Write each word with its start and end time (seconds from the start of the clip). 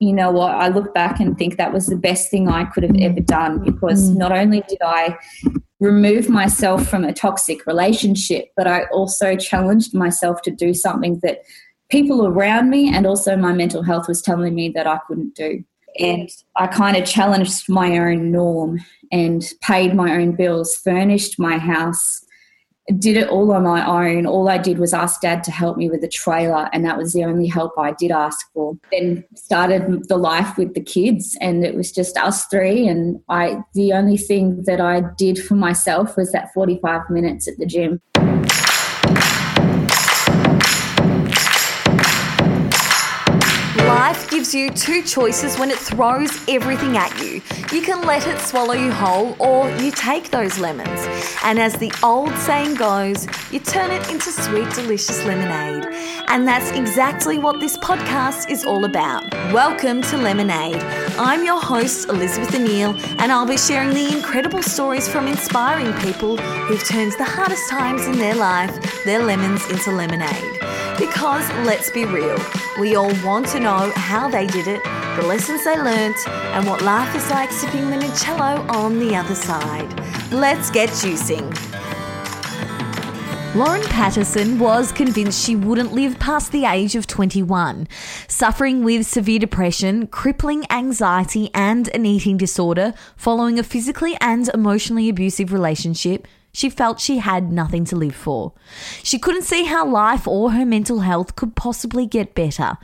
you 0.00 0.14
know 0.14 0.30
what, 0.30 0.52
I 0.52 0.68
look 0.68 0.94
back 0.94 1.20
and 1.20 1.36
think 1.36 1.58
that 1.58 1.74
was 1.74 1.86
the 1.86 1.96
best 1.96 2.30
thing 2.30 2.48
I 2.48 2.64
could 2.64 2.82
have 2.82 2.96
ever 2.98 3.20
done 3.20 3.62
because 3.62 4.10
mm. 4.10 4.16
not 4.16 4.32
only 4.32 4.62
did 4.66 4.78
I 4.82 5.16
remove 5.78 6.28
myself 6.28 6.88
from 6.88 7.04
a 7.04 7.12
toxic 7.12 7.66
relationship, 7.66 8.46
but 8.56 8.66
I 8.66 8.84
also 8.86 9.36
challenged 9.36 9.94
myself 9.94 10.40
to 10.42 10.50
do 10.50 10.72
something 10.72 11.20
that 11.22 11.42
people 11.90 12.26
around 12.26 12.70
me 12.70 12.92
and 12.92 13.06
also 13.06 13.36
my 13.36 13.52
mental 13.52 13.82
health 13.82 14.08
was 14.08 14.22
telling 14.22 14.54
me 14.54 14.70
that 14.70 14.86
I 14.86 14.98
couldn't 15.06 15.34
do. 15.34 15.62
And 15.98 16.30
I 16.56 16.66
kind 16.66 16.96
of 16.96 17.04
challenged 17.04 17.68
my 17.68 17.98
own 17.98 18.30
norm 18.30 18.80
and 19.12 19.44
paid 19.60 19.94
my 19.94 20.16
own 20.16 20.32
bills, 20.32 20.76
furnished 20.76 21.38
my 21.38 21.58
house, 21.58 22.24
did 22.98 23.16
it 23.16 23.28
all 23.28 23.52
on 23.52 23.64
my 23.64 23.86
own. 23.86 24.26
All 24.26 24.48
I 24.48 24.58
did 24.58 24.78
was 24.78 24.92
ask 24.92 25.20
dad 25.20 25.44
to 25.44 25.50
help 25.50 25.76
me 25.76 25.88
with 25.88 26.00
the 26.00 26.08
trailer, 26.08 26.68
and 26.72 26.84
that 26.84 26.98
was 26.98 27.12
the 27.12 27.24
only 27.24 27.46
help 27.46 27.72
I 27.78 27.92
did 27.92 28.10
ask 28.10 28.50
for. 28.52 28.76
Then 28.90 29.24
started 29.34 30.08
the 30.08 30.16
life 30.16 30.56
with 30.56 30.74
the 30.74 30.82
kids, 30.82 31.36
and 31.40 31.64
it 31.64 31.74
was 31.74 31.92
just 31.92 32.16
us 32.16 32.46
three. 32.46 32.88
And 32.88 33.20
I, 33.28 33.58
the 33.74 33.92
only 33.92 34.16
thing 34.16 34.64
that 34.64 34.80
I 34.80 35.02
did 35.16 35.38
for 35.38 35.54
myself 35.54 36.16
was 36.16 36.32
that 36.32 36.52
45 36.52 37.10
minutes 37.10 37.46
at 37.46 37.58
the 37.58 37.66
gym. 37.66 38.00
Life 44.10 44.28
gives 44.28 44.52
you 44.52 44.70
two 44.70 45.04
choices 45.04 45.56
when 45.56 45.70
it 45.70 45.78
throws 45.78 46.32
everything 46.48 46.96
at 46.96 47.16
you. 47.22 47.40
You 47.70 47.80
can 47.80 48.04
let 48.04 48.26
it 48.26 48.40
swallow 48.40 48.74
you 48.74 48.90
whole, 48.90 49.36
or 49.38 49.70
you 49.76 49.92
take 49.92 50.30
those 50.30 50.58
lemons. 50.58 51.06
And 51.44 51.60
as 51.60 51.74
the 51.74 51.92
old 52.02 52.34
saying 52.38 52.74
goes, 52.74 53.28
you 53.52 53.60
turn 53.60 53.92
it 53.92 54.10
into 54.10 54.32
sweet, 54.32 54.68
delicious 54.74 55.24
lemonade. 55.24 55.86
And 56.26 56.44
that's 56.44 56.72
exactly 56.72 57.38
what 57.38 57.60
this 57.60 57.78
podcast 57.78 58.50
is 58.50 58.64
all 58.64 58.84
about. 58.84 59.32
Welcome 59.52 60.02
to 60.02 60.16
Lemonade. 60.16 60.82
I'm 61.16 61.44
your 61.44 61.60
host, 61.60 62.08
Elizabeth 62.08 62.50
Anil, 62.50 62.98
and 63.20 63.30
I'll 63.30 63.46
be 63.46 63.56
sharing 63.56 63.90
the 63.90 64.12
incredible 64.12 64.64
stories 64.64 65.08
from 65.08 65.28
inspiring 65.28 65.92
people 66.00 66.36
who've 66.36 66.84
turned 66.84 67.12
the 67.12 67.22
hardest 67.22 67.70
times 67.70 68.04
in 68.06 68.18
their 68.18 68.34
life, 68.34 69.04
their 69.04 69.22
lemons, 69.22 69.64
into 69.70 69.92
lemonade. 69.92 70.89
Because 71.00 71.48
let's 71.64 71.90
be 71.90 72.04
real, 72.04 72.38
we 72.78 72.94
all 72.94 73.10
want 73.24 73.48
to 73.48 73.58
know 73.58 73.90
how 73.96 74.28
they 74.28 74.46
did 74.46 74.68
it, 74.68 74.84
the 75.16 75.26
lessons 75.26 75.64
they 75.64 75.74
learnt, 75.76 76.28
and 76.28 76.66
what 76.66 76.82
life 76.82 77.16
is 77.16 77.28
like 77.30 77.50
sipping 77.50 77.88
the 77.88 77.96
limoncello 77.96 78.68
on 78.70 78.98
the 78.98 79.16
other 79.16 79.34
side. 79.34 79.90
Let's 80.30 80.70
get 80.70 80.90
juicing. 80.90 81.48
Lauren 83.54 83.82
Patterson 83.84 84.58
was 84.58 84.92
convinced 84.92 85.42
she 85.42 85.56
wouldn't 85.56 85.94
live 85.94 86.18
past 86.18 86.52
the 86.52 86.66
age 86.66 86.94
of 86.94 87.06
21. 87.06 87.88
Suffering 88.28 88.84
with 88.84 89.06
severe 89.06 89.38
depression, 89.38 90.06
crippling 90.06 90.70
anxiety, 90.70 91.48
and 91.54 91.88
an 91.94 92.04
eating 92.04 92.36
disorder 92.36 92.92
following 93.16 93.58
a 93.58 93.62
physically 93.62 94.18
and 94.20 94.50
emotionally 94.52 95.08
abusive 95.08 95.50
relationship, 95.50 96.28
she 96.52 96.70
felt 96.70 97.00
she 97.00 97.18
had 97.18 97.52
nothing 97.52 97.84
to 97.86 97.96
live 97.96 98.14
for. 98.14 98.52
She 99.02 99.18
couldn't 99.18 99.42
see 99.42 99.64
how 99.64 99.86
life 99.86 100.26
or 100.26 100.52
her 100.52 100.66
mental 100.66 101.00
health 101.00 101.36
could 101.36 101.56
possibly 101.56 102.06
get 102.06 102.34
better. 102.34 102.78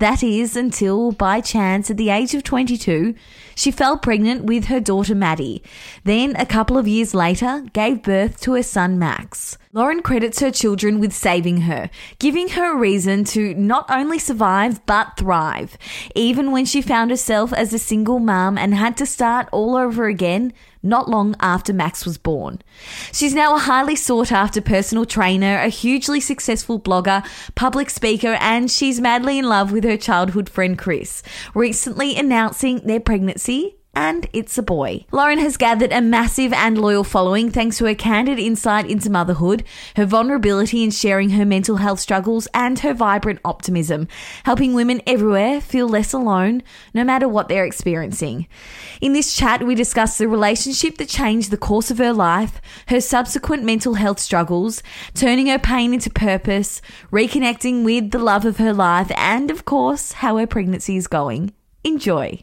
That 0.00 0.22
is 0.22 0.56
until, 0.56 1.12
by 1.12 1.42
chance, 1.42 1.90
at 1.90 1.98
the 1.98 2.08
age 2.08 2.32
of 2.32 2.42
22, 2.42 3.14
she 3.54 3.70
fell 3.70 3.98
pregnant 3.98 4.44
with 4.44 4.64
her 4.64 4.80
daughter 4.80 5.14
Maddie. 5.14 5.62
Then, 6.04 6.34
a 6.36 6.46
couple 6.46 6.78
of 6.78 6.88
years 6.88 7.12
later, 7.12 7.66
gave 7.74 8.02
birth 8.02 8.40
to 8.40 8.54
her 8.54 8.62
son 8.62 8.98
Max. 8.98 9.58
Lauren 9.74 10.00
credits 10.00 10.40
her 10.40 10.50
children 10.50 11.00
with 11.00 11.12
saving 11.12 11.62
her, 11.62 11.90
giving 12.18 12.48
her 12.48 12.72
a 12.72 12.78
reason 12.78 13.24
to 13.24 13.52
not 13.52 13.84
only 13.90 14.18
survive 14.18 14.84
but 14.86 15.18
thrive. 15.18 15.76
Even 16.14 16.50
when 16.50 16.64
she 16.64 16.80
found 16.80 17.10
herself 17.10 17.52
as 17.52 17.74
a 17.74 17.78
single 17.78 18.20
mum 18.20 18.56
and 18.56 18.74
had 18.74 18.96
to 18.96 19.04
start 19.04 19.50
all 19.52 19.76
over 19.76 20.06
again, 20.06 20.54
not 20.82 21.08
long 21.08 21.34
after 21.40 21.72
Max 21.72 22.04
was 22.04 22.18
born. 22.18 22.60
She's 23.12 23.34
now 23.34 23.54
a 23.54 23.58
highly 23.58 23.96
sought 23.96 24.32
after 24.32 24.60
personal 24.60 25.04
trainer, 25.04 25.58
a 25.58 25.68
hugely 25.68 26.20
successful 26.20 26.80
blogger, 26.80 27.26
public 27.54 27.90
speaker, 27.90 28.36
and 28.40 28.70
she's 28.70 29.00
madly 29.00 29.38
in 29.38 29.48
love 29.48 29.72
with 29.72 29.84
her 29.84 29.96
childhood 29.96 30.48
friend 30.48 30.78
Chris, 30.78 31.22
recently 31.54 32.16
announcing 32.16 32.80
their 32.86 33.00
pregnancy 33.00 33.76
and 33.94 34.28
it's 34.32 34.56
a 34.56 34.62
boy. 34.62 35.04
Lauren 35.10 35.38
has 35.38 35.56
gathered 35.56 35.92
a 35.92 36.00
massive 36.00 36.52
and 36.52 36.78
loyal 36.78 37.02
following 37.02 37.50
thanks 37.50 37.78
to 37.78 37.86
her 37.86 37.94
candid 37.94 38.38
insight 38.38 38.88
into 38.88 39.10
motherhood, 39.10 39.64
her 39.96 40.06
vulnerability 40.06 40.84
in 40.84 40.90
sharing 40.90 41.30
her 41.30 41.44
mental 41.44 41.76
health 41.76 41.98
struggles, 41.98 42.46
and 42.54 42.78
her 42.80 42.94
vibrant 42.94 43.40
optimism, 43.44 44.06
helping 44.44 44.74
women 44.74 45.02
everywhere 45.06 45.60
feel 45.60 45.88
less 45.88 46.12
alone 46.12 46.62
no 46.94 47.02
matter 47.02 47.28
what 47.28 47.48
they're 47.48 47.64
experiencing. 47.64 48.46
In 49.00 49.12
this 49.12 49.34
chat, 49.34 49.66
we 49.66 49.74
discuss 49.74 50.18
the 50.18 50.28
relationship 50.28 50.98
that 50.98 51.08
changed 51.08 51.50
the 51.50 51.56
course 51.56 51.90
of 51.90 51.98
her 51.98 52.12
life, 52.12 52.60
her 52.88 53.00
subsequent 53.00 53.64
mental 53.64 53.94
health 53.94 54.20
struggles, 54.20 54.82
turning 55.14 55.46
her 55.46 55.58
pain 55.58 55.92
into 55.92 56.10
purpose, 56.10 56.80
reconnecting 57.10 57.84
with 57.84 58.12
the 58.12 58.18
love 58.18 58.44
of 58.44 58.58
her 58.58 58.72
life, 58.72 59.10
and 59.16 59.50
of 59.50 59.64
course, 59.64 60.12
how 60.12 60.36
her 60.36 60.46
pregnancy 60.46 60.96
is 60.96 61.06
going. 61.06 61.52
Enjoy. 61.82 62.40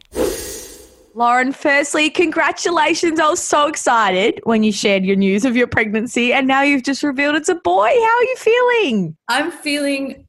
Lauren, 1.17 1.51
firstly, 1.51 2.11
congratulations. 2.11 3.19
I 3.19 3.27
was 3.27 3.41
so 3.41 3.65
excited 3.67 4.39
when 4.43 4.61
you 4.61 4.71
shared 4.71 5.03
your 5.03 5.15
news 5.15 5.45
of 5.45 5.55
your 5.55 5.65
pregnancy, 5.65 6.31
and 6.31 6.45
now 6.45 6.61
you've 6.61 6.83
just 6.83 7.01
revealed 7.01 7.33
it's 7.33 7.49
a 7.49 7.55
boy. 7.55 7.87
How 7.87 8.17
are 8.17 8.23
you 8.23 8.35
feeling? 8.37 9.17
I'm 9.27 9.49
feeling 9.49 10.27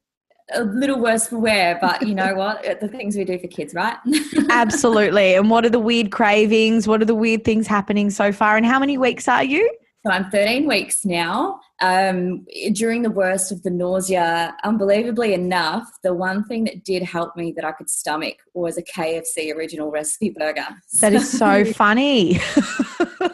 a 0.54 0.64
little 0.64 0.98
worse 0.98 1.28
for 1.28 1.36
wear, 1.36 1.76
but 1.78 2.08
you 2.08 2.14
know 2.14 2.34
what? 2.34 2.62
the 2.80 2.88
things 2.88 3.16
we 3.16 3.24
do 3.24 3.38
for 3.38 3.48
kids, 3.48 3.74
right? 3.74 3.98
Absolutely. 4.48 5.34
And 5.34 5.50
what 5.50 5.66
are 5.66 5.68
the 5.68 5.78
weird 5.78 6.10
cravings? 6.10 6.88
What 6.88 7.02
are 7.02 7.04
the 7.04 7.14
weird 7.14 7.44
things 7.44 7.66
happening 7.66 8.08
so 8.08 8.32
far? 8.32 8.56
And 8.56 8.64
how 8.64 8.78
many 8.78 8.96
weeks 8.96 9.28
are 9.28 9.44
you? 9.44 9.70
So 10.06 10.10
I'm 10.10 10.30
13 10.30 10.66
weeks 10.66 11.04
now. 11.04 11.60
Um, 11.80 12.44
during 12.72 13.02
the 13.02 13.10
worst 13.10 13.52
of 13.52 13.62
the 13.62 13.70
nausea, 13.70 14.56
unbelievably 14.64 15.32
enough, 15.32 15.88
the 16.02 16.12
one 16.12 16.42
thing 16.44 16.64
that 16.64 16.84
did 16.84 17.04
help 17.04 17.36
me 17.36 17.52
that 17.52 17.64
I 17.64 17.72
could 17.72 17.88
stomach 17.88 18.38
was 18.52 18.78
a 18.78 18.82
KFC 18.82 19.54
original 19.54 19.90
recipe 19.90 20.30
burger. 20.30 20.66
That 21.00 21.12
is 21.12 21.30
so 21.30 21.64
funny. 21.72 22.40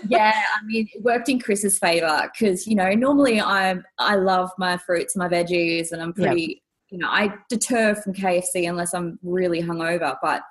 yeah, 0.09 0.43
I 0.61 0.65
mean, 0.67 0.89
it 0.93 1.03
worked 1.03 1.31
in 1.31 1.41
Chris's 1.41 1.79
favor 1.79 2.31
because 2.33 2.67
you 2.67 2.75
know 2.75 2.91
normally 2.91 3.41
I 3.41 3.77
I 3.99 4.17
love 4.17 4.51
my 4.59 4.77
fruits, 4.77 5.17
and 5.17 5.23
my 5.23 5.29
veggies, 5.29 5.93
and 5.93 6.03
I'm 6.03 6.13
pretty. 6.13 6.43
Yep. 6.43 6.59
You 6.91 6.99
know, 6.99 7.09
I 7.09 7.35
deter 7.49 7.97
from 7.97 8.13
KFC 8.13 8.69
unless 8.69 8.95
I'm 8.95 9.19
really 9.23 9.61
hungover, 9.61 10.17
but 10.23 10.43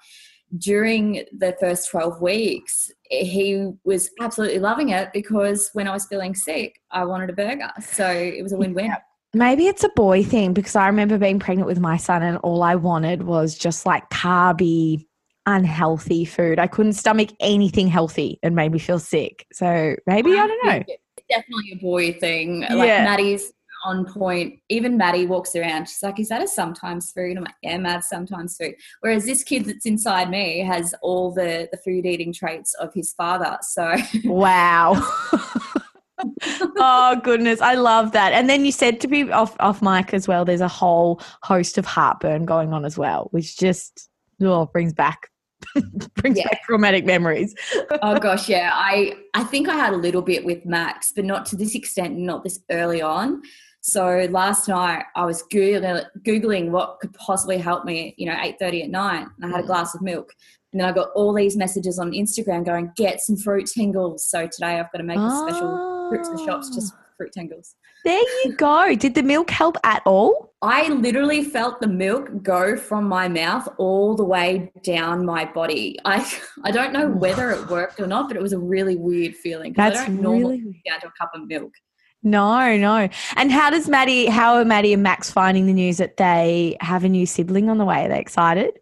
during 0.58 1.26
the 1.38 1.56
first 1.60 1.90
12 1.90 2.22
weeks, 2.22 2.92
he 3.22 3.72
was 3.84 4.10
absolutely 4.20 4.60
loving 4.60 4.90
it 4.90 5.12
because 5.14 5.70
when 5.74 5.88
I 5.88 5.92
was 5.92 6.06
feeling 6.06 6.36
sick, 6.36 6.80
I 6.92 7.06
wanted 7.06 7.30
a 7.30 7.34
burger. 7.34 7.72
So 7.82 8.10
it 8.10 8.42
was 8.42 8.54
a 8.54 8.58
win 8.58 8.74
win. 8.74 8.94
Maybe 9.34 9.68
it's 9.68 9.84
a 9.84 9.90
boy 9.90 10.24
thing 10.24 10.54
because 10.54 10.76
I 10.76 10.88
remember 10.88 11.18
being 11.18 11.40
pregnant 11.40 11.68
with 11.68 11.80
my 11.80 11.98
son 11.98 12.22
and 12.22 12.38
all 12.38 12.62
I 12.62 12.76
wanted 12.76 13.24
was 13.24 13.58
just 13.58 13.86
like 13.86 14.08
carby, 14.12 15.06
unhealthy 15.48 16.24
food. 16.26 16.60
I 16.60 16.68
couldn't 16.68 16.94
stomach 16.94 17.30
anything 17.40 17.88
healthy 17.88 18.40
and 18.44 18.56
made 18.56 18.72
me 18.72 18.80
feel 18.80 19.00
sick. 19.00 19.48
So 19.52 19.96
maybe, 20.06 20.34
I, 20.34 20.44
I 20.44 20.48
don't 20.48 20.66
know. 20.66 20.84
It's 20.88 21.26
definitely 21.30 21.72
a 21.74 21.82
boy 21.82 22.14
thing. 22.14 22.62
Like 22.62 22.88
yeah. 22.88 23.04
Maddie's 23.04 23.52
on 23.84 24.06
point. 24.06 24.60
Even 24.70 24.98
Maddie 24.98 25.26
walks 25.26 25.56
around. 25.56 25.88
She's 25.88 26.04
like, 26.04 26.20
"Is 26.20 26.30
that 26.30 26.42
a 26.42 26.48
sometimes 26.48 27.12
food?" 27.12 27.38
I'm 27.38 27.44
like, 27.44 27.56
"Yeah, 27.62 27.78
Mad, 27.78 28.04
sometimes 28.04 28.58
food." 28.58 28.76
Whereas 29.02 29.26
this 29.26 29.44
kid 29.44 29.66
that's 29.66 29.86
inside 29.86 30.30
me 30.30 30.60
has 30.60 30.94
all 31.02 31.32
the 31.32 31.68
the 31.72 31.78
food 31.78 32.06
eating 32.06 32.34
traits 32.34 32.74
of 32.76 32.94
his 32.94 33.14
father. 33.14 33.58
So 33.62 33.96
wow. 34.26 35.02
oh 36.78 37.20
goodness, 37.24 37.62
I 37.62 37.76
love 37.76 38.12
that. 38.14 38.34
And 38.34 38.50
then 38.50 38.66
you 38.66 38.72
said 38.72 39.02
to 39.02 39.08
be 39.08 39.32
off 39.32 39.56
off 39.60 39.82
mic 39.82 40.14
as 40.14 40.28
well. 40.28 40.46
There's 40.46 40.62
a 40.62 40.68
whole 40.68 41.22
host 41.42 41.78
of 41.78 41.86
heartburn 41.86 42.46
going 42.46 42.74
on 42.74 42.86
as 42.86 42.98
well, 42.98 43.28
which 43.32 43.58
just 43.58 44.10
oh, 44.42 44.66
brings 44.68 44.94
back 44.94 45.30
brings 46.16 46.38
yeah. 46.38 46.48
back 46.48 46.64
traumatic 46.64 47.06
memories. 47.06 47.54
oh 48.02 48.18
gosh, 48.20 48.50
yeah. 48.50 48.72
I 48.74 49.16
I 49.34 49.44
think 49.44 49.68
I 49.70 49.76
had 49.76 49.94
a 49.94 49.98
little 49.98 50.22
bit 50.22 50.46
with 50.46 50.66
Max, 50.66 51.12
but 51.16 51.26
not 51.26 51.46
to 51.48 51.56
this 51.56 51.76
extent, 51.76 52.18
not 52.18 52.44
this 52.44 52.60
early 52.70 53.02
on. 53.02 53.42
So 53.86 54.26
last 54.32 54.70
night 54.70 55.04
I 55.14 55.26
was 55.26 55.44
googling, 55.52 56.06
googling 56.26 56.70
what 56.70 57.02
could 57.02 57.14
possibly 57.14 57.58
help 57.58 57.84
me. 57.84 58.16
You 58.18 58.28
know, 58.28 58.38
eight 58.42 58.56
thirty 58.58 58.82
at 58.82 58.90
night, 58.90 59.28
and 59.38 59.46
I 59.46 59.50
had 59.50 59.60
a 59.60 59.64
mm. 59.64 59.68
glass 59.68 59.94
of 59.94 60.02
milk, 60.02 60.32
and 60.72 60.80
then 60.80 60.88
I 60.88 60.94
got 60.94 61.10
all 61.16 61.34
these 61.34 61.58
messages 61.58 62.00
on 62.00 62.12
Instagram 62.12 62.66
going, 62.66 62.94
"Get 62.96 63.20
some 63.20 63.36
fruit 63.36 63.68
tingles." 63.68 64.26
So 64.26 64.48
today 64.48 64.80
I've 64.80 64.90
got 64.94 65.00
to 65.00 65.04
make 65.04 65.18
oh. 65.20 65.28
a 65.28 65.50
special 65.50 66.10
fruits 66.10 66.30
and 66.30 66.40
shops 66.40 66.74
just 66.74 66.94
fruit 67.18 67.34
tingles. 67.34 67.76
There 68.06 68.22
you 68.46 68.56
go. 68.56 68.96
Did 68.96 69.16
the 69.16 69.24
milk 69.24 69.50
help 69.50 69.78
at 69.84 70.02
all? 70.06 70.54
I 70.62 70.88
literally 70.88 71.44
felt 71.44 71.82
the 71.82 71.88
milk 71.88 72.30
go 72.42 72.78
from 72.78 73.08
my 73.08 73.28
mouth 73.28 73.68
all 73.78 74.16
the 74.16 74.24
way 74.24 74.72
down 74.82 75.26
my 75.26 75.44
body. 75.44 76.00
I 76.06 76.26
I 76.64 76.72
don't 76.72 76.94
know 76.94 77.10
whether 77.10 77.52
it 77.52 77.68
worked 77.68 78.00
or 78.00 78.08
not, 78.08 78.30
but 78.30 78.38
it 78.38 78.42
was 78.42 78.54
a 78.54 78.60
really 78.60 78.96
weird 78.96 79.36
feeling. 79.36 79.74
That's 79.74 80.00
I 80.00 80.06
don't 80.06 80.22
normally 80.22 80.62
really... 80.62 80.82
down 80.88 81.02
to 81.02 81.08
a 81.08 81.12
cup 81.20 81.32
of 81.36 81.48
milk. 81.48 81.74
No, 82.24 82.78
no. 82.78 83.10
And 83.36 83.52
how 83.52 83.70
does 83.70 83.90
Maddie, 83.90 84.28
how 84.28 84.56
are 84.56 84.66
Maddie 84.66 84.94
and 84.94 85.04
Max 85.04 85.30
finding 85.30 85.68
the 85.68 85.74
news 85.74 85.98
that 85.98 86.18
they 86.18 86.78
have 86.80 87.04
a 87.04 87.10
new 87.10 87.26
sibling 87.26 87.70
on 87.70 87.78
the 87.78 87.86
way? 87.86 88.06
Are 88.06 88.10
they 88.10 88.20
excited? 88.20 88.80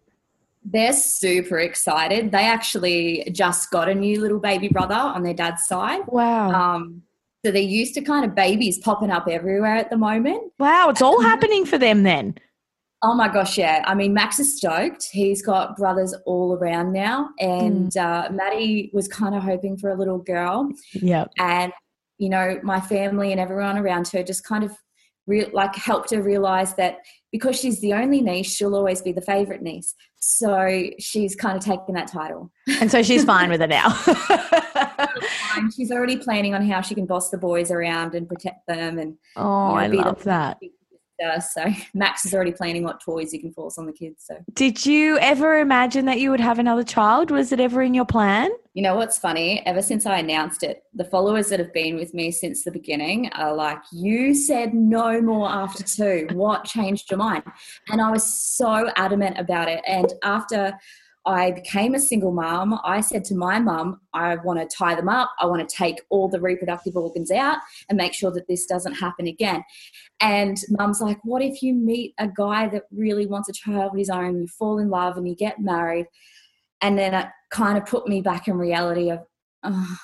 They're 0.64 0.92
super 0.92 1.58
excited. 1.58 2.30
They 2.30 2.44
actually 2.44 3.28
just 3.32 3.70
got 3.72 3.88
a 3.88 3.94
new 3.94 4.20
little 4.20 4.38
baby 4.38 4.68
brother 4.68 4.94
on 4.94 5.24
their 5.24 5.34
dad's 5.34 5.66
side. 5.66 6.02
Wow. 6.06 6.50
Um, 6.50 7.02
so 7.44 7.50
they're 7.50 7.60
used 7.60 7.94
to 7.94 8.00
kind 8.00 8.24
of 8.24 8.36
babies 8.36 8.78
popping 8.78 9.10
up 9.10 9.26
everywhere 9.28 9.74
at 9.74 9.90
the 9.90 9.96
moment. 9.96 10.52
Wow, 10.60 10.90
it's 10.90 11.02
all 11.02 11.20
happening 11.20 11.66
for 11.66 11.78
them 11.78 12.04
then. 12.04 12.36
Oh 13.02 13.16
my 13.16 13.26
gosh, 13.26 13.58
yeah. 13.58 13.82
I 13.84 13.96
mean, 13.96 14.14
Max 14.14 14.38
is 14.38 14.56
stoked. 14.56 15.08
He's 15.10 15.42
got 15.42 15.76
brothers 15.76 16.14
all 16.24 16.54
around 16.54 16.92
now. 16.92 17.30
And 17.40 17.90
mm. 17.90 17.96
uh, 17.96 18.30
Maddie 18.30 18.90
was 18.92 19.08
kind 19.08 19.34
of 19.34 19.42
hoping 19.42 19.76
for 19.76 19.90
a 19.90 19.96
little 19.96 20.18
girl. 20.18 20.70
Yeah. 20.92 21.24
And, 21.36 21.72
you 22.22 22.28
know, 22.28 22.60
my 22.62 22.80
family 22.80 23.32
and 23.32 23.40
everyone 23.40 23.76
around 23.76 24.06
her 24.06 24.22
just 24.22 24.44
kind 24.44 24.62
of 24.62 24.70
re- 25.26 25.50
like 25.52 25.74
helped 25.74 26.12
her 26.12 26.22
realize 26.22 26.72
that 26.74 26.98
because 27.32 27.58
she's 27.58 27.80
the 27.80 27.92
only 27.94 28.20
niece, 28.20 28.54
she'll 28.54 28.76
always 28.76 29.02
be 29.02 29.10
the 29.10 29.20
favorite 29.20 29.60
niece. 29.60 29.92
So 30.20 30.84
she's 31.00 31.34
kind 31.34 31.56
of 31.56 31.64
taken 31.64 31.96
that 31.96 32.06
title. 32.06 32.52
And 32.80 32.92
so 32.92 33.02
she's 33.02 33.24
fine 33.24 33.50
with 33.50 33.60
it 33.60 33.70
now. 33.70 33.90
she's 35.76 35.90
already 35.90 36.16
planning 36.16 36.54
on 36.54 36.64
how 36.64 36.80
she 36.80 36.94
can 36.94 37.06
boss 37.06 37.30
the 37.30 37.38
boys 37.38 37.72
around 37.72 38.14
and 38.14 38.28
protect 38.28 38.68
them. 38.68 39.00
And 39.00 39.16
oh, 39.34 39.70
you 39.80 39.88
know, 39.88 40.00
I 40.00 40.04
love 40.04 40.22
the, 40.22 40.56
that. 41.22 41.40
So 41.40 41.64
Max 41.94 42.24
is 42.24 42.34
already 42.34 42.52
planning 42.52 42.84
what 42.84 43.00
toys 43.00 43.32
he 43.32 43.38
can 43.38 43.52
force 43.52 43.78
on 43.78 43.86
the 43.86 43.92
kids. 43.92 44.24
So 44.26 44.38
did 44.54 44.84
you 44.84 45.18
ever 45.18 45.58
imagine 45.58 46.06
that 46.06 46.20
you 46.20 46.30
would 46.30 46.40
have 46.40 46.58
another 46.58 46.84
child? 46.84 47.30
Was 47.30 47.52
it 47.52 47.60
ever 47.60 47.82
in 47.82 47.94
your 47.94 48.04
plan? 48.04 48.50
You 48.74 48.82
know 48.82 48.96
what's 48.96 49.18
funny? 49.18 49.64
Ever 49.66 49.82
since 49.82 50.06
I 50.06 50.18
announced 50.18 50.62
it, 50.62 50.84
the 50.94 51.04
followers 51.04 51.48
that 51.50 51.58
have 51.58 51.74
been 51.74 51.96
with 51.96 52.14
me 52.14 52.30
since 52.30 52.64
the 52.64 52.70
beginning 52.70 53.30
are 53.32 53.54
like, 53.54 53.78
"You 53.92 54.34
said 54.34 54.72
no 54.72 55.20
more 55.20 55.48
after 55.48 55.82
two. 55.82 56.26
What 56.32 56.64
changed 56.64 57.10
your 57.10 57.18
mind?" 57.18 57.44
And 57.90 58.00
I 58.00 58.10
was 58.10 58.24
so 58.24 58.90
adamant 58.96 59.38
about 59.38 59.68
it. 59.68 59.82
And 59.86 60.10
after 60.22 60.78
I 61.24 61.52
became 61.52 61.94
a 61.94 62.00
single 62.00 62.32
mom, 62.32 62.78
I 62.84 63.00
said 63.00 63.24
to 63.26 63.34
my 63.34 63.60
mum, 63.60 64.00
I 64.12 64.36
want 64.36 64.58
to 64.58 64.76
tie 64.76 64.94
them 64.94 65.08
up. 65.08 65.30
I 65.38 65.46
want 65.46 65.66
to 65.66 65.76
take 65.76 66.00
all 66.10 66.28
the 66.28 66.40
reproductive 66.40 66.96
organs 66.96 67.30
out 67.30 67.58
and 67.88 67.96
make 67.96 68.12
sure 68.12 68.32
that 68.32 68.48
this 68.48 68.66
doesn't 68.66 68.94
happen 68.94 69.28
again. 69.28 69.62
And 70.20 70.56
mum's 70.70 71.00
like, 71.00 71.18
What 71.22 71.42
if 71.42 71.62
you 71.62 71.74
meet 71.74 72.14
a 72.18 72.26
guy 72.28 72.68
that 72.68 72.84
really 72.90 73.26
wants 73.26 73.48
a 73.48 73.52
child 73.52 73.92
of 73.92 73.98
his 73.98 74.10
own, 74.10 74.40
you 74.40 74.48
fall 74.48 74.78
in 74.78 74.90
love 74.90 75.16
and 75.16 75.28
you 75.28 75.36
get 75.36 75.60
married? 75.60 76.06
And 76.80 76.98
then 76.98 77.14
it 77.14 77.26
kind 77.50 77.78
of 77.78 77.86
put 77.86 78.08
me 78.08 78.20
back 78.20 78.48
in 78.48 78.58
reality 78.58 79.10
of, 79.10 79.20
oh, 79.62 79.96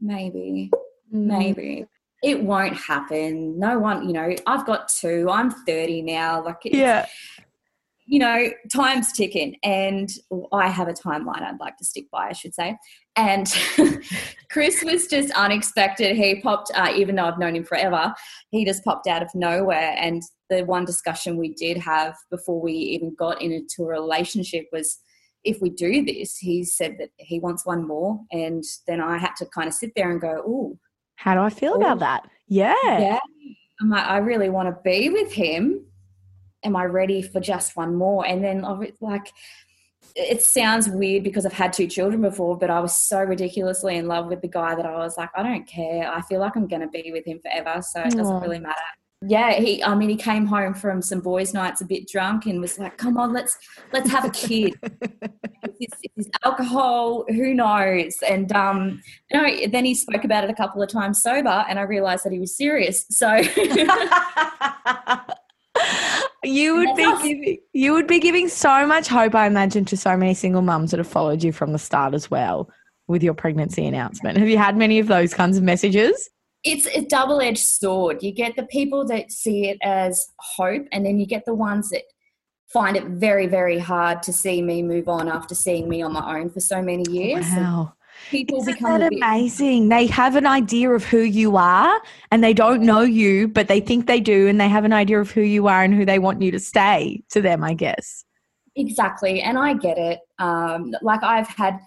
maybe, 0.00 0.70
mm. 1.12 1.26
maybe. 1.26 1.86
It 2.22 2.42
won't 2.42 2.76
happen. 2.76 3.58
No 3.58 3.78
one, 3.78 4.06
you 4.06 4.12
know, 4.12 4.34
I've 4.46 4.66
got 4.66 4.88
two. 4.88 5.30
I'm 5.30 5.50
30 5.50 6.02
now. 6.02 6.44
Like, 6.44 6.58
yeah 6.64 7.06
you 8.08 8.18
know, 8.18 8.50
time's 8.72 9.12
ticking, 9.12 9.56
and 9.62 10.08
I 10.50 10.68
have 10.68 10.88
a 10.88 10.94
timeline 10.94 11.42
I'd 11.42 11.60
like 11.60 11.76
to 11.76 11.84
stick 11.84 12.06
by, 12.10 12.28
I 12.28 12.32
should 12.32 12.54
say. 12.54 12.74
And 13.16 13.46
Chris 14.50 14.82
was 14.82 15.08
just 15.08 15.30
unexpected. 15.34 16.16
He 16.16 16.40
popped, 16.40 16.70
uh, 16.74 16.90
even 16.96 17.16
though 17.16 17.26
I've 17.26 17.38
known 17.38 17.54
him 17.54 17.64
forever, 17.64 18.14
he 18.50 18.64
just 18.64 18.82
popped 18.82 19.08
out 19.08 19.22
of 19.22 19.28
nowhere. 19.34 19.94
And 19.98 20.22
the 20.48 20.62
one 20.62 20.86
discussion 20.86 21.36
we 21.36 21.52
did 21.52 21.76
have 21.76 22.14
before 22.30 22.58
we 22.58 22.72
even 22.72 23.14
got 23.14 23.42
into 23.42 23.82
a 23.82 23.86
relationship 23.88 24.64
was 24.72 24.98
if 25.44 25.60
we 25.60 25.68
do 25.68 26.02
this, 26.02 26.38
he 26.38 26.64
said 26.64 26.96
that 26.98 27.10
he 27.18 27.40
wants 27.40 27.66
one 27.66 27.86
more. 27.86 28.20
And 28.32 28.64
then 28.86 29.02
I 29.02 29.18
had 29.18 29.36
to 29.36 29.46
kind 29.54 29.68
of 29.68 29.74
sit 29.74 29.92
there 29.94 30.10
and 30.10 30.20
go, 30.20 30.42
oh, 30.46 30.78
how 31.16 31.34
do 31.34 31.40
I 31.40 31.50
feel 31.50 31.74
ooh. 31.74 31.80
about 31.80 31.98
that? 31.98 32.26
Yeah. 32.46 32.74
Yeah. 32.84 33.18
I'm 33.82 33.90
like, 33.90 34.06
I 34.06 34.16
really 34.16 34.48
want 34.48 34.68
to 34.68 34.80
be 34.82 35.10
with 35.10 35.30
him 35.30 35.84
am 36.64 36.76
I 36.76 36.84
ready 36.84 37.22
for 37.22 37.40
just 37.40 37.76
one 37.76 37.94
more? 37.94 38.26
And 38.26 38.44
then 38.44 38.64
like 39.00 39.32
it 40.18 40.42
sounds 40.42 40.88
weird 40.88 41.22
because 41.22 41.46
I've 41.46 41.52
had 41.52 41.72
two 41.72 41.86
children 41.86 42.20
before, 42.22 42.56
but 42.56 42.70
I 42.70 42.80
was 42.80 42.94
so 42.94 43.22
ridiculously 43.22 43.96
in 43.96 44.08
love 44.08 44.26
with 44.26 44.42
the 44.42 44.48
guy 44.48 44.74
that 44.74 44.84
I 44.84 44.96
was 44.96 45.16
like, 45.16 45.30
I 45.36 45.42
don't 45.42 45.66
care. 45.66 46.10
I 46.10 46.22
feel 46.22 46.40
like 46.40 46.56
I'm 46.56 46.66
going 46.66 46.82
to 46.82 46.88
be 46.88 47.12
with 47.12 47.24
him 47.24 47.40
forever, 47.40 47.80
so 47.82 48.02
it 48.02 48.16
doesn't 48.16 48.40
really 48.40 48.58
matter. 48.58 48.74
Yeah, 49.20 49.54
he. 49.54 49.82
I 49.82 49.96
mean, 49.96 50.08
he 50.10 50.16
came 50.16 50.46
home 50.46 50.74
from 50.74 51.02
some 51.02 51.20
boys' 51.20 51.52
nights 51.52 51.80
a 51.80 51.84
bit 51.84 52.06
drunk 52.08 52.46
and 52.46 52.60
was 52.60 52.78
like, 52.78 52.98
"Come 52.98 53.16
on, 53.16 53.32
let's 53.32 53.58
let's 53.92 54.08
have 54.10 54.24
a 54.24 54.30
kid." 54.30 54.74
it's, 55.80 56.28
alcohol, 56.44 57.24
who 57.28 57.52
knows? 57.52 58.16
And 58.28 58.52
um, 58.52 59.02
you 59.30 59.42
know, 59.42 59.66
then 59.72 59.84
he 59.84 59.96
spoke 59.96 60.22
about 60.22 60.44
it 60.44 60.50
a 60.50 60.54
couple 60.54 60.80
of 60.82 60.88
times 60.88 61.20
sober, 61.20 61.64
and 61.68 61.80
I 61.80 61.82
realised 61.82 62.24
that 62.24 62.32
he 62.32 62.38
was 62.38 62.56
serious. 62.56 63.06
So. 63.10 63.42
you 66.44 66.76
would 66.76 66.96
be 66.96 67.04
giving, 67.22 67.58
you 67.72 67.92
would 67.92 68.06
be 68.06 68.20
giving 68.20 68.48
so 68.48 68.86
much 68.86 69.08
hope, 69.08 69.34
I 69.34 69.46
imagine, 69.46 69.84
to 69.86 69.96
so 69.96 70.16
many 70.16 70.34
single 70.34 70.62
mums 70.62 70.90
that 70.90 70.98
have 70.98 71.08
followed 71.08 71.42
you 71.42 71.52
from 71.52 71.72
the 71.72 71.78
start 71.78 72.14
as 72.14 72.30
well 72.30 72.70
with 73.06 73.22
your 73.22 73.34
pregnancy 73.34 73.86
announcement. 73.86 74.38
Have 74.38 74.48
you 74.48 74.58
had 74.58 74.76
many 74.76 74.98
of 74.98 75.06
those 75.06 75.34
kinds 75.34 75.56
of 75.56 75.62
messages? 75.62 76.28
It's 76.64 76.86
a 76.86 77.04
double 77.04 77.40
edged 77.40 77.64
sword. 77.64 78.22
You 78.22 78.32
get 78.32 78.56
the 78.56 78.64
people 78.64 79.06
that 79.06 79.32
see 79.32 79.68
it 79.68 79.78
as 79.82 80.28
hope, 80.38 80.86
and 80.92 81.04
then 81.04 81.18
you 81.18 81.26
get 81.26 81.44
the 81.44 81.54
ones 81.54 81.90
that 81.90 82.02
find 82.72 82.96
it 82.96 83.04
very, 83.04 83.46
very 83.46 83.78
hard 83.78 84.22
to 84.24 84.32
see 84.32 84.60
me 84.60 84.82
move 84.82 85.08
on 85.08 85.28
after 85.28 85.54
seeing 85.54 85.88
me 85.88 86.02
on 86.02 86.12
my 86.12 86.38
own 86.38 86.50
for 86.50 86.60
so 86.60 86.82
many 86.82 87.04
years. 87.10 87.46
Wow 87.46 87.94
people 88.30 88.60
Isn't 88.60 88.74
become 88.74 89.00
that 89.00 89.12
amazing. 89.12 89.88
They 89.88 90.06
have 90.06 90.36
an 90.36 90.46
idea 90.46 90.90
of 90.90 91.04
who 91.04 91.20
you 91.20 91.56
are 91.56 92.00
and 92.30 92.42
they 92.42 92.52
don't 92.52 92.82
know 92.82 93.00
you, 93.00 93.48
but 93.48 93.68
they 93.68 93.80
think 93.80 94.06
they 94.06 94.20
do 94.20 94.48
and 94.48 94.60
they 94.60 94.68
have 94.68 94.84
an 94.84 94.92
idea 94.92 95.20
of 95.20 95.30
who 95.30 95.40
you 95.40 95.66
are 95.68 95.82
and 95.82 95.94
who 95.94 96.04
they 96.04 96.18
want 96.18 96.42
you 96.42 96.50
to 96.50 96.60
stay 96.60 97.22
to 97.30 97.40
them, 97.40 97.64
I 97.64 97.74
guess. 97.74 98.24
Exactly. 98.76 99.42
And 99.42 99.58
I 99.58 99.74
get 99.74 99.98
it. 99.98 100.20
Um, 100.38 100.94
like 101.02 101.22
I've 101.22 101.48
had 101.48 101.80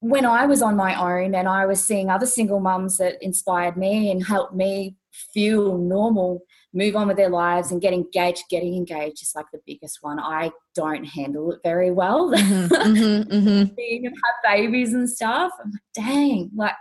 when 0.00 0.24
I 0.24 0.46
was 0.46 0.62
on 0.62 0.76
my 0.76 0.94
own 0.94 1.34
and 1.34 1.48
I 1.48 1.66
was 1.66 1.82
seeing 1.82 2.10
other 2.10 2.26
single 2.26 2.60
mums 2.60 2.98
that 2.98 3.22
inspired 3.22 3.76
me 3.76 4.10
and 4.10 4.24
helped 4.24 4.54
me 4.54 4.96
feel 5.10 5.78
normal 5.78 6.42
move 6.74 6.96
on 6.96 7.08
with 7.08 7.16
their 7.16 7.28
lives 7.28 7.70
and 7.70 7.80
get 7.80 7.92
engaged. 7.92 8.44
Getting 8.48 8.74
engaged 8.74 9.22
is 9.22 9.32
like 9.34 9.46
the 9.52 9.60
biggest 9.66 9.98
one. 10.00 10.18
I 10.18 10.50
don't 10.74 11.04
handle 11.04 11.52
it 11.52 11.60
very 11.62 11.90
well. 11.90 12.30
Mm-hmm, 12.30 12.74
mm-hmm, 12.74 13.32
mm-hmm. 13.34 13.74
Being 13.74 14.06
and 14.06 14.14
have 14.14 14.56
babies 14.56 14.94
and 14.94 15.08
stuff. 15.08 15.52
I'm 15.62 15.70
like, 15.70 15.82
dang, 15.94 16.50
like 16.54 16.74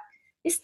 this 0.43 0.61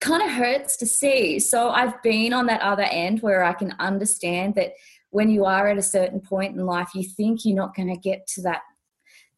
kind 0.00 0.22
of 0.22 0.30
hurts 0.30 0.76
to 0.78 0.86
see. 0.86 1.38
So 1.38 1.70
I've 1.70 2.02
been 2.02 2.32
on 2.32 2.46
that 2.46 2.62
other 2.62 2.86
end 2.90 3.20
where 3.20 3.44
I 3.44 3.52
can 3.52 3.74
understand 3.78 4.54
that 4.56 4.72
when 5.10 5.30
you 5.30 5.44
are 5.44 5.68
at 5.68 5.78
a 5.78 5.82
certain 5.82 6.20
point 6.20 6.56
in 6.56 6.66
life, 6.66 6.88
you 6.94 7.04
think 7.04 7.44
you're 7.44 7.56
not 7.56 7.74
going 7.74 7.88
to 7.88 8.00
get 8.00 8.26
to 8.34 8.42
that 8.42 8.62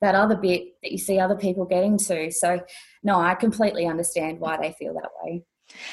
that 0.00 0.14
other 0.14 0.36
bit 0.36 0.62
that 0.82 0.92
you 0.92 0.98
see 0.98 1.18
other 1.18 1.34
people 1.34 1.64
getting 1.64 1.98
to. 1.98 2.30
So 2.30 2.60
no, 3.02 3.18
I 3.18 3.34
completely 3.34 3.86
understand 3.86 4.38
why 4.38 4.56
they 4.56 4.72
feel 4.78 4.94
that 4.94 5.10
way. 5.22 5.42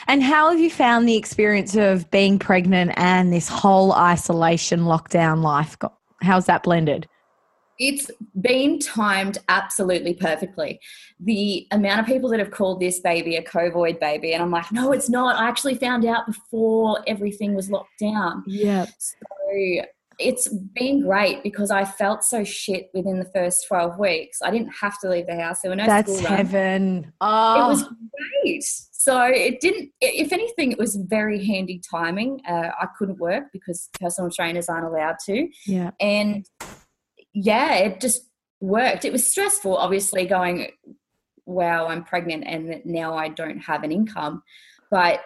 And 0.07 0.23
how 0.23 0.51
have 0.51 0.59
you 0.59 0.69
found 0.69 1.07
the 1.07 1.15
experience 1.15 1.75
of 1.75 2.09
being 2.11 2.39
pregnant 2.39 2.91
and 2.95 3.31
this 3.31 3.47
whole 3.47 3.93
isolation 3.93 4.81
lockdown 4.81 5.41
life? 5.43 5.77
How's 6.21 6.45
that 6.45 6.63
blended? 6.63 7.07
It's 7.77 8.09
been 8.39 8.79
timed 8.79 9.37
absolutely 9.49 10.13
perfectly. 10.13 10.79
The 11.19 11.67
amount 11.71 11.99
of 11.99 12.05
people 12.05 12.29
that 12.29 12.39
have 12.39 12.51
called 12.51 12.79
this 12.79 12.99
baby 12.99 13.35
a 13.35 13.43
COVID 13.43 13.99
baby, 13.99 14.33
and 14.33 14.41
I'm 14.41 14.51
like, 14.51 14.71
no, 14.71 14.93
it's 14.93 15.09
not. 15.09 15.35
I 15.35 15.47
actually 15.47 15.75
found 15.75 16.05
out 16.05 16.25
before 16.25 17.03
everything 17.05 17.53
was 17.53 17.69
locked 17.69 17.99
down. 17.99 18.43
Yeah. 18.47 18.85
So 18.97 19.85
it's 20.19 20.47
been 20.47 21.03
great 21.03 21.43
because 21.43 21.71
I 21.71 21.85
felt 21.85 22.23
so 22.23 22.43
shit 22.43 22.89
within 22.93 23.19
the 23.19 23.29
first 23.33 23.67
12 23.67 23.99
weeks. 23.99 24.39
I 24.41 24.51
didn't 24.51 24.73
have 24.81 24.99
to 25.01 25.09
leave 25.09 25.27
the 25.27 25.35
house. 25.35 25.61
There 25.61 25.71
were 25.71 25.75
no 25.75 25.85
That's 25.85 26.19
heaven. 26.19 27.13
Oh. 27.21 27.65
It 27.65 27.67
was 27.67 27.83
great. 28.43 28.63
So 28.63 29.23
it 29.23 29.59
didn't, 29.59 29.91
if 30.01 30.33
anything, 30.33 30.71
it 30.71 30.79
was 30.79 30.95
very 30.95 31.45
handy 31.45 31.79
timing. 31.79 32.41
Uh, 32.47 32.71
I 32.79 32.87
couldn't 32.97 33.19
work 33.19 33.45
because 33.53 33.89
personal 33.99 34.31
trainers 34.31 34.67
aren't 34.67 34.85
allowed 34.85 35.17
to. 35.25 35.47
Yeah. 35.65 35.91
And 35.99 36.49
yeah, 37.33 37.75
it 37.75 38.01
just 38.01 38.21
worked. 38.61 39.05
It 39.05 39.11
was 39.11 39.29
stressful, 39.29 39.77
obviously, 39.77 40.25
going, 40.25 40.71
wow, 41.45 41.87
I'm 41.87 42.03
pregnant 42.03 42.45
and 42.47 42.81
now 42.85 43.15
I 43.15 43.29
don't 43.29 43.59
have 43.59 43.83
an 43.83 43.91
income. 43.91 44.41
But, 44.89 45.21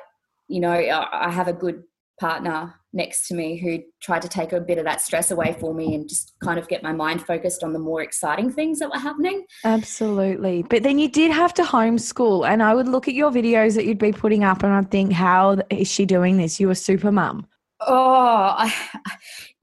you 0.47 0.59
know, 0.59 0.71
I 0.71 1.29
have 1.29 1.47
a 1.47 1.53
good 1.53 1.83
partner 2.19 2.78
next 2.91 3.27
to 3.27 3.35
me 3.35 3.57
who 3.57 3.79
tried 4.01 4.21
to 4.21 4.27
take 4.27 4.51
a 4.51 4.59
bit 4.59 4.77
of 4.77 4.85
that 4.85 5.01
stress 5.01 5.31
away 5.31 5.55
for 5.59 5.73
me 5.73 5.93
and 5.93 6.09
just 6.09 6.33
kind 6.43 6.57
of 6.57 6.67
get 6.67 6.81
my 6.81 6.91
mind 6.91 7.25
focused 7.25 7.63
on 7.63 7.73
the 7.73 7.79
more 7.79 8.01
exciting 8.01 8.51
things 8.51 8.79
that 8.79 8.89
were 8.89 8.99
happening. 8.99 9.45
Absolutely. 9.63 10.63
But 10.63 10.83
then 10.83 10.97
you 10.97 11.07
did 11.07 11.31
have 11.31 11.53
to 11.55 11.63
homeschool 11.63 12.47
and 12.47 12.63
I 12.63 12.73
would 12.73 12.87
look 12.87 13.07
at 13.07 13.13
your 13.13 13.31
videos 13.31 13.75
that 13.75 13.85
you'd 13.85 13.99
be 13.99 14.11
putting 14.11 14.43
up 14.43 14.63
and 14.63 14.73
I'd 14.73 14.91
think, 14.91 15.11
how 15.11 15.57
is 15.69 15.87
she 15.87 16.05
doing 16.05 16.37
this? 16.37 16.59
You 16.59 16.69
a 16.69 16.75
super 16.75 17.11
mum. 17.11 17.47
Oh, 17.81 18.55
I, 18.57 18.73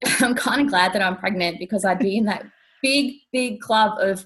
I'm 0.20 0.34
kind 0.34 0.60
of 0.60 0.68
glad 0.68 0.92
that 0.92 1.02
I'm 1.02 1.16
pregnant 1.16 1.58
because 1.58 1.84
I'd 1.84 1.98
be 1.98 2.16
in 2.16 2.24
that 2.26 2.44
big, 2.82 3.14
big 3.32 3.60
club 3.60 3.98
of 3.98 4.24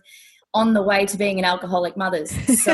on 0.53 0.75
the 0.75 0.83
way 0.83 1.07
to 1.07 1.17
being 1.17 1.39
an 1.39 1.45
alcoholic 1.45 1.97
mother's. 1.97 2.33
So 2.61 2.73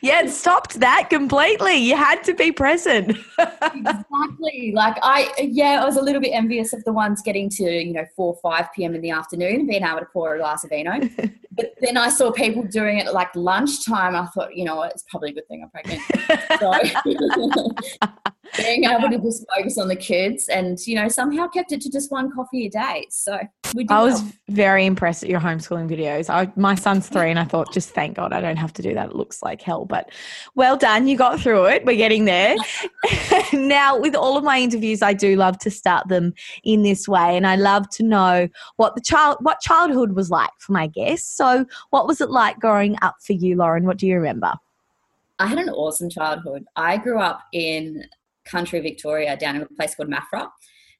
yeah, 0.00 0.22
it 0.22 0.30
stopped 0.30 0.80
that 0.80 1.10
completely. 1.10 1.76
You 1.76 1.96
had 1.96 2.24
to 2.24 2.34
be 2.34 2.50
present. 2.50 3.16
exactly. 3.38 4.72
Like 4.74 4.96
I, 5.02 5.32
yeah, 5.38 5.80
I 5.82 5.84
was 5.84 5.96
a 5.96 6.02
little 6.02 6.20
bit 6.20 6.30
envious 6.30 6.72
of 6.72 6.82
the 6.84 6.92
ones 6.92 7.22
getting 7.22 7.48
to 7.50 7.64
you 7.64 7.92
know 7.92 8.04
four, 8.16 8.36
five 8.42 8.72
p.m. 8.74 8.94
in 8.94 9.02
the 9.02 9.10
afternoon 9.10 9.60
and 9.60 9.68
being 9.68 9.84
able 9.84 10.00
to 10.00 10.06
pour 10.06 10.34
a 10.34 10.38
glass 10.38 10.64
of 10.64 10.70
vino. 10.70 10.98
but 11.52 11.74
then 11.80 11.96
I 11.96 12.08
saw 12.08 12.32
people 12.32 12.64
doing 12.64 12.98
it 12.98 13.06
at 13.06 13.14
like 13.14 13.34
lunchtime. 13.36 14.16
I 14.16 14.26
thought, 14.26 14.56
you 14.56 14.64
know 14.64 14.76
what, 14.76 14.92
it's 14.92 15.04
probably 15.08 15.30
a 15.30 15.34
good 15.34 15.48
thing 15.48 15.62
I'm 15.62 15.70
pregnant. 15.70 16.02
So 16.58 16.72
being 18.56 18.84
able 18.84 19.08
to 19.08 19.18
just 19.18 19.44
focus 19.54 19.78
on 19.78 19.88
the 19.88 19.96
kids 19.96 20.48
and 20.48 20.78
you 20.86 20.94
know 20.94 21.08
somehow 21.08 21.48
kept 21.48 21.72
it 21.72 21.80
to 21.82 21.90
just 21.90 22.10
one 22.10 22.30
coffee 22.32 22.66
a 22.66 22.70
day. 22.70 23.06
So 23.10 23.38
i 23.90 24.02
was 24.02 24.22
well. 24.22 24.32
very 24.48 24.86
impressed 24.86 25.22
at 25.22 25.28
your 25.28 25.40
homeschooling 25.40 25.88
videos. 25.88 26.30
I, 26.30 26.50
my 26.56 26.74
son's 26.74 27.08
three 27.08 27.30
and 27.30 27.38
i 27.38 27.44
thought 27.44 27.72
just 27.72 27.90
thank 27.90 28.16
god 28.16 28.32
i 28.32 28.40
don't 28.40 28.56
have 28.56 28.72
to 28.74 28.82
do 28.82 28.94
that. 28.94 29.10
It 29.10 29.16
looks 29.16 29.42
like 29.42 29.62
hell 29.62 29.84
but 29.84 30.10
well 30.54 30.76
done. 30.76 31.06
You 31.08 31.16
got 31.16 31.40
through 31.40 31.66
it. 31.66 31.84
We're 31.84 31.96
getting 31.96 32.24
there. 32.24 32.56
Now 33.52 33.98
with 33.98 34.14
all 34.14 34.36
of 34.36 34.44
my 34.44 34.58
interviews 34.58 35.02
i 35.02 35.12
do 35.12 35.36
love 35.36 35.58
to 35.58 35.70
start 35.70 36.08
them 36.08 36.34
in 36.64 36.82
this 36.82 37.06
way 37.06 37.36
and 37.36 37.46
i 37.46 37.56
love 37.56 37.88
to 37.90 38.02
know 38.02 38.48
what 38.76 38.94
the 38.94 39.00
child 39.00 39.36
what 39.40 39.60
childhood 39.60 40.12
was 40.12 40.30
like 40.30 40.50
for 40.58 40.72
my 40.72 40.86
guests. 40.86 41.36
So 41.36 41.66
what 41.90 42.06
was 42.06 42.20
it 42.20 42.30
like 42.30 42.58
growing 42.58 42.96
up 43.02 43.16
for 43.20 43.32
you 43.32 43.56
lauren? 43.56 43.84
What 43.84 43.98
do 43.98 44.06
you 44.06 44.16
remember? 44.16 44.52
I 45.38 45.46
had 45.46 45.58
an 45.58 45.68
awesome 45.68 46.08
childhood. 46.08 46.64
I 46.76 46.96
grew 46.96 47.20
up 47.20 47.42
in 47.52 48.04
country 48.46 48.80
Victoria 48.80 49.36
down 49.36 49.56
in 49.56 49.62
a 49.62 49.66
place 49.66 49.94
called 49.94 50.10
Maffra. 50.10 50.48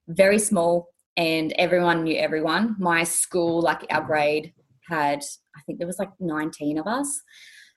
Very 0.08 0.38
small, 0.38 0.88
and 1.16 1.52
everyone 1.54 2.04
knew 2.04 2.16
everyone. 2.16 2.76
My 2.78 3.04
school, 3.04 3.62
like 3.62 3.86
our 3.90 4.02
grade, 4.02 4.52
had 4.88 5.22
I 5.56 5.60
think 5.62 5.78
there 5.78 5.86
was 5.86 5.98
like 5.98 6.10
19 6.20 6.78
of 6.78 6.86
us. 6.86 7.22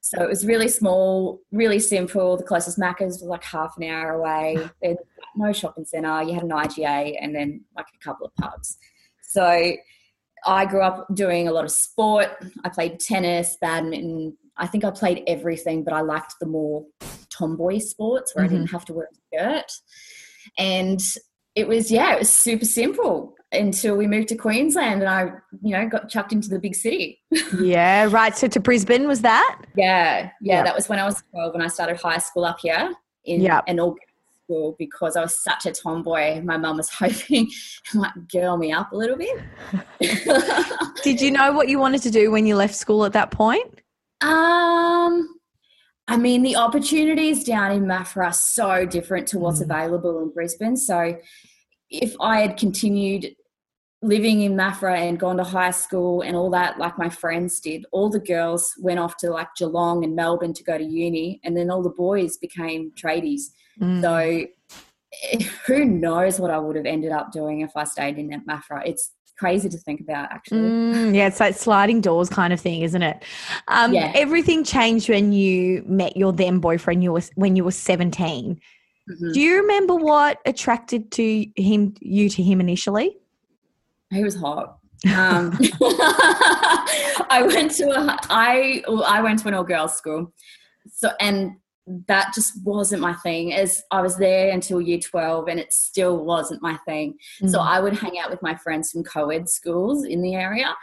So 0.01 0.23
it 0.23 0.29
was 0.29 0.45
really 0.45 0.69
small, 0.69 1.41
really 1.51 1.79
simple. 1.79 2.37
The 2.37 2.43
closest 2.43 2.79
Macca's 2.79 3.19
was 3.19 3.23
like 3.23 3.43
half 3.43 3.75
an 3.77 3.83
hour 3.83 4.13
away. 4.13 4.57
There's 4.81 4.97
no 5.35 5.51
shopping 5.51 5.85
centre. 5.85 6.23
You 6.23 6.33
had 6.33 6.43
an 6.43 6.49
IGA 6.49 7.17
and 7.21 7.35
then 7.35 7.61
like 7.75 7.87
a 7.93 8.03
couple 8.03 8.27
of 8.27 8.35
pubs. 8.35 8.77
So 9.21 9.73
I 10.45 10.65
grew 10.65 10.81
up 10.81 11.07
doing 11.13 11.47
a 11.47 11.51
lot 11.51 11.65
of 11.65 11.71
sport. 11.71 12.29
I 12.63 12.69
played 12.69 12.99
tennis, 12.99 13.57
badminton. 13.59 14.37
I 14.59 14.67
think 14.67 14.83
I 14.83 14.91
played 14.91 15.23
everything, 15.27 15.83
but 15.83 15.93
I 15.93 16.01
liked 16.01 16.35
the 16.39 16.45
more 16.45 16.85
tomboy 17.29 17.79
sports 17.79 18.35
where 18.35 18.45
mm-hmm. 18.45 18.53
I 18.53 18.55
didn't 18.55 18.67
mm-hmm. 18.67 18.75
have 18.75 18.85
to 18.85 18.93
wear 18.93 19.07
a 19.11 19.37
skirt. 19.37 19.71
And 20.57 21.01
it 21.55 21.67
was, 21.67 21.91
yeah, 21.91 22.13
it 22.13 22.19
was 22.19 22.29
super 22.29 22.65
simple 22.65 23.35
until 23.51 23.95
we 23.95 24.05
moved 24.05 24.27
to 24.29 24.35
Queensland 24.35 25.01
and 25.01 25.09
I, 25.09 25.31
you 25.63 25.75
know, 25.75 25.87
got 25.87 26.09
chucked 26.09 26.33
into 26.33 26.49
the 26.49 26.59
big 26.59 26.75
city. 26.75 27.19
yeah, 27.59 28.07
right. 28.11 28.37
So 28.37 28.47
to 28.47 28.59
Brisbane, 28.59 29.07
was 29.07 29.21
that? 29.21 29.59
Yeah, 29.75 30.29
yeah. 30.41 30.57
Yep. 30.57 30.65
That 30.65 30.75
was 30.75 30.89
when 30.89 30.99
I 30.99 31.05
was 31.05 31.23
12 31.31 31.55
and 31.55 31.63
I 31.63 31.67
started 31.67 31.97
high 31.99 32.19
school 32.19 32.45
up 32.45 32.59
here 32.61 32.93
in 33.25 33.41
yep. 33.41 33.63
an 33.67 33.79
all 33.79 33.95
school 34.49 34.75
because 34.79 35.15
I 35.15 35.21
was 35.21 35.37
such 35.43 35.65
a 35.65 35.71
tomboy. 35.71 36.41
My 36.41 36.57
mum 36.57 36.77
was 36.77 36.89
hoping 36.99 37.47
it 37.47 37.95
might 37.95 38.27
girl 38.31 38.57
me 38.57 38.71
up 38.71 38.91
a 38.91 38.95
little 38.95 39.17
bit. 39.17 39.39
Did 41.03 41.21
you 41.21 41.31
know 41.31 41.53
what 41.53 41.69
you 41.69 41.79
wanted 41.79 42.01
to 42.03 42.11
do 42.11 42.31
when 42.31 42.45
you 42.45 42.55
left 42.55 42.75
school 42.75 43.05
at 43.05 43.13
that 43.13 43.31
point? 43.31 43.81
Um, 44.21 45.39
I 46.07 46.17
mean, 46.17 46.41
the 46.41 46.55
opportunities 46.55 47.43
down 47.43 47.71
in 47.71 47.85
Maffra 47.85 48.25
are 48.25 48.33
so 48.33 48.85
different 48.85 49.27
to 49.29 49.39
what's 49.39 49.59
mm. 49.59 49.65
available 49.65 50.21
in 50.21 50.31
Brisbane. 50.31 50.75
So, 50.75 51.17
if 51.89 52.15
I 52.19 52.41
had 52.41 52.57
continued 52.57 53.35
living 54.01 54.41
in 54.41 54.53
Maffra 54.53 54.97
and 54.97 55.19
gone 55.19 55.37
to 55.37 55.43
high 55.43 55.71
school 55.71 56.21
and 56.21 56.35
all 56.35 56.49
that, 56.51 56.79
like 56.79 56.97
my 56.97 57.09
friends 57.09 57.59
did, 57.59 57.85
all 57.91 58.09
the 58.09 58.19
girls 58.19 58.73
went 58.79 58.99
off 58.99 59.17
to 59.17 59.29
like 59.29 59.49
Geelong 59.57 60.03
and 60.03 60.15
Melbourne 60.15 60.53
to 60.53 60.63
go 60.63 60.77
to 60.77 60.83
uni, 60.83 61.39
and 61.43 61.55
then 61.55 61.69
all 61.69 61.83
the 61.83 61.89
boys 61.89 62.37
became 62.37 62.91
tradies. 62.91 63.51
Mm. 63.79 64.01
So, 64.01 64.47
who 65.67 65.85
knows 65.85 66.39
what 66.39 66.51
I 66.51 66.57
would 66.57 66.75
have 66.75 66.85
ended 66.85 67.11
up 67.11 67.31
doing 67.31 67.61
if 67.61 67.75
I 67.75 67.83
stayed 67.83 68.17
in 68.17 68.29
Maffra? 68.47 68.81
It's 68.85 69.11
crazy 69.39 69.69
to 69.69 69.77
think 69.77 70.01
about 70.01 70.31
actually. 70.31 70.59
Mm, 70.59 71.15
yeah 71.15 71.27
it's 71.27 71.39
like 71.39 71.55
sliding 71.55 72.01
doors 72.01 72.29
kind 72.29 72.51
of 72.51 72.59
thing 72.59 72.81
isn't 72.81 73.01
it? 73.01 73.23
Um, 73.69 73.93
yeah. 73.93 74.11
everything 74.13 74.63
changed 74.63 75.09
when 75.09 75.31
you 75.31 75.83
met 75.87 76.17
your 76.17 76.33
then 76.33 76.59
boyfriend 76.59 77.03
you 77.03 77.13
were 77.13 77.23
when 77.35 77.55
you 77.55 77.63
were 77.63 77.71
17 77.71 78.59
mm-hmm. 79.09 79.31
do 79.31 79.39
you 79.39 79.55
remember 79.61 79.95
what 79.95 80.39
attracted 80.45 81.11
to 81.11 81.45
him 81.55 81.93
you 82.01 82.29
to 82.29 82.43
him 82.43 82.59
initially? 82.59 83.17
He 84.11 84.23
was 84.23 84.35
hot. 84.35 84.75
Um, 85.15 85.57
I 87.29 87.45
went 87.47 87.71
to 87.75 87.85
a 87.85 88.19
I 88.29 88.83
I 89.07 89.21
went 89.21 89.39
to 89.39 89.47
an 89.47 89.53
all 89.53 89.63
girls 89.63 89.95
school, 89.95 90.33
so 90.91 91.11
and 91.21 91.53
that 92.07 92.33
just 92.35 92.53
wasn't 92.63 93.01
my 93.01 93.13
thing 93.13 93.53
as 93.53 93.81
I 93.89 94.01
was 94.01 94.17
there 94.17 94.51
until 94.51 94.79
year 94.79 94.99
12 94.99 95.47
and 95.47 95.59
it 95.59 95.73
still 95.73 96.23
wasn't 96.23 96.61
my 96.61 96.77
thing. 96.85 97.17
Mm. 97.41 97.49
So 97.49 97.59
I 97.59 97.79
would 97.79 97.93
hang 97.93 98.19
out 98.19 98.29
with 98.29 98.41
my 98.41 98.55
friends 98.55 98.91
from 98.91 99.03
co-ed 99.03 99.49
schools 99.49 100.05
in 100.05 100.21
the 100.21 100.35
area. 100.35 100.75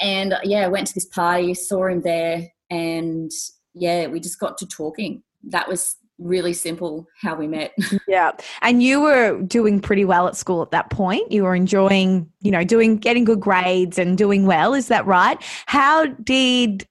And 0.00 0.34
yeah, 0.42 0.64
I 0.64 0.68
went 0.68 0.88
to 0.88 0.94
this 0.94 1.06
party, 1.06 1.54
saw 1.54 1.86
him 1.86 2.02
there 2.02 2.48
and 2.70 3.30
yeah, 3.74 4.08
we 4.08 4.18
just 4.18 4.40
got 4.40 4.58
to 4.58 4.66
talking. 4.66 5.22
That 5.44 5.68
was 5.68 5.96
really 6.18 6.52
simple 6.52 7.06
how 7.20 7.34
we 7.34 7.46
met. 7.46 7.72
Yeah. 8.08 8.32
And 8.60 8.82
you 8.82 9.00
were 9.00 9.40
doing 9.42 9.80
pretty 9.80 10.04
well 10.04 10.28
at 10.28 10.36
school 10.36 10.60
at 10.60 10.70
that 10.72 10.90
point. 10.90 11.32
You 11.32 11.44
were 11.44 11.54
enjoying, 11.54 12.30
you 12.40 12.50
know, 12.50 12.62
doing 12.62 12.98
getting 12.98 13.24
good 13.24 13.40
grades 13.40 13.98
and 13.98 14.18
doing 14.18 14.44
well, 14.44 14.74
is 14.74 14.88
that 14.88 15.06
right? 15.06 15.38
How 15.66 16.06
did 16.06 16.86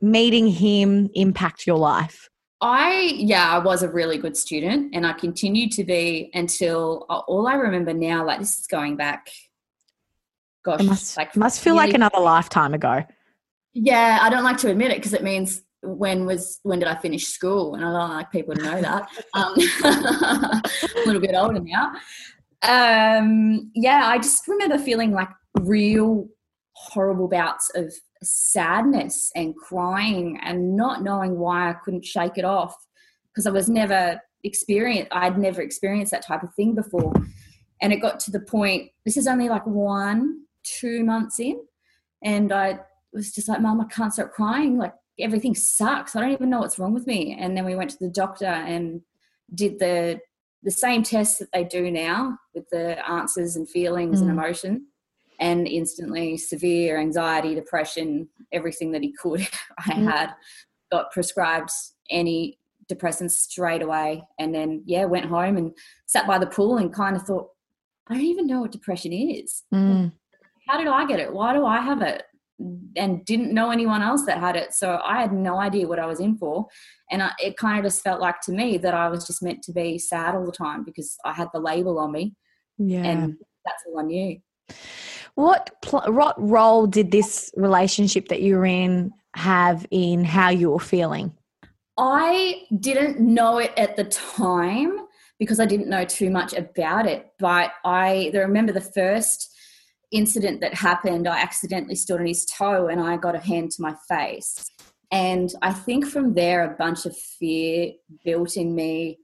meeting 0.00 0.48
him 0.48 1.08
impact 1.14 1.66
your 1.66 1.78
life? 1.78 2.28
I, 2.60 3.12
yeah, 3.16 3.50
I 3.50 3.58
was 3.58 3.82
a 3.82 3.88
really 3.88 4.18
good 4.18 4.36
student 4.36 4.94
and 4.94 5.06
I 5.06 5.12
continued 5.12 5.72
to 5.72 5.84
be 5.84 6.30
until 6.32 7.04
uh, 7.10 7.18
all 7.28 7.46
I 7.46 7.54
remember 7.54 7.92
now, 7.92 8.24
like 8.24 8.38
this 8.38 8.58
is 8.58 8.66
going 8.66 8.96
back, 8.96 9.28
gosh, 10.64 10.80
it 10.80 10.84
must, 10.84 11.16
like 11.16 11.36
must 11.36 11.60
feel 11.60 11.74
like 11.74 11.94
another 11.94 12.18
lifetime 12.18 12.72
ago. 12.72 13.04
Yeah, 13.74 14.20
I 14.22 14.30
don't 14.30 14.44
like 14.44 14.56
to 14.58 14.70
admit 14.70 14.90
it 14.90 14.96
because 14.96 15.12
it 15.12 15.22
means 15.22 15.62
when 15.82 16.24
was 16.24 16.58
when 16.62 16.78
did 16.78 16.88
I 16.88 16.94
finish 16.96 17.26
school, 17.26 17.74
and 17.74 17.84
I 17.84 17.92
don't 17.92 18.10
like 18.10 18.32
people 18.32 18.54
to 18.54 18.62
know 18.62 18.80
that. 18.80 19.08
Um, 19.34 19.54
a 19.84 21.06
little 21.06 21.20
bit 21.20 21.34
older 21.34 21.60
now. 21.60 21.92
Um, 22.62 23.70
yeah, 23.74 24.06
I 24.06 24.16
just 24.16 24.48
remember 24.48 24.78
feeling 24.78 25.12
like 25.12 25.28
real 25.60 26.26
horrible 26.76 27.26
bouts 27.26 27.70
of 27.74 27.92
sadness 28.22 29.30
and 29.34 29.56
crying 29.56 30.38
and 30.42 30.76
not 30.76 31.02
knowing 31.02 31.38
why 31.38 31.70
I 31.70 31.72
couldn't 31.72 32.04
shake 32.04 32.36
it 32.36 32.44
off 32.44 32.76
because 33.28 33.46
I 33.46 33.50
was 33.50 33.68
never 33.68 34.20
experienced 34.44 35.08
I'd 35.10 35.38
never 35.38 35.62
experienced 35.62 36.12
that 36.12 36.24
type 36.24 36.42
of 36.42 36.54
thing 36.54 36.74
before. 36.74 37.12
And 37.80 37.92
it 37.92 37.96
got 37.96 38.20
to 38.20 38.30
the 38.30 38.40
point 38.40 38.90
this 39.04 39.16
is 39.16 39.26
only 39.26 39.48
like 39.48 39.66
one, 39.66 40.42
two 40.64 41.02
months 41.02 41.40
in, 41.40 41.60
and 42.22 42.52
I 42.52 42.80
was 43.12 43.32
just 43.32 43.48
like, 43.48 43.60
Mom, 43.60 43.80
I 43.80 43.86
can't 43.86 44.12
stop 44.12 44.32
crying. 44.32 44.76
Like 44.76 44.94
everything 45.18 45.54
sucks. 45.54 46.14
I 46.14 46.20
don't 46.20 46.32
even 46.32 46.50
know 46.50 46.60
what's 46.60 46.78
wrong 46.78 46.92
with 46.92 47.06
me. 47.06 47.36
And 47.38 47.56
then 47.56 47.64
we 47.64 47.74
went 47.74 47.90
to 47.90 47.98
the 47.98 48.10
doctor 48.10 48.46
and 48.46 49.00
did 49.54 49.78
the 49.78 50.20
the 50.62 50.70
same 50.70 51.02
tests 51.02 51.38
that 51.38 51.48
they 51.52 51.64
do 51.64 51.90
now 51.90 52.38
with 52.54 52.68
the 52.70 53.08
answers 53.08 53.56
and 53.56 53.68
feelings 53.68 54.18
mm. 54.18 54.22
and 54.22 54.30
emotions 54.30 54.82
and 55.40 55.66
instantly 55.66 56.36
severe 56.36 56.98
anxiety, 56.98 57.54
depression, 57.54 58.28
everything 58.52 58.92
that 58.92 59.02
he 59.02 59.12
could. 59.12 59.40
I 59.78 59.92
mm. 59.92 60.10
had 60.10 60.34
got 60.90 61.10
prescribed 61.10 61.70
any 62.10 62.58
depressants 62.90 63.32
straight 63.32 63.82
away, 63.82 64.22
and 64.38 64.54
then 64.54 64.82
yeah, 64.86 65.04
went 65.04 65.26
home 65.26 65.56
and 65.56 65.72
sat 66.06 66.26
by 66.26 66.38
the 66.38 66.46
pool 66.46 66.78
and 66.78 66.92
kind 66.92 67.16
of 67.16 67.22
thought, 67.22 67.48
I 68.08 68.14
don't 68.14 68.22
even 68.22 68.46
know 68.46 68.60
what 68.60 68.72
depression 68.72 69.12
is. 69.12 69.64
Mm. 69.74 70.12
How 70.68 70.78
did 70.78 70.86
I 70.86 71.06
get 71.06 71.20
it? 71.20 71.32
Why 71.32 71.52
do 71.52 71.64
I 71.64 71.80
have 71.80 72.02
it? 72.02 72.22
And 72.96 73.24
didn't 73.24 73.52
know 73.52 73.70
anyone 73.70 74.02
else 74.02 74.24
that 74.26 74.38
had 74.38 74.56
it, 74.56 74.72
so 74.72 75.00
I 75.04 75.20
had 75.20 75.32
no 75.32 75.60
idea 75.60 75.86
what 75.86 75.98
I 75.98 76.06
was 76.06 76.20
in 76.20 76.38
for. 76.38 76.66
And 77.10 77.22
I, 77.22 77.32
it 77.38 77.56
kind 77.56 77.78
of 77.78 77.84
just 77.84 78.02
felt 78.02 78.20
like 78.20 78.40
to 78.42 78.52
me 78.52 78.78
that 78.78 78.94
I 78.94 79.08
was 79.08 79.26
just 79.26 79.42
meant 79.42 79.62
to 79.64 79.72
be 79.72 79.98
sad 79.98 80.34
all 80.34 80.46
the 80.46 80.52
time 80.52 80.82
because 80.82 81.16
I 81.24 81.32
had 81.32 81.48
the 81.52 81.60
label 81.60 81.98
on 81.98 82.12
me, 82.12 82.34
yeah, 82.78 83.02
and 83.04 83.36
that's 83.64 83.82
all 83.86 84.00
I 84.00 84.04
knew. 84.04 84.38
What 85.34 85.70
pl- 85.82 86.12
what 86.12 86.34
role 86.38 86.86
did 86.86 87.10
this 87.10 87.52
relationship 87.56 88.28
that 88.28 88.42
you 88.42 88.56
were 88.56 88.66
in 88.66 89.12
have 89.34 89.86
in 89.90 90.24
how 90.24 90.48
you 90.48 90.70
were 90.70 90.80
feeling? 90.80 91.32
I 91.98 92.62
didn't 92.80 93.20
know 93.20 93.58
it 93.58 93.72
at 93.76 93.96
the 93.96 94.04
time 94.04 95.06
because 95.38 95.60
I 95.60 95.66
didn't 95.66 95.88
know 95.88 96.04
too 96.04 96.30
much 96.30 96.54
about 96.54 97.06
it. 97.06 97.32
But 97.38 97.72
I 97.84 98.30
remember 98.34 98.72
the 98.72 98.80
first 98.80 99.54
incident 100.10 100.60
that 100.60 100.74
happened, 100.74 101.28
I 101.28 101.40
accidentally 101.40 101.94
stood 101.94 102.20
on 102.20 102.26
his 102.26 102.46
toe 102.46 102.88
and 102.88 103.00
I 103.00 103.16
got 103.16 103.34
a 103.34 103.40
hand 103.40 103.72
to 103.72 103.82
my 103.82 103.94
face. 104.08 104.70
And 105.10 105.52
I 105.62 105.72
think 105.72 106.06
from 106.06 106.34
there, 106.34 106.64
a 106.64 106.76
bunch 106.76 107.06
of 107.06 107.16
fear 107.16 107.92
built 108.24 108.56
in 108.56 108.74
me. 108.74 109.18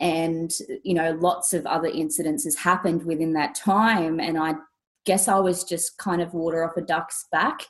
And, 0.00 0.52
you 0.82 0.94
know, 0.94 1.12
lots 1.12 1.52
of 1.52 1.66
other 1.66 1.90
incidences 1.90 2.58
happened 2.58 3.04
within 3.04 3.32
that 3.34 3.54
time. 3.54 4.20
And 4.20 4.36
I 4.36 4.54
guess 5.04 5.28
I 5.28 5.38
was 5.38 5.64
just 5.64 5.98
kind 5.98 6.22
of 6.22 6.34
water 6.34 6.64
off 6.64 6.76
a 6.76 6.82
duck's 6.82 7.26
back. 7.30 7.60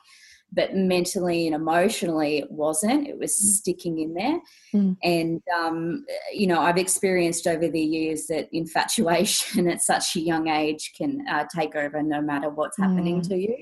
but 0.53 0.75
mentally 0.75 1.47
and 1.47 1.55
emotionally 1.55 2.37
it 2.37 2.51
wasn't 2.51 3.07
it 3.07 3.17
was 3.17 3.31
mm. 3.31 3.57
sticking 3.57 3.99
in 3.99 4.13
there 4.13 4.39
mm. 4.73 4.95
and 5.03 5.41
um, 5.59 6.05
you 6.31 6.47
know 6.47 6.61
i've 6.61 6.77
experienced 6.77 7.47
over 7.47 7.67
the 7.67 7.81
years 7.81 8.27
that 8.27 8.47
infatuation 8.51 9.67
at 9.73 9.81
such 9.81 10.15
a 10.15 10.19
young 10.19 10.47
age 10.47 10.93
can 10.97 11.25
uh, 11.27 11.45
take 11.53 11.75
over 11.75 12.01
no 12.01 12.21
matter 12.21 12.49
what's 12.49 12.77
happening 12.77 13.21
mm. 13.21 13.27
to 13.27 13.35
you 13.35 13.55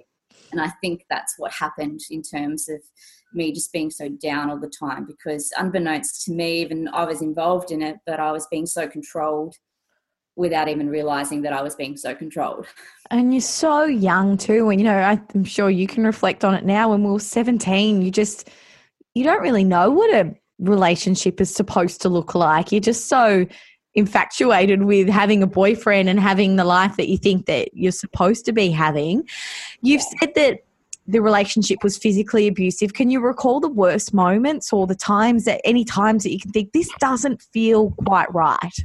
and 0.51 0.61
i 0.61 0.69
think 0.81 1.05
that's 1.09 1.35
what 1.37 1.51
happened 1.53 2.01
in 2.11 2.21
terms 2.21 2.69
of 2.69 2.79
me 3.33 3.51
just 3.51 3.73
being 3.73 3.89
so 3.89 4.07
down 4.09 4.49
all 4.49 4.59
the 4.59 4.71
time 4.79 5.05
because 5.05 5.51
unbeknownst 5.57 6.25
to 6.25 6.31
me 6.31 6.61
even 6.61 6.87
i 6.89 7.03
was 7.03 7.21
involved 7.21 7.71
in 7.71 7.81
it 7.81 7.97
but 8.05 8.19
i 8.19 8.31
was 8.31 8.45
being 8.51 8.65
so 8.65 8.87
controlled 8.87 9.55
without 10.35 10.67
even 10.67 10.89
realizing 10.89 11.43
that 11.43 11.53
I 11.53 11.61
was 11.61 11.75
being 11.75 11.95
so 11.95 12.15
controlled. 12.15 12.65
And 13.11 13.33
you're 13.33 13.41
so 13.41 13.83
young 13.83 14.37
too. 14.37 14.69
And, 14.69 14.79
you 14.79 14.85
know, 14.85 15.19
I'm 15.33 15.43
sure 15.43 15.69
you 15.69 15.87
can 15.87 16.03
reflect 16.03 16.43
on 16.43 16.55
it 16.55 16.65
now. 16.65 16.89
When 16.89 17.03
we 17.03 17.11
were 17.11 17.19
17, 17.19 18.01
you 18.01 18.09
just, 18.09 18.49
you 19.13 19.23
don't 19.23 19.41
really 19.41 19.63
know 19.63 19.91
what 19.91 20.13
a 20.13 20.35
relationship 20.59 21.39
is 21.39 21.53
supposed 21.53 22.01
to 22.01 22.09
look 22.09 22.33
like. 22.33 22.71
You're 22.71 22.81
just 22.81 23.07
so 23.07 23.45
infatuated 23.95 24.83
with 24.83 25.07
having 25.07 25.43
a 25.43 25.47
boyfriend 25.47 26.09
and 26.09 26.19
having 26.19 26.55
the 26.55 26.63
life 26.63 26.97
that 26.97 27.09
you 27.09 27.17
think 27.17 27.45
that 27.45 27.69
you're 27.73 27.91
supposed 27.91 28.45
to 28.45 28.51
be 28.51 28.71
having. 28.71 29.27
You've 29.81 30.01
said 30.01 30.33
that 30.35 30.61
the 31.05 31.21
relationship 31.21 31.83
was 31.83 31.97
physically 31.97 32.47
abusive. 32.47 32.93
Can 32.93 33.11
you 33.11 33.19
recall 33.19 33.59
the 33.59 33.69
worst 33.69 34.13
moments 34.13 34.71
or 34.71 34.87
the 34.87 34.95
times 34.95 35.45
that 35.45 35.61
any 35.63 35.83
times 35.83 36.23
that 36.23 36.31
you 36.31 36.39
can 36.39 36.51
think 36.51 36.71
this 36.71 36.89
doesn't 36.99 37.41
feel 37.41 37.91
quite 38.05 38.33
right? 38.33 38.79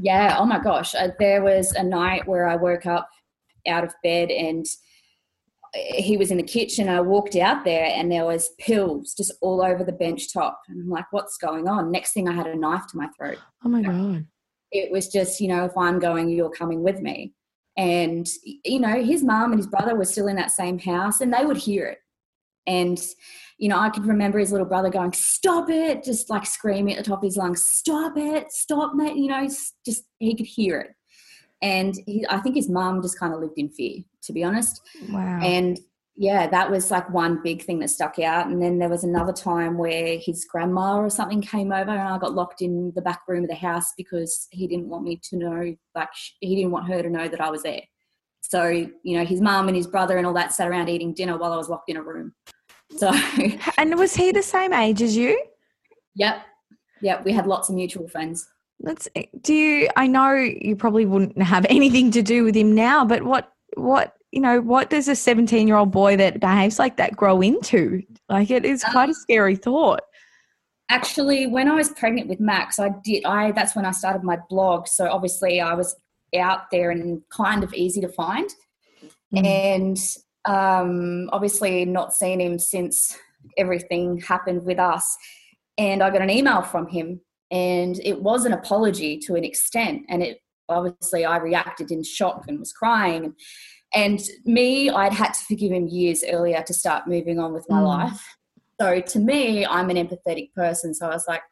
Yeah. 0.00 0.36
Oh 0.38 0.46
my 0.46 0.58
gosh. 0.58 0.94
Uh, 0.94 1.08
there 1.18 1.42
was 1.42 1.72
a 1.72 1.82
night 1.82 2.26
where 2.26 2.48
I 2.48 2.56
woke 2.56 2.86
up 2.86 3.08
out 3.66 3.84
of 3.84 3.94
bed 4.02 4.30
and 4.30 4.66
he 5.74 6.16
was 6.16 6.30
in 6.30 6.36
the 6.36 6.42
kitchen. 6.42 6.88
I 6.88 7.00
walked 7.00 7.36
out 7.36 7.64
there 7.64 7.90
and 7.94 8.10
there 8.10 8.24
was 8.24 8.50
pills 8.58 9.14
just 9.14 9.32
all 9.42 9.62
over 9.62 9.84
the 9.84 9.92
bench 9.92 10.32
top. 10.32 10.60
And 10.68 10.80
I'm 10.82 10.90
like, 10.90 11.06
what's 11.10 11.36
going 11.36 11.68
on? 11.68 11.90
Next 11.90 12.12
thing 12.12 12.28
I 12.28 12.32
had 12.32 12.46
a 12.46 12.56
knife 12.56 12.86
to 12.88 12.96
my 12.96 13.08
throat. 13.16 13.38
Oh 13.64 13.68
my 13.68 13.82
God. 13.82 14.26
It 14.70 14.90
was 14.90 15.08
just, 15.08 15.40
you 15.40 15.48
know, 15.48 15.64
if 15.64 15.76
I'm 15.76 15.98
going, 15.98 16.28
you're 16.28 16.50
coming 16.50 16.82
with 16.82 17.00
me. 17.00 17.34
And, 17.76 18.26
you 18.64 18.80
know, 18.80 19.02
his 19.02 19.22
mom 19.22 19.52
and 19.52 19.58
his 19.58 19.68
brother 19.68 19.94
were 19.94 20.04
still 20.04 20.26
in 20.26 20.36
that 20.36 20.50
same 20.50 20.78
house 20.78 21.20
and 21.20 21.32
they 21.32 21.44
would 21.44 21.56
hear 21.56 21.86
it. 21.86 21.98
And 22.66 22.98
you 23.58 23.68
know, 23.68 23.78
I 23.78 23.90
could 23.90 24.06
remember 24.06 24.38
his 24.38 24.52
little 24.52 24.66
brother 24.66 24.88
going, 24.88 25.12
"Stop 25.12 25.68
it!" 25.68 26.04
just 26.04 26.30
like 26.30 26.46
screaming 26.46 26.94
at 26.94 27.04
the 27.04 27.10
top 27.10 27.18
of 27.18 27.24
his 27.24 27.36
lungs, 27.36 27.64
"Stop 27.64 28.16
it! 28.16 28.52
Stop 28.52 28.92
that!" 28.98 29.16
You 29.16 29.28
know, 29.28 29.48
just 29.84 30.04
he 30.18 30.34
could 30.34 30.46
hear 30.46 30.80
it. 30.80 30.90
And 31.60 31.94
he, 32.06 32.24
I 32.28 32.38
think 32.38 32.54
his 32.54 32.68
mum 32.68 33.02
just 33.02 33.18
kind 33.18 33.34
of 33.34 33.40
lived 33.40 33.58
in 33.58 33.68
fear, 33.68 34.02
to 34.22 34.32
be 34.32 34.44
honest. 34.44 34.80
Wow. 35.10 35.40
And 35.42 35.78
yeah, 36.14 36.46
that 36.48 36.70
was 36.70 36.90
like 36.90 37.10
one 37.10 37.40
big 37.42 37.62
thing 37.62 37.80
that 37.80 37.90
stuck 37.90 38.18
out. 38.20 38.46
And 38.46 38.62
then 38.62 38.78
there 38.78 38.88
was 38.88 39.04
another 39.04 39.32
time 39.32 39.76
where 39.76 40.18
his 40.18 40.44
grandma 40.44 40.98
or 40.98 41.10
something 41.10 41.40
came 41.40 41.72
over, 41.72 41.90
and 41.90 42.08
I 42.08 42.18
got 42.18 42.34
locked 42.34 42.62
in 42.62 42.92
the 42.94 43.02
back 43.02 43.22
room 43.26 43.44
of 43.44 43.50
the 43.50 43.56
house 43.56 43.92
because 43.96 44.46
he 44.50 44.68
didn't 44.68 44.88
want 44.88 45.02
me 45.02 45.20
to 45.30 45.36
know, 45.36 45.74
like 45.96 46.08
he 46.40 46.54
didn't 46.54 46.70
want 46.70 46.88
her 46.88 47.02
to 47.02 47.10
know 47.10 47.26
that 47.26 47.40
I 47.40 47.50
was 47.50 47.64
there. 47.64 47.82
So 48.40 48.66
you 48.66 49.18
know, 49.18 49.24
his 49.24 49.40
mum 49.40 49.66
and 49.66 49.76
his 49.76 49.88
brother 49.88 50.16
and 50.16 50.26
all 50.26 50.32
that 50.34 50.52
sat 50.52 50.68
around 50.68 50.88
eating 50.88 51.12
dinner 51.12 51.36
while 51.36 51.52
I 51.52 51.56
was 51.56 51.68
locked 51.68 51.90
in 51.90 51.96
a 51.96 52.02
room. 52.02 52.34
So, 52.96 53.12
and 53.78 53.98
was 53.98 54.14
he 54.14 54.32
the 54.32 54.42
same 54.42 54.72
age 54.72 55.02
as 55.02 55.16
you? 55.16 55.42
Yep, 56.14 56.42
yep. 57.00 57.24
We 57.24 57.32
had 57.32 57.46
lots 57.46 57.68
of 57.68 57.74
mutual 57.74 58.08
friends. 58.08 58.48
Let's. 58.80 59.08
Do 59.40 59.54
you? 59.54 59.88
I 59.96 60.06
know 60.06 60.32
you 60.32 60.76
probably 60.76 61.06
wouldn't 61.06 61.40
have 61.40 61.66
anything 61.70 62.10
to 62.12 62.22
do 62.22 62.44
with 62.44 62.54
him 62.54 62.74
now, 62.74 63.04
but 63.04 63.22
what? 63.22 63.52
What? 63.76 64.14
You 64.30 64.40
know, 64.42 64.60
what 64.60 64.90
does 64.90 65.08
a 65.08 65.16
seventeen-year-old 65.16 65.90
boy 65.90 66.16
that 66.16 66.40
behaves 66.40 66.78
like 66.78 66.96
that 66.98 67.16
grow 67.16 67.40
into? 67.40 68.02
Like, 68.28 68.50
it 68.50 68.64
is 68.64 68.84
quite 68.84 69.08
a 69.08 69.14
scary 69.14 69.56
thought. 69.56 70.00
Actually, 70.90 71.46
when 71.46 71.68
I 71.68 71.74
was 71.74 71.90
pregnant 71.90 72.28
with 72.28 72.40
Max, 72.40 72.78
I 72.78 72.90
did. 73.04 73.24
I 73.24 73.52
that's 73.52 73.74
when 73.74 73.86
I 73.86 73.90
started 73.90 74.22
my 74.22 74.38
blog. 74.48 74.86
So 74.86 75.08
obviously, 75.08 75.60
I 75.60 75.74
was 75.74 75.96
out 76.36 76.70
there 76.70 76.90
and 76.90 77.22
kind 77.30 77.64
of 77.64 77.72
easy 77.72 78.00
to 78.00 78.08
find. 78.08 78.50
Mm. 79.34 79.46
And 79.46 79.98
um, 80.44 81.28
obviously 81.32 81.84
not 81.84 82.14
seen 82.14 82.40
him 82.40 82.58
since 82.58 83.16
everything 83.56 84.20
happened 84.20 84.64
with 84.64 84.78
us. 84.78 85.16
And 85.76 86.02
I 86.02 86.10
got 86.10 86.22
an 86.22 86.30
email 86.30 86.62
from 86.62 86.88
him, 86.88 87.20
and 87.50 87.98
it 88.04 88.20
was 88.20 88.44
an 88.44 88.52
apology 88.52 89.18
to 89.18 89.36
an 89.36 89.44
extent. 89.44 90.02
And 90.08 90.22
it 90.22 90.40
obviously 90.68 91.24
I 91.24 91.38
reacted 91.38 91.90
in 91.90 92.02
shock 92.02 92.44
and 92.48 92.58
was 92.58 92.72
crying. 92.72 93.34
And 93.94 94.20
me, 94.44 94.90
I'd 94.90 95.14
had 95.14 95.32
to 95.32 95.44
forgive 95.44 95.72
him 95.72 95.86
years 95.86 96.22
earlier 96.28 96.62
to 96.62 96.74
start 96.74 97.06
moving 97.06 97.38
on 97.38 97.52
with 97.52 97.66
my 97.68 97.80
mm. 97.80 97.86
life. 97.86 98.36
So 98.80 99.00
to 99.00 99.18
me, 99.18 99.66
I'm 99.66 99.90
an 99.90 99.96
empathetic 99.96 100.52
person. 100.52 100.94
So 100.94 101.06
I 101.06 101.14
was 101.14 101.26
like, 101.26 101.42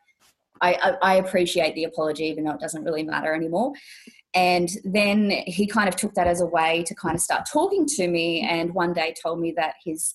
I, 0.61 0.75
I, 0.75 1.13
I 1.13 1.15
appreciate 1.17 1.75
the 1.75 1.85
apology, 1.85 2.25
even 2.25 2.45
though 2.45 2.53
it 2.53 2.61
doesn't 2.61 2.85
really 2.85 3.03
matter 3.03 3.35
anymore. 3.35 3.73
And 4.35 4.69
then 4.85 5.31
he 5.47 5.67
kind 5.67 5.89
of 5.89 5.97
took 5.97 6.15
that 6.15 6.27
as 6.27 6.41
a 6.41 6.47
way 6.47 6.85
to 6.87 6.95
kind 6.95 7.15
of 7.15 7.21
start 7.21 7.49
talking 7.51 7.87
to 7.87 8.09
me. 8.09 8.43
And 8.43 8.75
one 8.75 8.93
day 8.93 9.15
told 9.23 9.41
me 9.41 9.53
that 9.57 9.75
his 9.85 10.15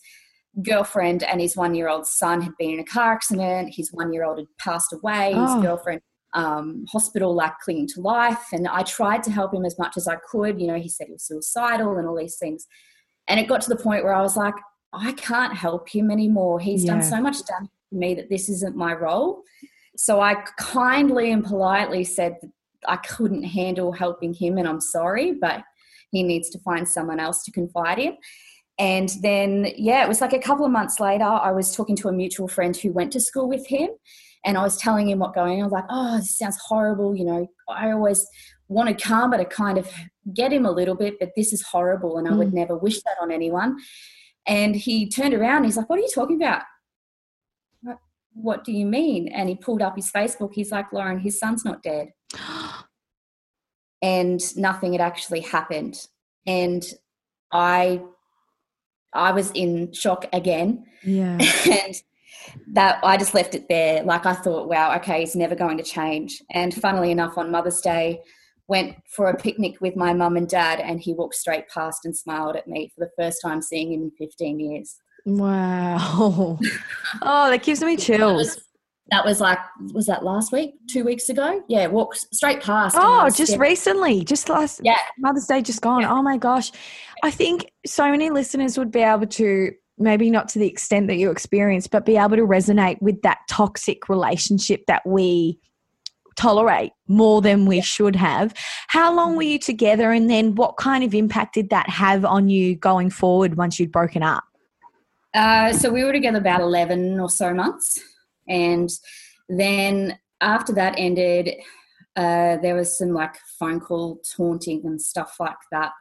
girlfriend 0.63 1.23
and 1.23 1.41
his 1.41 1.55
one 1.55 1.73
year 1.73 1.89
old 1.89 2.05
son 2.05 2.41
had 2.41 2.51
been 2.59 2.71
in 2.71 2.79
a 2.79 2.85
car 2.85 3.13
accident. 3.13 3.73
His 3.75 3.91
one 3.91 4.13
year 4.13 4.25
old 4.25 4.37
had 4.37 4.47
passed 4.59 4.93
away. 4.93 5.31
Oh. 5.33 5.55
His 5.55 5.63
girlfriend 5.63 6.01
um, 6.33 6.85
hospital 6.89 7.33
like 7.33 7.59
clinging 7.59 7.87
to 7.87 8.01
life 8.01 8.45
and 8.53 8.67
i 8.67 8.83
tried 8.83 9.21
to 9.23 9.31
help 9.31 9.53
him 9.53 9.65
as 9.65 9.77
much 9.77 9.97
as 9.97 10.07
i 10.07 10.15
could 10.15 10.61
you 10.61 10.67
know 10.67 10.79
he 10.79 10.87
said 10.87 11.07
he 11.07 11.13
was 11.13 11.25
suicidal 11.25 11.97
and 11.97 12.07
all 12.07 12.15
these 12.15 12.37
things 12.37 12.67
and 13.27 13.39
it 13.39 13.47
got 13.47 13.61
to 13.61 13.69
the 13.69 13.75
point 13.75 14.03
where 14.03 14.13
i 14.13 14.21
was 14.21 14.37
like 14.37 14.53
i 14.93 15.11
can't 15.13 15.55
help 15.55 15.89
him 15.89 16.09
anymore 16.09 16.59
he's 16.59 16.85
yeah. 16.85 16.93
done 16.93 17.03
so 17.03 17.19
much 17.19 17.45
damage 17.45 17.69
to 17.91 17.97
me 17.97 18.13
that 18.13 18.29
this 18.29 18.47
isn't 18.47 18.77
my 18.77 18.93
role 18.93 19.41
so 19.97 20.21
i 20.21 20.35
kindly 20.57 21.31
and 21.31 21.43
politely 21.43 22.03
said 22.03 22.37
I 22.87 22.97
couldn't 22.97 23.43
handle 23.43 23.91
helping 23.91 24.33
him, 24.33 24.57
and 24.57 24.67
I'm 24.67 24.81
sorry, 24.81 25.33
but 25.33 25.63
he 26.11 26.23
needs 26.23 26.49
to 26.51 26.59
find 26.59 26.87
someone 26.87 27.19
else 27.19 27.43
to 27.43 27.51
confide 27.51 27.99
in. 27.99 28.17
And 28.79 29.09
then, 29.21 29.67
yeah, 29.77 30.03
it 30.03 30.07
was 30.07 30.21
like 30.21 30.33
a 30.33 30.39
couple 30.39 30.65
of 30.65 30.71
months 30.71 30.99
later, 30.99 31.23
I 31.23 31.51
was 31.51 31.75
talking 31.75 31.95
to 31.97 32.07
a 32.07 32.13
mutual 32.13 32.47
friend 32.47 32.75
who 32.75 32.91
went 32.91 33.11
to 33.13 33.19
school 33.19 33.47
with 33.47 33.67
him, 33.67 33.89
and 34.43 34.57
I 34.57 34.63
was 34.63 34.77
telling 34.77 35.09
him 35.09 35.19
what 35.19 35.35
going 35.35 35.57
on. 35.57 35.61
I 35.61 35.63
was 35.63 35.71
like, 35.71 35.85
oh, 35.89 36.17
this 36.17 36.37
sounds 36.37 36.57
horrible. 36.65 37.15
You 37.15 37.25
know, 37.25 37.47
I 37.69 37.91
always 37.91 38.25
wanted 38.67 39.01
karma 39.01 39.37
to 39.37 39.45
kind 39.45 39.77
of 39.77 39.91
get 40.33 40.51
him 40.51 40.65
a 40.65 40.71
little 40.71 40.95
bit, 40.95 41.19
but 41.19 41.29
this 41.35 41.53
is 41.53 41.61
horrible, 41.61 42.17
and 42.17 42.27
I 42.27 42.33
would 42.33 42.49
mm. 42.49 42.53
never 42.53 42.77
wish 42.77 43.01
that 43.03 43.17
on 43.21 43.31
anyone. 43.31 43.77
And 44.47 44.75
he 44.75 45.07
turned 45.07 45.33
around, 45.33 45.65
he's 45.65 45.77
like, 45.77 45.89
what 45.89 45.99
are 45.99 46.01
you 46.01 46.11
talking 46.13 46.41
about? 46.41 46.63
What 48.33 48.63
do 48.63 48.71
you 48.71 48.85
mean? 48.85 49.27
And 49.27 49.49
he 49.49 49.55
pulled 49.55 49.81
up 49.81 49.97
his 49.97 50.09
Facebook. 50.09 50.53
He's 50.53 50.71
like, 50.71 50.93
Lauren, 50.93 51.19
his 51.19 51.37
son's 51.37 51.65
not 51.65 51.83
dead. 51.83 52.11
And 54.01 54.41
nothing 54.57 54.93
had 54.93 55.01
actually 55.01 55.41
happened. 55.41 56.07
And 56.45 56.83
I 57.51 58.01
I 59.13 59.31
was 59.31 59.51
in 59.51 59.91
shock 59.93 60.25
again. 60.33 60.85
Yeah. 61.03 61.37
and 61.69 62.01
that 62.67 62.99
I 63.03 63.17
just 63.17 63.33
left 63.33 63.55
it 63.55 63.67
there. 63.69 64.03
Like 64.03 64.25
I 64.25 64.33
thought, 64.33 64.67
wow, 64.67 64.95
okay, 64.97 65.23
it's 65.23 65.35
never 65.35 65.55
going 65.55 65.77
to 65.77 65.83
change. 65.83 66.41
And 66.51 66.73
funnily 66.73 67.11
enough, 67.11 67.37
on 67.37 67.51
Mother's 67.51 67.81
Day, 67.81 68.21
went 68.67 68.95
for 69.05 69.29
a 69.29 69.37
picnic 69.37 69.81
with 69.81 69.95
my 69.95 70.13
mum 70.13 70.37
and 70.37 70.47
dad, 70.47 70.79
and 70.79 70.99
he 71.01 71.13
walked 71.13 71.35
straight 71.35 71.67
past 71.67 72.05
and 72.05 72.15
smiled 72.15 72.55
at 72.55 72.67
me 72.67 72.91
for 72.95 73.05
the 73.05 73.11
first 73.21 73.41
time 73.41 73.61
seeing 73.61 73.91
him 73.91 74.03
in 74.03 74.11
15 74.17 74.59
years. 74.59 74.95
Wow. 75.25 76.57
oh, 77.21 77.49
that 77.49 77.63
gives 77.63 77.83
me 77.83 77.97
chills 77.97 78.59
that 79.09 79.25
was 79.25 79.41
like 79.41 79.59
was 79.93 80.05
that 80.05 80.23
last 80.23 80.51
week? 80.51 80.75
Two 80.87 81.03
weeks 81.03 81.29
ago? 81.29 81.63
Yeah 81.67 81.87
walked 81.87 82.33
straight 82.33 82.61
past 82.61 82.95
oh 82.99 83.29
just 83.29 83.57
recently 83.57 84.23
just 84.23 84.49
last 84.49 84.81
yeah. 84.83 84.97
Mother's 85.19 85.47
day 85.47 85.61
just 85.61 85.81
gone. 85.81 86.01
Yeah. 86.01 86.13
oh 86.13 86.21
my 86.21 86.37
gosh. 86.37 86.71
I 87.23 87.31
think 87.31 87.71
so 87.85 88.09
many 88.09 88.29
listeners 88.29 88.77
would 88.77 88.91
be 88.91 89.01
able 89.01 89.27
to 89.27 89.71
maybe 89.97 90.29
not 90.29 90.49
to 90.49 90.59
the 90.59 90.67
extent 90.67 91.07
that 91.07 91.15
you 91.15 91.29
experienced 91.29 91.91
but 91.91 92.05
be 92.05 92.17
able 92.17 92.37
to 92.37 92.43
resonate 92.43 93.01
with 93.01 93.21
that 93.23 93.39
toxic 93.49 94.07
relationship 94.07 94.85
that 94.87 95.01
we 95.05 95.59
tolerate 96.37 96.93
more 97.07 97.41
than 97.41 97.65
we 97.65 97.77
yeah. 97.77 97.81
should 97.81 98.15
have. 98.15 98.53
How 98.87 99.13
long 99.13 99.35
were 99.35 99.43
you 99.43 99.59
together 99.59 100.11
and 100.11 100.29
then 100.29 100.55
what 100.55 100.77
kind 100.77 101.03
of 101.03 101.13
impact 101.13 101.55
did 101.55 101.69
that 101.69 101.89
have 101.89 102.23
on 102.23 102.49
you 102.49 102.75
going 102.75 103.09
forward 103.09 103.57
once 103.57 103.79
you'd 103.79 103.91
broken 103.91 104.23
up? 104.23 104.43
Uh, 105.33 105.71
so 105.71 105.89
we 105.89 106.03
were 106.03 106.11
together 106.11 106.37
about 106.37 106.61
11 106.61 107.19
or 107.19 107.29
so 107.29 107.53
months 107.53 108.01
and 108.51 108.89
then 109.49 110.19
after 110.41 110.73
that 110.73 110.95
ended, 110.97 111.55
uh, 112.17 112.57
there 112.57 112.75
was 112.75 112.97
some 112.97 113.13
like 113.13 113.35
phone 113.57 113.79
call 113.79 114.21
taunting 114.35 114.81
and 114.85 115.01
stuff 115.01 115.37
like 115.39 115.55
that. 115.71 115.91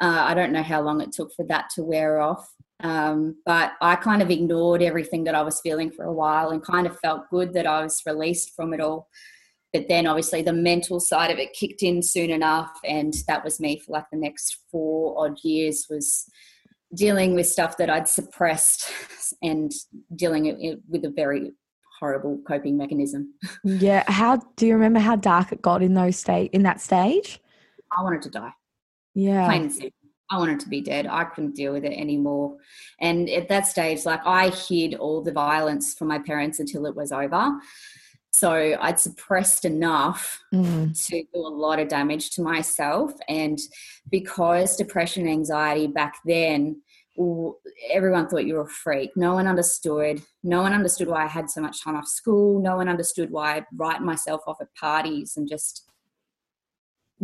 Uh, 0.00 0.24
I 0.26 0.34
don't 0.34 0.52
know 0.52 0.62
how 0.62 0.82
long 0.82 1.00
it 1.00 1.12
took 1.12 1.32
for 1.34 1.46
that 1.46 1.70
to 1.74 1.82
wear 1.82 2.20
off. 2.20 2.52
Um, 2.80 3.36
but 3.46 3.72
I 3.80 3.94
kind 3.96 4.20
of 4.20 4.30
ignored 4.30 4.82
everything 4.82 5.24
that 5.24 5.36
I 5.36 5.42
was 5.42 5.60
feeling 5.60 5.90
for 5.90 6.04
a 6.04 6.12
while 6.12 6.50
and 6.50 6.62
kind 6.62 6.86
of 6.86 6.98
felt 6.98 7.30
good 7.30 7.54
that 7.54 7.66
I 7.66 7.82
was 7.82 8.02
released 8.04 8.54
from 8.54 8.74
it 8.74 8.80
all. 8.80 9.08
But 9.72 9.88
then 9.88 10.06
obviously 10.06 10.42
the 10.42 10.52
mental 10.52 11.00
side 11.00 11.30
of 11.30 11.38
it 11.38 11.54
kicked 11.54 11.82
in 11.82 12.02
soon 12.02 12.30
enough. 12.30 12.72
And 12.84 13.14
that 13.28 13.44
was 13.44 13.60
me 13.60 13.78
for 13.78 13.92
like 13.92 14.06
the 14.10 14.18
next 14.18 14.58
four 14.70 15.24
odd 15.24 15.38
years 15.42 15.86
was 15.88 16.28
dealing 16.94 17.34
with 17.34 17.46
stuff 17.46 17.76
that 17.78 17.88
I'd 17.88 18.08
suppressed 18.08 18.90
and 19.42 19.72
dealing 20.14 20.80
with 20.88 21.04
a 21.04 21.10
very 21.10 21.52
horrible 22.02 22.40
coping 22.48 22.76
mechanism. 22.76 23.32
Yeah. 23.62 24.02
How 24.08 24.40
do 24.56 24.66
you 24.66 24.74
remember 24.74 24.98
how 24.98 25.14
dark 25.14 25.52
it 25.52 25.62
got 25.62 25.84
in 25.84 25.94
those 25.94 26.16
state 26.16 26.50
in 26.52 26.64
that 26.64 26.80
stage? 26.80 27.40
I 27.96 28.02
wanted 28.02 28.22
to 28.22 28.30
die. 28.30 28.50
Yeah. 29.14 29.46
Plain 29.46 29.62
and 29.62 29.72
simple. 29.72 29.90
I 30.28 30.38
wanted 30.38 30.58
to 30.60 30.68
be 30.68 30.80
dead. 30.80 31.06
I 31.06 31.22
couldn't 31.24 31.54
deal 31.54 31.72
with 31.72 31.84
it 31.84 31.92
anymore. 31.92 32.56
And 33.00 33.30
at 33.30 33.48
that 33.50 33.68
stage, 33.68 34.04
like 34.04 34.20
I 34.26 34.48
hid 34.48 34.94
all 34.94 35.22
the 35.22 35.30
violence 35.30 35.94
from 35.94 36.08
my 36.08 36.18
parents 36.18 36.58
until 36.58 36.86
it 36.86 36.96
was 36.96 37.12
over. 37.12 37.52
So 38.32 38.76
I'd 38.80 38.98
suppressed 38.98 39.64
enough 39.64 40.40
mm. 40.52 41.06
to 41.06 41.22
do 41.22 41.38
a 41.38 41.38
lot 41.38 41.78
of 41.78 41.86
damage 41.86 42.30
to 42.30 42.42
myself. 42.42 43.12
And 43.28 43.60
because 44.10 44.74
depression 44.74 45.22
and 45.22 45.30
anxiety 45.30 45.86
back 45.86 46.16
then, 46.24 46.81
everyone 47.90 48.28
thought 48.28 48.46
you 48.46 48.54
were 48.54 48.62
a 48.62 48.68
freak. 48.68 49.10
No 49.16 49.34
one 49.34 49.46
understood. 49.46 50.22
No 50.42 50.62
one 50.62 50.72
understood 50.72 51.08
why 51.08 51.24
I 51.24 51.28
had 51.28 51.50
so 51.50 51.60
much 51.60 51.82
time 51.82 51.96
off 51.96 52.08
school. 52.08 52.60
No 52.60 52.76
one 52.76 52.88
understood 52.88 53.30
why 53.30 53.56
I'd 53.56 53.66
write 53.74 54.02
myself 54.02 54.42
off 54.46 54.60
at 54.60 54.74
parties 54.74 55.34
and 55.36 55.48
just 55.48 55.88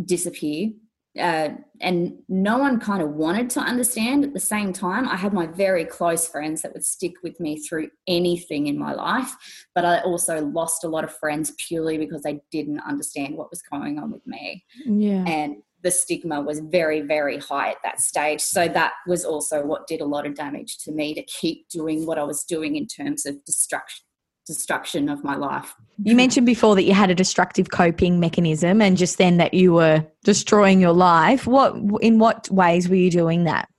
disappear 0.05 0.71
uh, 1.17 1.49
and 1.81 2.19
no 2.29 2.57
one 2.57 2.79
kind 2.79 3.01
of 3.01 3.09
wanted 3.11 3.49
to 3.49 3.59
understand 3.59 4.23
at 4.23 4.33
the 4.33 4.39
same 4.39 4.71
time. 4.71 5.07
I 5.07 5.15
had 5.15 5.33
my 5.33 5.47
very 5.47 5.83
close 5.83 6.27
friends 6.27 6.61
that 6.61 6.73
would 6.73 6.85
stick 6.85 7.13
with 7.23 7.39
me 7.39 7.59
through 7.59 7.89
anything 8.07 8.67
in 8.67 8.77
my 8.77 8.93
life, 8.93 9.35
but 9.73 9.85
I 9.85 10.01
also 10.01 10.45
lost 10.45 10.83
a 10.83 10.87
lot 10.87 11.03
of 11.03 11.15
friends 11.15 11.51
purely 11.57 11.97
because 11.97 12.21
they 12.21 12.41
didn't 12.51 12.81
understand 12.81 13.35
what 13.35 13.49
was 13.49 13.61
going 13.63 13.97
on 13.97 14.11
with 14.11 14.25
me. 14.27 14.63
Yeah. 14.85 15.23
And 15.25 15.57
the 15.83 15.91
stigma 15.91 16.41
was 16.41 16.59
very, 16.59 17.01
very 17.01 17.37
high 17.37 17.69
at 17.69 17.77
that 17.83 18.01
stage. 18.01 18.41
So 18.41 18.67
that 18.67 18.93
was 19.07 19.23
also 19.23 19.65
what 19.65 19.87
did 19.87 20.01
a 20.01 20.05
lot 20.05 20.25
of 20.25 20.35
damage 20.35 20.77
to 20.79 20.91
me 20.91 21.13
to 21.13 21.23
keep 21.23 21.69
doing 21.69 22.05
what 22.05 22.17
I 22.17 22.23
was 22.23 22.43
doing 22.43 22.75
in 22.75 22.87
terms 22.87 23.25
of 23.25 23.43
destruction 23.45 24.05
destruction 24.49 25.09
of 25.09 25.23
my 25.23 25.35
life. 25.35 25.75
You 26.03 26.15
mentioned 26.15 26.47
before 26.47 26.73
that 26.73 26.83
you 26.83 26.93
had 26.93 27.11
a 27.11 27.15
destructive 27.15 27.69
coping 27.69 28.19
mechanism 28.19 28.81
and 28.81 28.97
just 28.97 29.19
then 29.19 29.37
that 29.37 29.53
you 29.53 29.73
were 29.73 30.03
destroying 30.23 30.81
your 30.81 30.91
life. 30.91 31.45
What 31.45 31.75
in 32.01 32.17
what 32.17 32.49
ways 32.49 32.89
were 32.89 32.95
you 32.95 33.11
doing 33.11 33.43
that? 33.43 33.69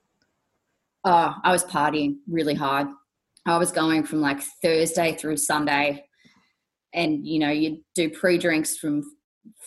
Oh, 1.04 1.34
I 1.42 1.50
was 1.50 1.64
partying 1.64 2.18
really 2.28 2.54
hard. 2.54 2.86
I 3.46 3.58
was 3.58 3.72
going 3.72 4.04
from 4.04 4.20
like 4.20 4.40
Thursday 4.62 5.16
through 5.16 5.38
Sunday 5.38 6.04
and 6.94 7.26
you 7.26 7.40
know, 7.40 7.50
you'd 7.50 7.80
do 7.96 8.08
pre-drinks 8.08 8.76
from 8.76 9.02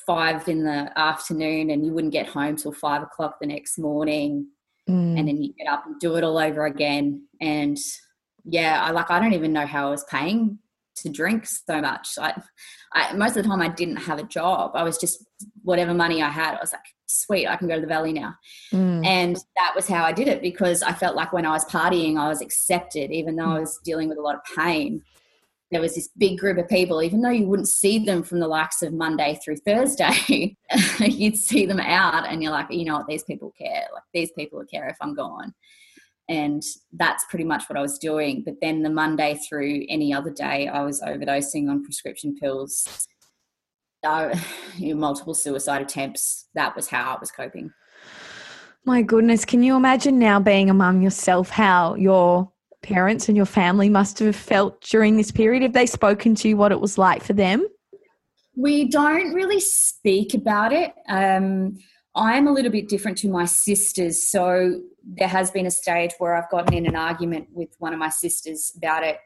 five 0.05 0.47
in 0.47 0.63
the 0.63 0.91
afternoon 0.97 1.69
and 1.69 1.85
you 1.85 1.93
wouldn't 1.93 2.13
get 2.13 2.27
home 2.27 2.55
till 2.55 2.73
five 2.73 3.01
o'clock 3.01 3.37
the 3.39 3.47
next 3.47 3.77
morning. 3.77 4.47
Mm. 4.89 5.17
And 5.17 5.27
then 5.27 5.41
you 5.41 5.53
get 5.53 5.67
up 5.67 5.85
and 5.85 5.99
do 5.99 6.15
it 6.15 6.23
all 6.23 6.37
over 6.37 6.65
again. 6.65 7.27
And 7.39 7.77
yeah, 8.45 8.83
I 8.83 8.91
like 8.91 9.09
I 9.09 9.19
don't 9.19 9.33
even 9.33 9.53
know 9.53 9.65
how 9.65 9.87
I 9.87 9.91
was 9.91 10.03
paying 10.05 10.59
to 10.95 11.09
drink 11.09 11.45
so 11.45 11.81
much. 11.81 12.09
I, 12.19 12.39
I, 12.93 13.13
most 13.13 13.35
of 13.35 13.43
the 13.43 13.49
time 13.49 13.61
I 13.61 13.69
didn't 13.69 13.97
have 13.97 14.19
a 14.19 14.23
job. 14.23 14.71
I 14.75 14.83
was 14.83 14.97
just 14.97 15.25
whatever 15.63 15.93
money 15.93 16.21
I 16.21 16.29
had. 16.29 16.55
I 16.55 16.59
was 16.59 16.71
like, 16.71 16.81
sweet, 17.07 17.47
I 17.47 17.55
can 17.55 17.67
go 17.67 17.75
to 17.75 17.81
the 17.81 17.87
valley 17.87 18.13
now. 18.13 18.35
Mm. 18.71 19.05
And 19.05 19.35
that 19.55 19.73
was 19.75 19.87
how 19.87 20.03
I 20.03 20.11
did 20.11 20.27
it 20.27 20.41
because 20.41 20.83
I 20.83 20.93
felt 20.93 21.15
like 21.15 21.33
when 21.33 21.45
I 21.45 21.51
was 21.51 21.65
partying, 21.65 22.17
I 22.17 22.27
was 22.27 22.41
accepted, 22.41 23.11
even 23.11 23.35
though 23.35 23.55
I 23.55 23.59
was 23.59 23.79
dealing 23.83 24.09
with 24.09 24.17
a 24.17 24.21
lot 24.21 24.35
of 24.35 24.41
pain. 24.55 25.01
There 25.73 25.81
was 25.81 25.95
this 25.95 26.09
big 26.17 26.37
group 26.37 26.57
of 26.57 26.69
people, 26.69 27.01
even 27.01 27.21
though 27.21 27.29
you 27.29 27.47
wouldn't 27.47 27.67
see 27.67 27.99
them 27.99 28.23
from 28.23 28.39
the 28.39 28.47
likes 28.47 28.81
of 28.81 28.93
Monday 28.93 29.37
through 29.43 29.57
Thursday, 29.57 30.55
you'd 30.99 31.37
see 31.37 31.65
them 31.65 31.79
out 31.79 32.27
and 32.27 32.41
you're 32.41 32.51
like, 32.51 32.67
you 32.71 32.85
know 32.85 32.97
what, 32.97 33.07
these 33.07 33.23
people 33.23 33.51
care. 33.59 33.87
Like 33.93 34.03
these 34.13 34.31
people 34.31 34.63
care 34.71 34.87
if 34.87 34.97
I'm 35.01 35.15
gone 35.15 35.53
and 36.29 36.63
that's 36.93 37.25
pretty 37.29 37.43
much 37.43 37.65
what 37.67 37.77
I 37.77 37.81
was 37.81 37.97
doing. 37.97 38.43
But 38.45 38.55
then 38.61 38.81
the 38.81 38.89
Monday 38.89 39.39
through 39.47 39.85
any 39.89 40.13
other 40.13 40.31
day, 40.31 40.67
I 40.67 40.83
was 40.83 41.01
overdosing 41.01 41.69
on 41.69 41.83
prescription 41.83 42.35
pills, 42.35 43.07
uh, 44.03 44.35
multiple 44.79 45.33
suicide 45.33 45.81
attempts. 45.81 46.47
That 46.55 46.75
was 46.75 46.87
how 46.87 47.15
I 47.15 47.19
was 47.19 47.31
coping. 47.31 47.71
My 48.85 49.01
goodness, 49.01 49.45
can 49.45 49.63
you 49.63 49.77
imagine 49.77 50.19
now 50.19 50.39
being 50.39 50.69
a 50.69 50.73
mum 50.73 51.01
yourself 51.01 51.49
how 51.49 51.95
your 51.95 52.51
parents 52.83 53.27
and 53.27 53.35
your 53.35 53.47
family 53.47 53.89
must 53.89 54.19
have 54.19 54.35
felt 54.35 54.81
during 54.81 55.17
this 55.17 55.31
period? 55.31 55.63
Have 55.63 55.73
they 55.73 55.87
spoken 55.87 56.35
to 56.35 56.49
you 56.49 56.57
what 56.57 56.71
it 56.71 56.79
was 56.79 56.97
like 56.97 57.23
for 57.23 57.33
them? 57.33 57.65
We 58.55 58.87
don't 58.89 59.33
really 59.33 59.59
speak 59.59 60.35
about 60.35 60.71
it. 60.71 60.93
Um, 61.09 61.79
I'm 62.15 62.47
a 62.47 62.51
little 62.51 62.71
bit 62.71 62.87
different 62.87 63.17
to 63.19 63.29
my 63.29 63.45
sisters. 63.45 64.29
So 64.29 64.81
there 65.03 65.27
has 65.27 65.49
been 65.49 65.65
a 65.65 65.71
stage 65.71 66.11
where 66.19 66.35
I've 66.35 66.51
gotten 66.51 66.75
in 66.75 66.85
an 66.85 66.95
argument 66.95 67.47
with 67.51 67.69
one 67.79 67.93
of 67.93 67.99
my 67.99 68.09
sisters 68.09 68.71
about 68.77 69.03
it, 69.03 69.17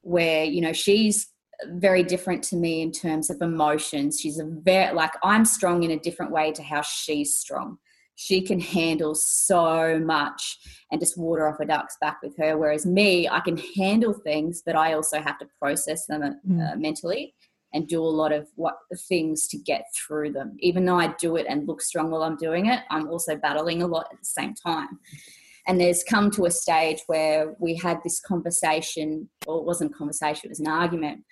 where, 0.00 0.42
you 0.44 0.60
know, 0.60 0.72
she's 0.72 1.28
very 1.74 2.02
different 2.02 2.42
to 2.44 2.56
me 2.56 2.82
in 2.82 2.90
terms 2.90 3.30
of 3.30 3.40
emotions. 3.40 4.18
She's 4.20 4.38
a 4.38 4.44
very, 4.44 4.92
like, 4.94 5.12
I'm 5.22 5.44
strong 5.44 5.84
in 5.84 5.92
a 5.92 5.98
different 5.98 6.32
way 6.32 6.50
to 6.52 6.62
how 6.62 6.82
she's 6.82 7.34
strong. 7.34 7.78
She 8.20 8.40
can 8.40 8.58
handle 8.58 9.14
so 9.14 10.00
much 10.00 10.58
and 10.90 11.00
just 11.00 11.16
water 11.16 11.46
off 11.48 11.60
a 11.60 11.66
duck's 11.66 11.96
back 12.00 12.18
with 12.20 12.36
her. 12.38 12.58
Whereas 12.58 12.84
me, 12.84 13.28
I 13.28 13.38
can 13.38 13.56
handle 13.76 14.12
things, 14.12 14.60
but 14.66 14.74
I 14.74 14.94
also 14.94 15.20
have 15.20 15.38
to 15.38 15.46
process 15.60 16.06
them 16.06 16.24
uh, 16.24 16.30
mm. 16.44 16.80
mentally 16.80 17.32
and 17.72 17.86
do 17.86 18.02
a 18.02 18.04
lot 18.04 18.32
of 18.32 18.48
what 18.56 18.74
things 19.08 19.46
to 19.48 19.56
get 19.58 19.84
through 19.94 20.32
them. 20.32 20.56
Even 20.58 20.84
though 20.84 20.98
I 20.98 21.14
do 21.20 21.36
it 21.36 21.46
and 21.48 21.68
look 21.68 21.80
strong 21.80 22.10
while 22.10 22.24
I'm 22.24 22.36
doing 22.36 22.66
it, 22.66 22.80
I'm 22.90 23.06
also 23.08 23.36
battling 23.36 23.82
a 23.82 23.86
lot 23.86 24.08
at 24.10 24.18
the 24.18 24.24
same 24.24 24.52
time. 24.52 24.98
And 25.68 25.80
there's 25.80 26.02
come 26.02 26.32
to 26.32 26.46
a 26.46 26.50
stage 26.50 27.02
where 27.06 27.54
we 27.60 27.76
had 27.76 28.00
this 28.02 28.20
conversation, 28.20 29.28
or 29.46 29.58
it 29.58 29.64
wasn't 29.64 29.92
a 29.92 29.94
conversation, 29.94 30.46
it 30.46 30.48
was 30.48 30.60
an 30.60 30.66
argument. 30.66 31.22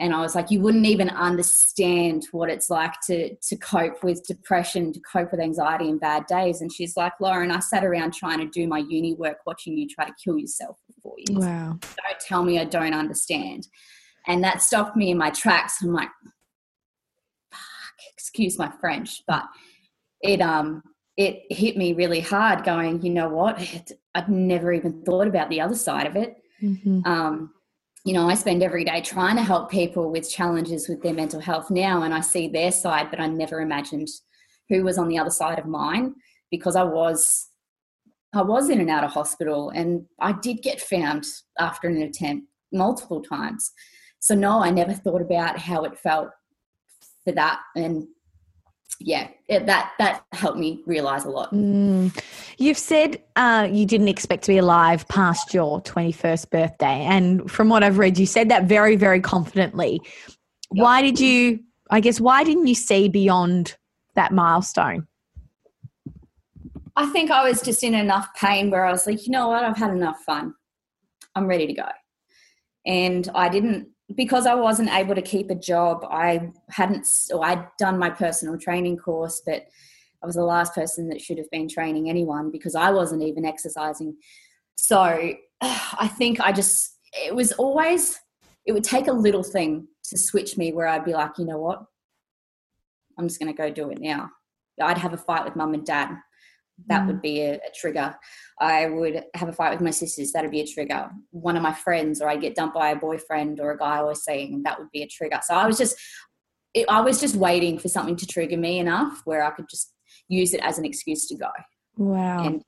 And 0.00 0.14
I 0.14 0.20
was 0.20 0.34
like, 0.34 0.50
you 0.50 0.60
wouldn't 0.60 0.86
even 0.86 1.10
understand 1.10 2.26
what 2.32 2.50
it's 2.50 2.70
like 2.70 2.94
to 3.06 3.36
to 3.36 3.56
cope 3.56 4.02
with 4.02 4.26
depression, 4.26 4.92
to 4.92 5.00
cope 5.00 5.30
with 5.30 5.40
anxiety 5.40 5.88
and 5.88 6.00
bad 6.00 6.26
days. 6.26 6.62
And 6.62 6.72
she's 6.72 6.96
like, 6.96 7.12
Lauren, 7.20 7.50
I 7.50 7.60
sat 7.60 7.84
around 7.84 8.14
trying 8.14 8.38
to 8.38 8.46
do 8.46 8.66
my 8.66 8.78
uni 8.78 9.14
work, 9.14 9.38
watching 9.46 9.76
you 9.76 9.86
try 9.86 10.06
to 10.06 10.14
kill 10.24 10.38
yourself 10.38 10.78
for 10.86 11.00
four 11.02 11.14
years. 11.18 11.44
Wow. 11.44 11.78
Don't 11.80 12.20
tell 12.20 12.42
me 12.42 12.58
I 12.58 12.64
don't 12.64 12.94
understand 12.94 13.68
and 14.26 14.44
that 14.44 14.62
stopped 14.62 14.96
me 14.96 15.10
in 15.10 15.18
my 15.18 15.30
tracks. 15.30 15.82
I'm 15.82 15.92
like, 15.92 16.10
fuck, 17.50 17.60
excuse 18.12 18.58
my 18.58 18.70
French, 18.80 19.22
but 19.26 19.44
it 20.22 20.40
um 20.40 20.82
it 21.16 21.42
hit 21.50 21.76
me 21.76 21.92
really 21.92 22.20
hard. 22.20 22.64
Going, 22.64 23.02
you 23.02 23.10
know 23.10 23.28
what? 23.28 23.60
I'd 24.14 24.28
never 24.28 24.72
even 24.72 25.02
thought 25.04 25.26
about 25.26 25.50
the 25.50 25.60
other 25.60 25.74
side 25.74 26.06
of 26.06 26.16
it. 26.16 26.36
Mm-hmm. 26.62 27.00
Um, 27.04 27.52
you 28.04 28.14
know, 28.14 28.28
I 28.28 28.34
spend 28.34 28.62
every 28.62 28.84
day 28.84 29.02
trying 29.02 29.36
to 29.36 29.42
help 29.42 29.70
people 29.70 30.10
with 30.10 30.30
challenges 30.30 30.88
with 30.88 31.02
their 31.02 31.12
mental 31.12 31.40
health 31.40 31.70
now, 31.70 32.02
and 32.02 32.14
I 32.14 32.20
see 32.20 32.48
their 32.48 32.72
side, 32.72 33.10
but 33.10 33.20
I 33.20 33.26
never 33.26 33.60
imagined 33.60 34.08
who 34.70 34.84
was 34.84 34.96
on 34.96 35.08
the 35.08 35.18
other 35.18 35.30
side 35.30 35.58
of 35.58 35.66
mine 35.66 36.14
because 36.50 36.76
I 36.76 36.84
was 36.84 37.48
I 38.32 38.42
was 38.42 38.70
in 38.70 38.80
and 38.80 38.88
out 38.88 39.02
of 39.02 39.10
hospital 39.10 39.70
and 39.70 40.06
I 40.20 40.32
did 40.32 40.62
get 40.62 40.80
found 40.80 41.26
after 41.58 41.88
an 41.88 42.00
attempt 42.00 42.46
multiple 42.72 43.20
times. 43.20 43.72
So 44.20 44.34
no 44.34 44.62
i 44.62 44.70
never 44.70 44.92
thought 44.92 45.22
about 45.22 45.58
how 45.58 45.84
it 45.84 45.98
felt 45.98 46.28
for 47.24 47.32
that 47.32 47.60
and 47.74 48.06
yeah 49.00 49.28
it, 49.48 49.66
that 49.66 49.92
that 49.98 50.24
helped 50.32 50.58
me 50.58 50.82
realize 50.86 51.24
a 51.24 51.30
lot. 51.30 51.52
Mm. 51.52 52.16
you've 52.58 52.78
said 52.78 53.20
uh, 53.34 53.66
you 53.70 53.86
didn't 53.86 54.08
expect 54.08 54.44
to 54.44 54.52
be 54.52 54.58
alive 54.58 55.08
past 55.08 55.54
your 55.54 55.82
21st 55.82 56.50
birthday 56.50 57.00
and 57.08 57.50
from 57.50 57.68
what 57.68 57.82
i've 57.82 57.98
read 57.98 58.18
you 58.18 58.26
said 58.26 58.48
that 58.50 58.64
very 58.64 58.96
very 58.96 59.20
confidently. 59.20 60.00
Yep. 60.72 60.84
why 60.84 61.02
did 61.02 61.18
you 61.18 61.60
i 61.90 61.98
guess 61.98 62.20
why 62.20 62.44
didn't 62.44 62.66
you 62.66 62.74
see 62.74 63.08
beyond 63.08 63.76
that 64.14 64.32
milestone? 64.32 65.06
I 66.96 67.06
think 67.06 67.30
i 67.30 67.48
was 67.48 67.62
just 67.62 67.82
in 67.82 67.94
enough 67.94 68.28
pain 68.34 68.70
where 68.70 68.84
i 68.84 68.92
was 68.92 69.06
like 69.06 69.26
you 69.26 69.32
know 69.32 69.48
what? 69.48 69.64
I've 69.64 69.78
had 69.78 69.90
enough 69.90 70.20
fun. 70.20 70.54
I'm 71.34 71.46
ready 71.46 71.66
to 71.66 71.72
go. 71.72 71.88
And 72.86 73.28
i 73.34 73.48
didn't 73.48 73.88
because 74.16 74.46
I 74.46 74.54
wasn't 74.54 74.90
able 74.90 75.14
to 75.14 75.22
keep 75.22 75.50
a 75.50 75.54
job, 75.54 76.04
I 76.10 76.50
hadn't, 76.68 77.06
or 77.32 77.44
I'd 77.44 77.66
done 77.78 77.98
my 77.98 78.10
personal 78.10 78.58
training 78.58 78.96
course, 78.96 79.42
but 79.44 79.66
I 80.22 80.26
was 80.26 80.34
the 80.34 80.44
last 80.44 80.74
person 80.74 81.08
that 81.08 81.20
should 81.20 81.38
have 81.38 81.50
been 81.50 81.68
training 81.68 82.10
anyone 82.10 82.50
because 82.50 82.74
I 82.74 82.90
wasn't 82.90 83.22
even 83.22 83.44
exercising. 83.44 84.16
So 84.76 84.98
I 85.60 86.10
think 86.18 86.40
I 86.40 86.52
just, 86.52 86.98
it 87.12 87.34
was 87.34 87.52
always, 87.52 88.18
it 88.66 88.72
would 88.72 88.84
take 88.84 89.06
a 89.06 89.12
little 89.12 89.42
thing 89.42 89.86
to 90.04 90.18
switch 90.18 90.56
me 90.56 90.72
where 90.72 90.86
I'd 90.86 91.04
be 91.04 91.12
like, 91.12 91.38
you 91.38 91.44
know 91.44 91.58
what? 91.58 91.84
I'm 93.18 93.28
just 93.28 93.40
going 93.40 93.52
to 93.52 93.56
go 93.56 93.70
do 93.70 93.90
it 93.90 94.00
now. 94.00 94.30
I'd 94.80 94.98
have 94.98 95.12
a 95.12 95.18
fight 95.18 95.44
with 95.44 95.56
mum 95.56 95.74
and 95.74 95.84
dad 95.84 96.16
that 96.86 97.02
mm. 97.02 97.06
would 97.08 97.22
be 97.22 97.40
a, 97.40 97.54
a, 97.54 97.70
trigger. 97.74 98.14
I 98.60 98.86
would 98.86 99.24
have 99.34 99.48
a 99.48 99.52
fight 99.52 99.72
with 99.72 99.80
my 99.80 99.90
sisters, 99.90 100.32
that'd 100.32 100.50
be 100.50 100.60
a 100.60 100.66
trigger. 100.66 101.10
One 101.30 101.56
of 101.56 101.62
my 101.62 101.72
friends, 101.72 102.20
or 102.20 102.28
I'd 102.28 102.40
get 102.40 102.54
dumped 102.54 102.74
by 102.74 102.90
a 102.90 102.96
boyfriend 102.96 103.60
or 103.60 103.72
a 103.72 103.78
guy 103.78 103.98
I 103.98 104.02
was 104.02 104.24
seeing, 104.24 104.62
that 104.64 104.78
would 104.78 104.90
be 104.92 105.02
a 105.02 105.08
trigger. 105.08 105.40
So 105.42 105.54
I 105.54 105.66
was 105.66 105.78
just, 105.78 105.96
it, 106.74 106.86
I 106.88 107.00
was 107.00 107.20
just 107.20 107.36
waiting 107.36 107.78
for 107.78 107.88
something 107.88 108.16
to 108.16 108.26
trigger 108.26 108.56
me 108.56 108.78
enough 108.78 109.22
where 109.24 109.42
I 109.42 109.50
could 109.50 109.68
just 109.68 109.92
use 110.28 110.54
it 110.54 110.60
as 110.62 110.78
an 110.78 110.84
excuse 110.84 111.26
to 111.28 111.36
go. 111.36 111.50
Wow. 111.96 112.44
And 112.44 112.62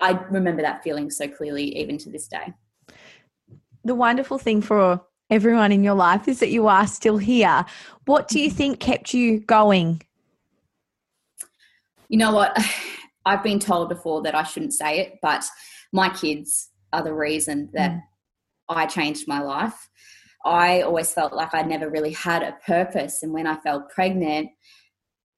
I, 0.00 0.10
I 0.10 0.24
remember 0.30 0.62
that 0.62 0.82
feeling 0.82 1.10
so 1.10 1.28
clearly, 1.28 1.76
even 1.78 1.98
to 1.98 2.10
this 2.10 2.28
day. 2.28 2.52
The 3.84 3.94
wonderful 3.94 4.38
thing 4.38 4.62
for 4.62 5.02
everyone 5.28 5.72
in 5.72 5.82
your 5.82 5.94
life 5.94 6.28
is 6.28 6.40
that 6.40 6.50
you 6.50 6.68
are 6.68 6.86
still 6.86 7.18
here. 7.18 7.64
What 8.04 8.28
do 8.28 8.38
you 8.38 8.48
mm-hmm. 8.48 8.56
think 8.56 8.80
kept 8.80 9.14
you 9.14 9.40
going? 9.40 10.02
You 12.08 12.18
know 12.18 12.32
what? 12.32 12.56
I've 13.24 13.42
been 13.42 13.58
told 13.58 13.88
before 13.88 14.22
that 14.22 14.34
I 14.34 14.42
shouldn't 14.42 14.74
say 14.74 15.00
it, 15.00 15.18
but 15.22 15.44
my 15.92 16.08
kids 16.08 16.70
are 16.92 17.02
the 17.02 17.14
reason 17.14 17.70
that 17.72 17.92
mm. 17.92 18.02
I 18.68 18.86
changed 18.86 19.28
my 19.28 19.40
life. 19.40 19.88
I 20.44 20.82
always 20.82 21.12
felt 21.12 21.32
like 21.32 21.54
I 21.54 21.62
never 21.62 21.88
really 21.88 22.12
had 22.12 22.42
a 22.42 22.56
purpose. 22.66 23.22
And 23.22 23.32
when 23.32 23.46
I 23.46 23.56
felt 23.60 23.90
pregnant, 23.90 24.48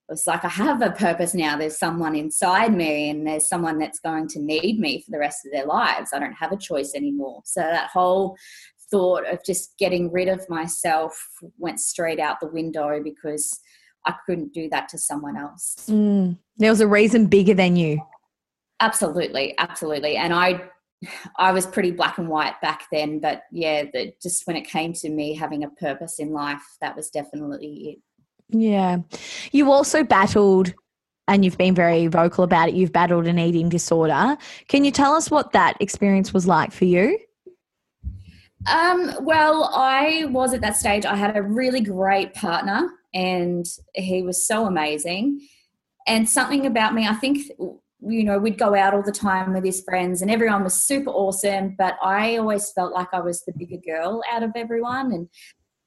it 0.07 0.11
was 0.11 0.27
like 0.27 0.43
I 0.45 0.49
have 0.49 0.81
a 0.81 0.91
purpose 0.91 1.33
now. 1.33 1.57
There's 1.57 1.77
someone 1.77 2.15
inside 2.15 2.73
me, 2.75 3.09
and 3.09 3.25
there's 3.25 3.47
someone 3.47 3.79
that's 3.79 3.99
going 3.99 4.27
to 4.29 4.39
need 4.39 4.79
me 4.79 5.01
for 5.01 5.11
the 5.11 5.19
rest 5.19 5.45
of 5.45 5.51
their 5.51 5.65
lives. 5.65 6.11
I 6.13 6.19
don't 6.19 6.33
have 6.33 6.51
a 6.51 6.57
choice 6.57 6.93
anymore. 6.95 7.41
So 7.45 7.61
that 7.61 7.89
whole 7.89 8.35
thought 8.91 9.27
of 9.27 9.43
just 9.43 9.77
getting 9.79 10.11
rid 10.11 10.27
of 10.27 10.47
myself 10.47 11.19
went 11.57 11.79
straight 11.79 12.19
out 12.19 12.39
the 12.39 12.47
window 12.47 13.01
because 13.03 13.59
I 14.05 14.15
couldn't 14.25 14.53
do 14.53 14.69
that 14.69 14.89
to 14.89 14.97
someone 14.97 15.37
else. 15.37 15.75
Mm. 15.89 16.37
There 16.57 16.69
was 16.69 16.81
a 16.81 16.87
reason 16.87 17.27
bigger 17.27 17.53
than 17.53 17.75
you. 17.75 18.01
Absolutely, 18.79 19.55
absolutely. 19.57 20.15
And 20.17 20.33
I 20.33 20.69
I 21.37 21.51
was 21.51 21.65
pretty 21.65 21.91
black 21.91 22.17
and 22.17 22.29
white 22.29 22.59
back 22.61 22.85
then, 22.91 23.19
but 23.19 23.43
yeah, 23.51 23.83
the, 23.93 24.13
just 24.21 24.47
when 24.47 24.55
it 24.55 24.67
came 24.67 24.93
to 24.93 25.09
me 25.09 25.35
having 25.35 25.63
a 25.63 25.69
purpose 25.69 26.19
in 26.19 26.31
life, 26.31 26.63
that 26.81 26.95
was 26.95 27.09
definitely 27.09 27.67
it. 27.67 27.99
Yeah. 28.57 28.99
You 29.51 29.71
also 29.71 30.03
battled, 30.03 30.73
and 31.27 31.43
you've 31.43 31.57
been 31.57 31.75
very 31.75 32.07
vocal 32.07 32.43
about 32.43 32.69
it, 32.69 32.75
you've 32.75 32.93
battled 32.93 33.27
an 33.27 33.39
eating 33.39 33.69
disorder. 33.69 34.37
Can 34.67 34.85
you 34.85 34.91
tell 34.91 35.13
us 35.13 35.29
what 35.29 35.51
that 35.51 35.77
experience 35.79 36.33
was 36.33 36.47
like 36.47 36.71
for 36.71 36.85
you? 36.85 37.19
Um, 38.71 39.13
well, 39.21 39.71
I 39.75 40.25
was 40.29 40.53
at 40.53 40.61
that 40.61 40.75
stage, 40.75 41.05
I 41.05 41.15
had 41.15 41.37
a 41.37 41.41
really 41.41 41.81
great 41.81 42.33
partner, 42.33 42.89
and 43.15 43.65
he 43.95 44.21
was 44.21 44.45
so 44.45 44.67
amazing. 44.67 45.41
And 46.05 46.29
something 46.29 46.67
about 46.67 46.93
me, 46.93 47.07
I 47.07 47.15
think 47.15 47.49
you 48.07 48.23
know, 48.23 48.37
we'd 48.37 48.59
go 48.59 48.75
out 48.75 48.93
all 48.93 49.01
the 49.01 49.11
time 49.11 49.53
with 49.53 49.63
his 49.63 49.81
friends 49.81 50.21
and 50.21 50.29
everyone 50.29 50.63
was 50.63 50.75
super 50.75 51.09
awesome, 51.09 51.75
but 51.75 51.95
I 52.03 52.37
always 52.37 52.71
felt 52.71 52.93
like 52.93 53.07
I 53.13 53.19
was 53.19 53.43
the 53.43 53.53
bigger 53.57 53.77
girl 53.83 54.21
out 54.31 54.43
of 54.43 54.51
everyone. 54.55 55.11
And 55.11 55.27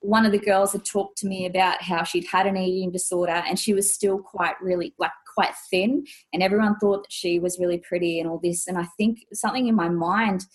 one 0.01 0.25
of 0.25 0.33
the 0.33 0.39
girls 0.39 0.73
had 0.73 0.85
talked 0.85 1.19
to 1.19 1.27
me 1.27 1.47
about 1.47 1.83
how 1.83 2.03
she'd 2.03 2.27
had 2.27 2.47
an 2.47 2.57
eating 2.57 2.91
disorder 2.91 3.43
and 3.47 3.59
she 3.59 3.75
was 3.75 3.93
still 3.93 4.19
quite 4.19 4.55
really 4.61 4.95
like 4.99 5.13
quite 5.35 5.53
thin 5.71 6.05
and 6.33 6.43
everyone 6.43 6.77
thought 6.79 7.03
that 7.03 7.13
she 7.13 7.39
was 7.39 7.59
really 7.59 7.79
pretty 7.79 8.21
and 8.21 8.29
all 8.29 8.39
this 8.39 8.67
and 8.69 8.79
i 8.79 8.87
think 8.97 9.19
something 9.33 9.67
in 9.67 9.75
my 9.75 9.89
mind 9.89 10.47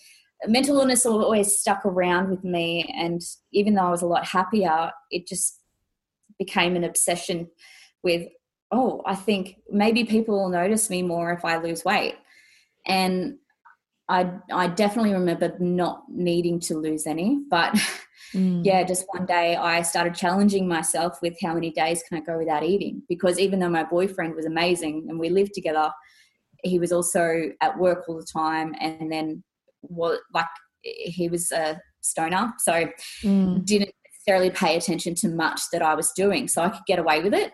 mental 0.46 0.78
illness 0.78 1.06
always 1.06 1.58
stuck 1.58 1.84
around 1.84 2.30
with 2.30 2.42
me 2.42 2.90
and 2.96 3.20
even 3.52 3.74
though 3.74 3.82
i 3.82 3.90
was 3.90 4.02
a 4.02 4.06
lot 4.06 4.26
happier 4.26 4.90
it 5.10 5.26
just 5.26 5.60
became 6.38 6.76
an 6.76 6.84
obsession 6.84 7.48
with 8.02 8.28
oh, 8.74 9.02
I 9.06 9.14
think 9.14 9.56
maybe 9.70 10.04
people 10.04 10.34
will 10.34 10.48
notice 10.48 10.90
me 10.90 11.02
more 11.02 11.32
if 11.32 11.44
I 11.44 11.56
lose 11.58 11.84
weight. 11.84 12.16
And 12.86 13.36
I 14.08 14.30
I 14.52 14.68
definitely 14.68 15.14
remember 15.14 15.54
not 15.60 16.04
needing 16.08 16.60
to 16.60 16.76
lose 16.76 17.06
any, 17.06 17.40
but 17.48 17.72
mm. 18.34 18.64
yeah, 18.64 18.82
just 18.82 19.06
one 19.08 19.26
day 19.26 19.56
I 19.56 19.82
started 19.82 20.14
challenging 20.14 20.68
myself 20.68 21.20
with 21.22 21.34
how 21.42 21.54
many 21.54 21.70
days 21.70 22.02
can 22.08 22.18
I 22.18 22.20
go 22.20 22.36
without 22.36 22.64
eating? 22.64 23.02
Because 23.08 23.38
even 23.38 23.60
though 23.60 23.70
my 23.70 23.84
boyfriend 23.84 24.34
was 24.34 24.44
amazing 24.44 25.06
and 25.08 25.18
we 25.18 25.30
lived 25.30 25.54
together, 25.54 25.90
he 26.62 26.78
was 26.78 26.92
also 26.92 27.50
at 27.60 27.78
work 27.78 28.04
all 28.08 28.16
the 28.16 28.26
time, 28.30 28.74
and 28.80 29.10
then 29.10 29.42
what 29.80 30.20
like 30.34 30.46
he 30.82 31.28
was 31.28 31.50
a 31.52 31.80
stoner, 32.02 32.52
so 32.58 32.86
mm. 33.22 33.64
didn't 33.64 33.94
necessarily 34.26 34.50
pay 34.50 34.76
attention 34.76 35.14
to 35.16 35.28
much 35.28 35.60
that 35.72 35.82
I 35.82 35.94
was 35.94 36.12
doing, 36.12 36.48
so 36.48 36.62
I 36.62 36.68
could 36.70 36.86
get 36.86 36.98
away 36.98 37.22
with 37.22 37.34
it 37.34 37.52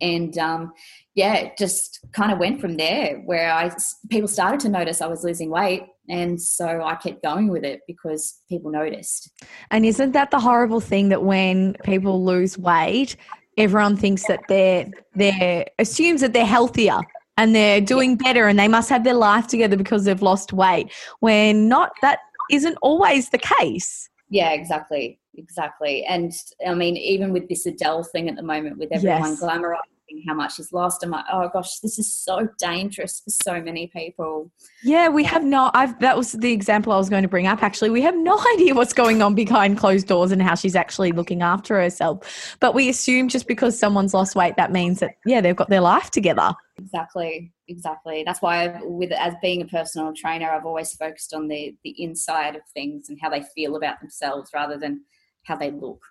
and 0.00 0.36
um, 0.38 0.72
yeah, 1.14 1.34
it 1.34 1.58
just 1.58 2.00
kind 2.12 2.32
of 2.32 2.38
went 2.38 2.60
from 2.60 2.76
there 2.76 3.22
where 3.24 3.52
I 3.52 3.74
people 4.10 4.28
started 4.28 4.60
to 4.60 4.68
notice 4.68 5.00
I 5.00 5.06
was 5.06 5.24
losing 5.24 5.50
weight, 5.50 5.84
and 6.08 6.40
so 6.40 6.82
I 6.82 6.94
kept 6.96 7.22
going 7.22 7.48
with 7.48 7.64
it 7.64 7.80
because 7.86 8.40
people 8.48 8.70
noticed. 8.70 9.30
And 9.70 9.84
isn't 9.84 10.12
that 10.12 10.30
the 10.30 10.40
horrible 10.40 10.80
thing 10.80 11.08
that 11.10 11.22
when 11.22 11.74
people 11.84 12.24
lose 12.24 12.58
weight, 12.58 13.16
everyone 13.56 13.96
thinks 13.96 14.26
that 14.26 14.40
they're 14.48 14.86
they're 15.14 15.66
assumes 15.78 16.20
that 16.20 16.32
they're 16.32 16.46
healthier 16.46 17.00
and 17.38 17.54
they're 17.54 17.80
doing 17.80 18.16
better 18.16 18.48
and 18.48 18.58
they 18.58 18.68
must 18.68 18.88
have 18.88 19.04
their 19.04 19.14
life 19.14 19.46
together 19.46 19.76
because 19.76 20.04
they've 20.04 20.22
lost 20.22 20.52
weight 20.52 20.90
when 21.20 21.68
not 21.68 21.92
that 22.02 22.20
isn't 22.50 22.78
always 22.82 23.30
the 23.30 23.38
case. 23.38 24.08
Yeah, 24.28 24.52
exactly 24.52 25.20
exactly. 25.36 26.04
And 26.04 26.32
I 26.66 26.74
mean, 26.74 26.96
even 26.96 27.32
with 27.32 27.48
this 27.48 27.66
Adele 27.66 28.04
thing 28.04 28.28
at 28.28 28.36
the 28.36 28.42
moment, 28.42 28.78
with 28.78 28.90
everyone 28.92 29.30
yes. 29.30 29.42
glamorizing 29.42 29.80
how 30.26 30.34
much 30.34 30.56
she's 30.56 30.72
lost, 30.72 31.02
I'm 31.02 31.10
like, 31.10 31.24
oh 31.32 31.48
gosh, 31.52 31.78
this 31.80 31.98
is 31.98 32.12
so 32.12 32.48
dangerous 32.58 33.20
for 33.20 33.30
so 33.30 33.60
many 33.60 33.88
people. 33.88 34.50
Yeah, 34.82 35.08
we 35.08 35.24
have 35.24 35.44
no. 35.44 35.70
I've 35.74 35.98
that 36.00 36.16
was 36.16 36.32
the 36.32 36.52
example 36.52 36.92
I 36.92 36.96
was 36.96 37.08
going 37.08 37.22
to 37.22 37.28
bring 37.28 37.46
up. 37.46 37.62
Actually, 37.62 37.90
we 37.90 38.02
have 38.02 38.16
no 38.16 38.38
idea 38.54 38.74
what's 38.74 38.92
going 38.92 39.22
on 39.22 39.34
behind 39.34 39.78
closed 39.78 40.06
doors 40.06 40.32
and 40.32 40.42
how 40.42 40.54
she's 40.54 40.76
actually 40.76 41.12
looking 41.12 41.42
after 41.42 41.80
herself. 41.80 42.56
But 42.60 42.74
we 42.74 42.88
assume 42.88 43.28
just 43.28 43.48
because 43.48 43.78
someone's 43.78 44.14
lost 44.14 44.36
weight, 44.36 44.56
that 44.56 44.72
means 44.72 45.00
that 45.00 45.16
yeah, 45.24 45.40
they've 45.40 45.56
got 45.56 45.68
their 45.68 45.80
life 45.80 46.10
together. 46.10 46.54
Exactly, 46.78 47.52
exactly. 47.68 48.22
That's 48.24 48.42
why, 48.42 48.80
with 48.82 49.10
as 49.12 49.34
being 49.40 49.62
a 49.62 49.66
personal 49.66 50.12
trainer, 50.14 50.50
I've 50.50 50.66
always 50.66 50.94
focused 50.94 51.34
on 51.34 51.48
the 51.48 51.74
the 51.84 51.94
inside 52.02 52.54
of 52.56 52.62
things 52.74 53.08
and 53.08 53.18
how 53.20 53.30
they 53.30 53.42
feel 53.54 53.76
about 53.76 54.00
themselves 54.00 54.50
rather 54.54 54.78
than 54.78 55.02
how 55.46 55.56
they 55.56 55.70
look. 55.70 56.02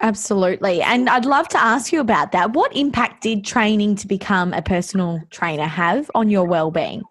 Absolutely. 0.00 0.82
And 0.82 1.08
I'd 1.08 1.24
love 1.24 1.48
to 1.48 1.62
ask 1.62 1.92
you 1.92 2.00
about 2.00 2.32
that. 2.32 2.52
What 2.52 2.74
impact 2.76 3.22
did 3.22 3.44
training 3.44 3.96
to 3.96 4.06
become 4.06 4.52
a 4.52 4.62
personal 4.62 5.20
trainer 5.30 5.66
have 5.66 6.10
on 6.14 6.28
your 6.28 6.44
well-being? 6.44 7.02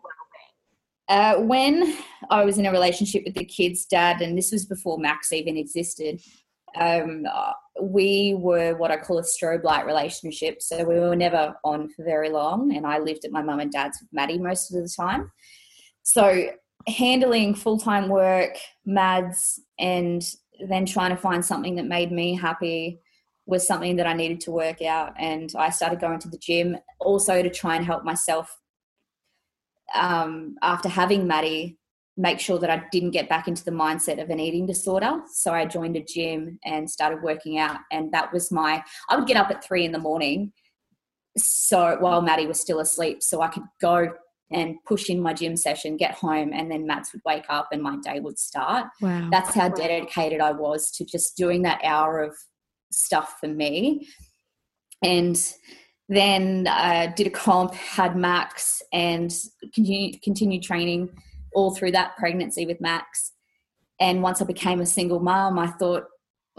Uh, 1.07 1.37
when 1.37 1.97
I 2.29 2.45
was 2.45 2.59
in 2.59 2.67
a 2.67 2.71
relationship 2.71 3.23
with 3.25 3.33
the 3.33 3.45
kid's 3.45 3.85
dad, 3.85 4.21
and 4.21 4.37
this 4.37 4.51
was 4.51 4.65
before 4.65 4.99
Max 4.99 5.33
even 5.33 5.57
existed, 5.57 6.21
um, 6.79 7.25
we 7.81 8.35
were 8.37 8.75
what 8.75 8.91
I 8.91 8.97
call 8.97 9.17
a 9.17 9.23
strobe 9.23 9.63
light 9.63 9.87
relationship. 9.87 10.61
So 10.61 10.83
we 10.83 10.99
were 10.99 11.15
never 11.15 11.55
on 11.63 11.89
for 11.89 12.03
very 12.03 12.29
long, 12.29 12.75
and 12.75 12.85
I 12.85 12.99
lived 12.99 13.25
at 13.25 13.31
my 13.31 13.41
mum 13.41 13.59
and 13.59 13.71
dad's 13.71 13.99
with 13.99 14.09
Maddie 14.13 14.37
most 14.37 14.71
of 14.71 14.81
the 14.81 14.89
time. 14.95 15.31
So 16.03 16.49
handling 16.87 17.55
full 17.55 17.79
time 17.79 18.07
work, 18.07 18.57
MADS, 18.85 19.59
and 19.79 20.23
then 20.67 20.85
trying 20.85 21.11
to 21.11 21.21
find 21.21 21.43
something 21.43 21.75
that 21.75 21.85
made 21.85 22.11
me 22.11 22.35
happy 22.35 22.99
was 23.45 23.65
something 23.65 23.95
that 23.95 24.07
I 24.07 24.13
needed 24.13 24.39
to 24.41 24.51
work 24.51 24.81
out. 24.81 25.13
And 25.17 25.51
I 25.57 25.69
started 25.69 25.99
going 25.99 26.19
to 26.19 26.29
the 26.29 26.37
gym 26.37 26.77
also 26.99 27.41
to 27.41 27.49
try 27.49 27.75
and 27.75 27.85
help 27.85 28.03
myself 28.03 28.55
um, 29.95 30.55
after 30.61 30.87
having 30.87 31.27
Maddie 31.27 31.79
make 32.19 32.39
sure 32.39 32.59
that 32.59 32.69
I 32.69 32.83
didn't 32.91 33.11
get 33.11 33.29
back 33.29 33.47
into 33.47 33.63
the 33.63 33.71
mindset 33.71 34.21
of 34.21 34.29
an 34.29 34.41
eating 34.41 34.65
disorder. 34.65 35.21
So 35.33 35.53
I 35.53 35.65
joined 35.65 35.95
a 35.95 36.03
gym 36.03 36.59
and 36.65 36.89
started 36.89 37.23
working 37.23 37.57
out. 37.57 37.77
And 37.93 38.11
that 38.11 38.33
was 38.33 38.51
my, 38.51 38.83
I 39.09 39.15
would 39.15 39.27
get 39.27 39.37
up 39.37 39.49
at 39.49 39.63
three 39.63 39.85
in 39.85 39.93
the 39.93 39.99
morning. 39.99 40.51
So 41.37 41.95
while 42.01 42.21
Maddie 42.21 42.45
was 42.45 42.59
still 42.59 42.81
asleep, 42.81 43.23
so 43.23 43.41
I 43.41 43.47
could 43.47 43.63
go 43.81 44.11
and 44.51 44.75
push 44.85 45.09
in 45.09 45.21
my 45.21 45.33
gym 45.33 45.55
session, 45.55 45.97
get 45.97 46.13
home, 46.15 46.51
and 46.53 46.71
then 46.71 46.87
Mads 46.87 47.13
would 47.13 47.21
wake 47.25 47.45
up 47.49 47.69
and 47.71 47.81
my 47.81 47.97
day 48.03 48.19
would 48.19 48.39
start. 48.39 48.87
Wow. 49.01 49.29
That's 49.31 49.53
how 49.53 49.69
dedicated 49.69 50.41
I 50.41 50.51
was 50.51 50.91
to 50.91 51.05
just 51.05 51.37
doing 51.37 51.61
that 51.63 51.79
hour 51.83 52.21
of 52.21 52.35
stuff 52.91 53.37
for 53.39 53.47
me. 53.47 54.07
And 55.03 55.39
then 56.09 56.67
I 56.67 57.07
did 57.07 57.27
a 57.27 57.31
comp, 57.31 57.73
had 57.75 58.15
Max, 58.15 58.81
and 58.91 59.31
continued, 59.73 60.21
continued 60.23 60.63
training 60.63 61.09
all 61.53 61.75
through 61.75 61.91
that 61.91 62.17
pregnancy 62.17 62.65
with 62.65 62.81
Max. 62.81 63.31
And 63.99 64.23
once 64.23 64.41
I 64.41 64.45
became 64.45 64.81
a 64.81 64.85
single 64.85 65.19
mom, 65.19 65.59
I 65.59 65.67
thought, 65.67 66.05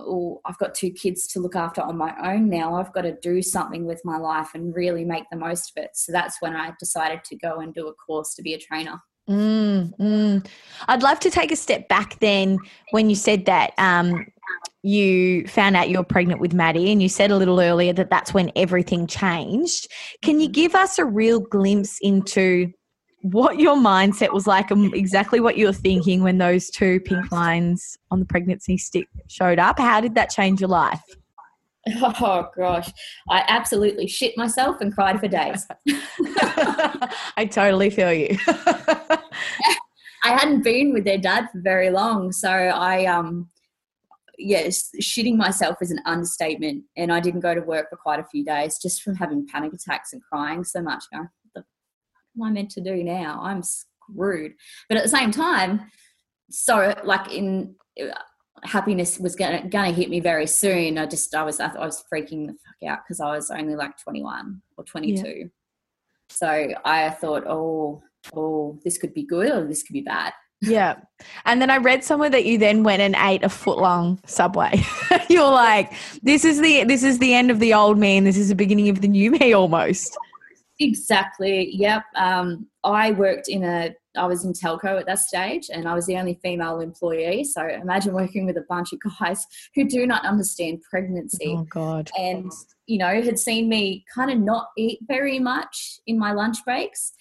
oh, 0.00 0.40
I've 0.44 0.58
got 0.58 0.74
two 0.74 0.90
kids 0.90 1.26
to 1.28 1.40
look 1.40 1.56
after 1.56 1.80
on 1.82 1.96
my 1.96 2.14
own 2.22 2.48
now. 2.48 2.74
I've 2.74 2.92
got 2.92 3.02
to 3.02 3.16
do 3.20 3.42
something 3.42 3.86
with 3.86 4.00
my 4.04 4.16
life 4.16 4.50
and 4.54 4.74
really 4.74 5.04
make 5.04 5.24
the 5.30 5.36
most 5.36 5.72
of 5.76 5.84
it. 5.84 5.90
So 5.94 6.12
that's 6.12 6.36
when 6.40 6.56
I 6.56 6.72
decided 6.78 7.24
to 7.24 7.36
go 7.36 7.60
and 7.60 7.74
do 7.74 7.88
a 7.88 7.94
course 7.94 8.34
to 8.34 8.42
be 8.42 8.54
a 8.54 8.58
trainer. 8.58 9.00
Mm, 9.28 9.96
mm. 9.98 10.46
I'd 10.88 11.02
love 11.02 11.20
to 11.20 11.30
take 11.30 11.52
a 11.52 11.56
step 11.56 11.88
back 11.88 12.18
then 12.18 12.58
when 12.90 13.08
you 13.08 13.16
said 13.16 13.44
that 13.44 13.72
um, 13.78 14.26
you 14.82 15.46
found 15.46 15.76
out 15.76 15.90
you're 15.90 16.02
pregnant 16.02 16.40
with 16.40 16.54
Maddie, 16.54 16.90
and 16.90 17.02
you 17.02 17.08
said 17.08 17.30
a 17.30 17.36
little 17.36 17.60
earlier 17.60 17.92
that 17.92 18.10
that's 18.10 18.34
when 18.34 18.50
everything 18.56 19.06
changed. 19.06 19.88
Can 20.22 20.40
you 20.40 20.46
mm-hmm. 20.46 20.52
give 20.52 20.74
us 20.74 20.98
a 20.98 21.04
real 21.04 21.38
glimpse 21.38 21.98
into 22.00 22.72
what 23.22 23.58
your 23.58 23.76
mindset 23.76 24.32
was 24.32 24.46
like 24.46 24.70
and 24.70 24.94
exactly 24.94 25.40
what 25.40 25.56
you 25.56 25.66
were 25.66 25.72
thinking 25.72 26.22
when 26.22 26.38
those 26.38 26.70
two 26.70 27.00
pink 27.00 27.30
lines 27.30 27.98
on 28.10 28.18
the 28.18 28.24
pregnancy 28.24 28.78
stick 28.78 29.06
showed 29.28 29.58
up. 29.58 29.78
How 29.78 30.00
did 30.00 30.14
that 30.14 30.30
change 30.30 30.60
your 30.60 30.70
life? 30.70 31.02
Oh 31.96 32.46
gosh, 32.54 32.90
I 33.30 33.42
absolutely 33.48 34.06
shit 34.06 34.36
myself 34.36 34.82
and 34.82 34.94
cried 34.94 35.18
for 35.18 35.28
days. 35.28 35.66
I 35.88 37.48
totally 37.50 37.88
feel 37.88 38.12
you. 38.12 38.36
I 38.46 39.18
hadn't 40.24 40.62
been 40.62 40.92
with 40.92 41.04
their 41.04 41.16
dad 41.16 41.48
for 41.50 41.60
very 41.62 41.88
long, 41.88 42.32
so 42.32 42.50
I 42.50 43.06
um 43.06 43.48
yes, 44.40 44.90
shitting 45.00 45.36
myself 45.36 45.76
is 45.80 45.90
an 45.90 46.00
understatement, 46.04 46.84
and 46.98 47.12
I 47.12 47.18
didn't 47.18 47.40
go 47.40 47.54
to 47.54 47.62
work 47.62 47.88
for 47.88 47.96
quite 47.96 48.20
a 48.20 48.24
few 48.24 48.44
days 48.44 48.78
just 48.80 49.02
from 49.02 49.14
having 49.14 49.46
panic 49.46 49.72
attacks 49.72 50.12
and 50.12 50.22
crying 50.22 50.64
so 50.64 50.82
much. 50.82 51.04
what 51.10 51.28
the 51.39 51.39
am 52.36 52.42
I 52.42 52.50
meant 52.50 52.70
to 52.72 52.80
do 52.80 53.02
now? 53.02 53.40
I'm 53.42 53.62
screwed. 53.62 54.54
But 54.88 54.98
at 54.98 55.04
the 55.04 55.08
same 55.08 55.30
time, 55.30 55.90
so 56.50 56.94
like 57.04 57.32
in 57.32 57.74
uh, 58.00 58.12
happiness 58.62 59.18
was 59.18 59.36
gonna 59.36 59.68
gonna 59.68 59.92
hit 59.92 60.10
me 60.10 60.20
very 60.20 60.46
soon. 60.46 60.98
I 60.98 61.06
just 61.06 61.34
I 61.34 61.42
was 61.42 61.60
I, 61.60 61.68
I 61.68 61.86
was 61.86 62.04
freaking 62.12 62.46
the 62.46 62.52
fuck 62.52 62.90
out 62.90 62.98
because 63.04 63.20
I 63.20 63.34
was 63.34 63.50
only 63.50 63.76
like 63.76 63.96
21 63.98 64.60
or 64.76 64.84
22. 64.84 65.28
Yeah. 65.28 65.44
So 66.28 66.68
I 66.84 67.10
thought, 67.10 67.44
oh, 67.46 68.02
oh, 68.34 68.78
this 68.84 68.98
could 68.98 69.12
be 69.12 69.24
good 69.24 69.50
or 69.50 69.66
this 69.66 69.82
could 69.82 69.94
be 69.94 70.02
bad. 70.02 70.32
Yeah. 70.62 70.96
And 71.46 71.62
then 71.62 71.70
I 71.70 71.78
read 71.78 72.04
somewhere 72.04 72.28
that 72.28 72.44
you 72.44 72.58
then 72.58 72.82
went 72.82 73.00
and 73.00 73.16
ate 73.16 73.42
a 73.42 73.48
foot 73.48 73.78
long 73.78 74.20
subway. 74.26 74.82
You're 75.30 75.50
like, 75.50 75.90
this 76.22 76.44
is 76.44 76.60
the 76.60 76.84
this 76.84 77.02
is 77.02 77.18
the 77.18 77.32
end 77.32 77.50
of 77.50 77.60
the 77.60 77.72
old 77.72 77.98
me 77.98 78.18
and 78.18 78.26
this 78.26 78.36
is 78.36 78.50
the 78.50 78.54
beginning 78.54 78.90
of 78.90 79.00
the 79.00 79.08
new 79.08 79.30
me 79.30 79.54
almost. 79.54 80.18
Exactly. 80.80 81.70
Yep. 81.76 82.04
Um, 82.16 82.66
I 82.82 83.10
worked 83.12 83.48
in 83.48 83.62
a 83.64 83.94
I 84.16 84.26
was 84.26 84.44
in 84.44 84.52
telco 84.52 84.98
at 84.98 85.06
that 85.06 85.20
stage 85.20 85.70
and 85.72 85.86
I 85.86 85.94
was 85.94 86.06
the 86.06 86.16
only 86.16 86.40
female 86.42 86.80
employee. 86.80 87.44
So 87.44 87.64
imagine 87.64 88.12
working 88.12 88.44
with 88.44 88.56
a 88.56 88.64
bunch 88.68 88.92
of 88.92 88.98
guys 89.18 89.46
who 89.74 89.88
do 89.88 90.04
not 90.06 90.26
understand 90.26 90.82
pregnancy. 90.90 91.54
Oh 91.56 91.66
God. 91.70 92.10
And, 92.18 92.50
you 92.86 92.98
know, 92.98 93.22
had 93.22 93.38
seen 93.38 93.68
me 93.68 94.04
kind 94.12 94.30
of 94.30 94.38
not 94.38 94.68
eat 94.76 94.98
very 95.06 95.38
much 95.38 96.00
in 96.06 96.18
my 96.18 96.32
lunch 96.32 96.56
breaks 96.64 97.12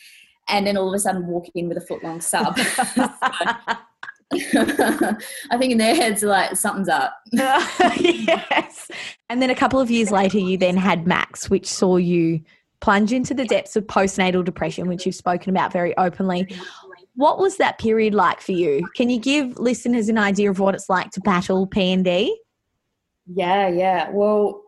and 0.47 0.65
then 0.65 0.77
all 0.77 0.87
of 0.87 0.95
a 0.95 0.99
sudden 0.99 1.27
walk 1.27 1.45
in 1.53 1.67
with 1.67 1.77
a 1.77 1.81
foot 1.81 2.03
long 2.03 2.21
sub. 2.21 2.57
I 4.31 5.57
think 5.57 5.71
in 5.71 5.77
their 5.77 5.95
heads, 5.95 6.23
like 6.23 6.55
something's 6.55 6.89
up. 6.89 7.15
yes. 7.31 8.89
And 9.29 9.41
then 9.41 9.49
a 9.51 9.55
couple 9.55 9.79
of 9.79 9.91
years 9.91 10.11
later, 10.11 10.39
you 10.39 10.57
then 10.57 10.77
had 10.77 11.05
Max, 11.05 11.49
which 11.49 11.67
saw 11.67 11.97
you 11.97 12.41
plunge 12.81 13.11
into 13.11 13.33
the 13.33 13.45
depths 13.45 13.75
of 13.75 13.85
postnatal 13.85 14.43
depression, 14.43 14.87
which 14.87 15.05
you've 15.05 15.15
spoken 15.15 15.49
about 15.49 15.71
very 15.71 15.95
openly. 15.97 16.47
What 17.15 17.39
was 17.39 17.57
that 17.57 17.79
period 17.79 18.13
like 18.13 18.39
for 18.39 18.53
you? 18.53 18.87
Can 18.95 19.09
you 19.09 19.19
give 19.19 19.59
listeners 19.59 20.09
an 20.09 20.17
idea 20.17 20.49
of 20.49 20.59
what 20.59 20.75
it's 20.75 20.89
like 20.89 21.11
to 21.11 21.21
battle 21.21 21.67
PND? 21.67 22.29
Yeah, 23.27 23.67
yeah. 23.67 24.09
Well, 24.11 24.63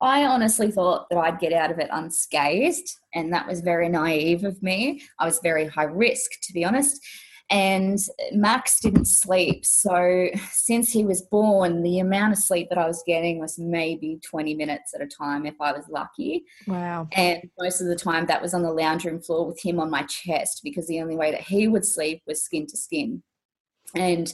I 0.00 0.24
honestly 0.24 0.70
thought 0.70 1.08
that 1.10 1.18
I'd 1.18 1.38
get 1.38 1.52
out 1.52 1.70
of 1.70 1.78
it 1.78 1.90
unscathed, 1.92 2.88
and 3.14 3.32
that 3.32 3.46
was 3.46 3.60
very 3.60 3.88
naive 3.88 4.44
of 4.44 4.62
me. 4.62 5.02
I 5.18 5.26
was 5.26 5.38
very 5.42 5.66
high 5.66 5.84
risk, 5.84 6.30
to 6.42 6.52
be 6.52 6.64
honest 6.64 7.00
and 7.52 7.98
Max 8.32 8.80
didn't 8.80 9.04
sleep. 9.04 9.66
So 9.66 10.28
since 10.50 10.90
he 10.90 11.04
was 11.04 11.20
born, 11.20 11.82
the 11.82 11.98
amount 11.98 12.32
of 12.32 12.38
sleep 12.38 12.70
that 12.70 12.78
I 12.78 12.86
was 12.86 13.02
getting 13.06 13.38
was 13.38 13.58
maybe 13.58 14.18
20 14.24 14.54
minutes 14.54 14.94
at 14.94 15.02
a 15.02 15.06
time 15.06 15.44
if 15.44 15.54
I 15.60 15.72
was 15.72 15.84
lucky. 15.90 16.44
Wow. 16.66 17.08
And 17.12 17.50
most 17.60 17.82
of 17.82 17.88
the 17.88 17.94
time 17.94 18.24
that 18.26 18.40
was 18.40 18.54
on 18.54 18.62
the 18.62 18.72
lounge 18.72 19.04
room 19.04 19.20
floor 19.20 19.46
with 19.46 19.60
him 19.60 19.78
on 19.80 19.90
my 19.90 20.02
chest 20.04 20.62
because 20.64 20.86
the 20.86 21.02
only 21.02 21.14
way 21.14 21.30
that 21.30 21.42
he 21.42 21.68
would 21.68 21.84
sleep 21.84 22.22
was 22.26 22.42
skin 22.42 22.66
to 22.68 22.76
skin. 22.76 23.22
And 23.94 24.32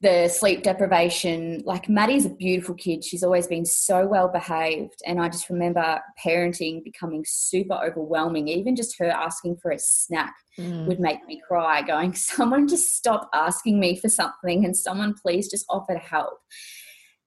the 0.00 0.28
sleep 0.28 0.62
deprivation. 0.62 1.62
Like 1.64 1.88
Maddie's 1.88 2.24
a 2.24 2.30
beautiful 2.30 2.74
kid. 2.74 3.04
She's 3.04 3.24
always 3.24 3.48
been 3.48 3.64
so 3.64 4.06
well 4.06 4.28
behaved. 4.28 5.00
And 5.04 5.20
I 5.20 5.28
just 5.28 5.50
remember 5.50 6.00
parenting 6.24 6.84
becoming 6.84 7.24
super 7.26 7.74
overwhelming. 7.74 8.48
Even 8.48 8.76
just 8.76 8.98
her 8.98 9.10
asking 9.10 9.56
for 9.56 9.72
a 9.72 9.78
snack 9.78 10.34
mm. 10.58 10.86
would 10.86 11.00
make 11.00 11.26
me 11.26 11.42
cry, 11.46 11.82
going, 11.82 12.14
Someone 12.14 12.68
just 12.68 12.96
stop 12.96 13.28
asking 13.34 13.80
me 13.80 13.96
for 13.96 14.08
something 14.08 14.64
and 14.64 14.76
someone 14.76 15.14
please 15.14 15.50
just 15.50 15.66
offer 15.68 15.94
to 15.94 16.00
help. 16.00 16.38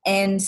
And 0.05 0.41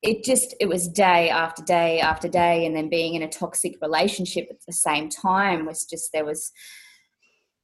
it 0.00 0.22
just 0.22 0.54
it 0.60 0.68
was 0.68 0.88
day 0.88 1.28
after 1.28 1.62
day 1.62 1.98
after 1.98 2.28
day 2.28 2.64
and 2.64 2.76
then 2.76 2.88
being 2.88 3.14
in 3.14 3.22
a 3.22 3.28
toxic 3.28 3.74
relationship 3.82 4.46
at 4.48 4.64
the 4.64 4.72
same 4.72 5.08
time 5.08 5.66
was 5.66 5.84
just 5.84 6.12
there 6.12 6.24
was 6.24 6.52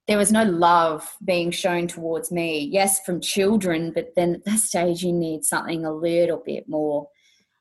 there 0.06 0.18
was 0.18 0.30
no 0.30 0.44
love 0.44 1.08
being 1.24 1.50
shown 1.50 1.86
towards 1.86 2.30
me. 2.30 2.68
Yes, 2.70 3.00
from 3.04 3.20
children, 3.20 3.90
but 3.94 4.08
then 4.16 4.34
at 4.34 4.44
that 4.44 4.58
stage, 4.58 5.02
you 5.02 5.12
need 5.12 5.44
something 5.44 5.84
a 5.84 5.92
little 5.92 6.42
bit 6.44 6.68
more. 6.68 7.08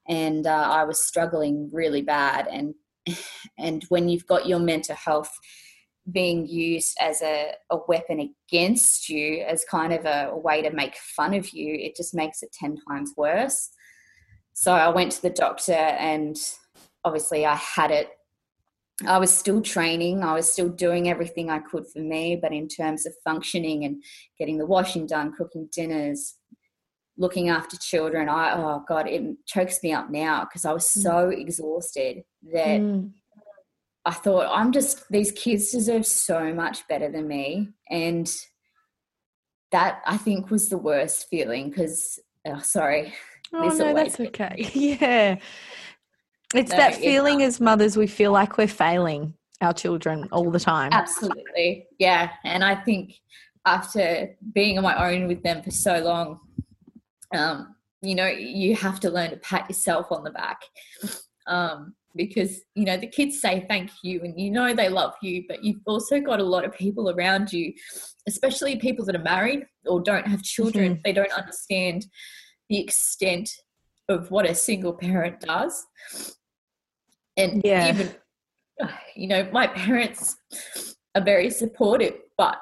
And 0.08 0.45
uh, 0.45 0.67
I 0.69 0.84
was 0.84 1.06
struggling 1.06 1.69
really 1.71 2.01
bad. 2.01 2.47
And 2.47 2.75
and 3.58 3.84
when 3.89 4.10
you've 4.10 4.27
got 4.27 4.47
your 4.47 4.60
mental 4.60 4.95
health 4.95 5.32
being 6.12 6.45
used 6.47 6.97
as 6.99 7.21
a, 7.21 7.53
a 7.69 7.77
weapon 7.88 8.34
against 8.49 9.08
you, 9.08 9.43
as 9.47 9.63
kind 9.63 9.93
of 9.93 10.06
a, 10.06 10.29
a 10.32 10.38
way 10.38 10.62
to 10.62 10.71
make 10.71 10.95
fun 10.97 11.34
of 11.34 11.49
you, 11.51 11.75
it 11.75 11.95
just 11.95 12.13
makes 12.13 12.43
it 12.43 12.49
ten 12.51 12.75
times 12.89 13.13
worse. 13.15 13.69
So 14.53 14.73
I 14.73 14.89
went 14.89 15.13
to 15.13 15.21
the 15.21 15.29
doctor, 15.29 15.73
and 15.73 16.36
obviously 17.06 17.45
I 17.45 17.56
had 17.56 17.91
it 17.91 18.10
I 19.08 19.17
was 19.17 19.36
still 19.36 19.62
training, 19.62 20.23
I 20.23 20.34
was 20.34 20.51
still 20.51 20.69
doing 20.69 21.10
everything 21.10 21.49
I 21.49 21.60
could 21.60 21.86
for 21.91 21.99
me, 21.99 22.36
but 22.36 22.53
in 22.53 22.67
terms 22.67 23.06
of 23.06 23.13
functioning 23.23 23.86
and 23.86 24.03
getting 24.38 24.58
the 24.58 24.67
washing 24.67 25.08
done, 25.08 25.34
cooking 25.34 25.67
dinners, 25.71 26.36
looking 27.17 27.49
after 27.49 27.77
children, 27.77 28.29
I 28.29 28.53
oh 28.53 28.84
god, 28.88 29.08
it 29.08 29.23
chokes 29.47 29.82
me 29.84 29.93
up 29.93 30.10
now 30.10 30.45
because 30.45 30.65
I 30.65 30.73
was 30.73 30.86
mm. 30.86 31.01
so 31.01 31.12
mm. 31.12 31.39
exhausted 31.39 32.23
that 32.51 32.82
mm. 32.82 33.12
I 34.06 34.12
thought 34.12 34.47
I'm 34.51 34.71
just 34.71 35.10
these 35.10 35.32
kids 35.32 35.71
deserve 35.71 36.06
so 36.06 36.53
much 36.53 36.88
better 36.88 37.12
than 37.12 37.27
me, 37.27 37.69
and 37.89 38.32
that 39.71 40.01
I 40.06 40.17
think 40.17 40.51
was 40.51 40.69
the 40.69 40.77
worst 40.77 41.27
feeling 41.29 41.69
because 41.69 42.19
oh, 42.45 42.60
sorry. 42.60 43.13
Oh 43.51 43.67
no, 43.67 43.93
that's 43.93 44.19
okay. 44.19 44.69
yeah, 44.73 45.38
it's 46.56 46.72
no, 46.72 46.78
that 46.78 46.96
feeling 46.96 47.42
as 47.44 47.60
mothers, 47.60 47.98
we 47.98 48.08
feel 48.08 48.32
like 48.32 48.58
we're 48.58 48.68
failing 48.68 49.34
our 49.62 49.74
children 49.74 50.28
all 50.32 50.52
the 50.52 50.60
time. 50.60 50.92
Absolutely. 50.92 51.88
Yeah. 52.00 52.32
And 52.44 52.63
I 52.63 52.76
think 52.76 53.13
after 53.66 54.36
being 54.54 54.78
on 54.78 54.84
my 54.84 55.12
own 55.12 55.28
with 55.28 55.42
them 55.44 55.63
for 55.63 55.72
so 55.72 56.00
long, 56.00 56.39
um, 57.34 57.76
you 58.02 58.16
know, 58.16 58.28
you 58.28 58.76
have 58.76 59.00
to 59.02 59.10
learn 59.10 59.32
to 59.32 59.38
pat 59.38 59.70
yourself 59.70 60.12
on 60.12 60.24
the 60.24 60.32
back. 60.32 60.62
Um, 61.48 61.96
because 62.16 62.62
you 62.76 62.86
know 62.86 62.98
the 62.98 63.08
kids 63.08 63.42
say 63.42 63.66
thank 63.68 63.89
you 64.04 64.22
and 64.22 64.39
you 64.39 64.52
know 64.52 64.74
they 64.74 64.89
love 64.89 65.13
you 65.22 65.44
but 65.48 65.63
you've 65.63 65.82
also 65.86 66.20
got 66.20 66.39
a 66.39 66.44
lot 66.44 66.63
of 66.63 66.72
people 66.74 67.10
around 67.10 67.52
you 67.52 67.74
especially 68.28 68.76
people 68.76 69.06
that 69.06 69.16
are 69.16 69.24
married 69.24 69.66
or 69.88 70.00
don't 70.02 70.28
have 70.28 70.42
children 70.44 70.94
mm-hmm. 70.94 71.02
they 71.04 71.13
don't 71.13 71.32
understand 71.34 72.06
the 72.70 72.80
extent 72.80 73.50
of 74.10 74.30
what 74.30 74.48
a 74.48 74.54
single 74.54 74.94
parent 74.94 75.39
does 75.39 75.86
and 77.38 77.62
yeah. 77.63 77.89
even 77.89 78.15
you 79.15 79.28
know 79.28 79.48
my 79.52 79.67
parents 79.67 80.36
are 81.15 81.24
very 81.24 81.50
supportive 81.50 82.15
but 82.38 82.58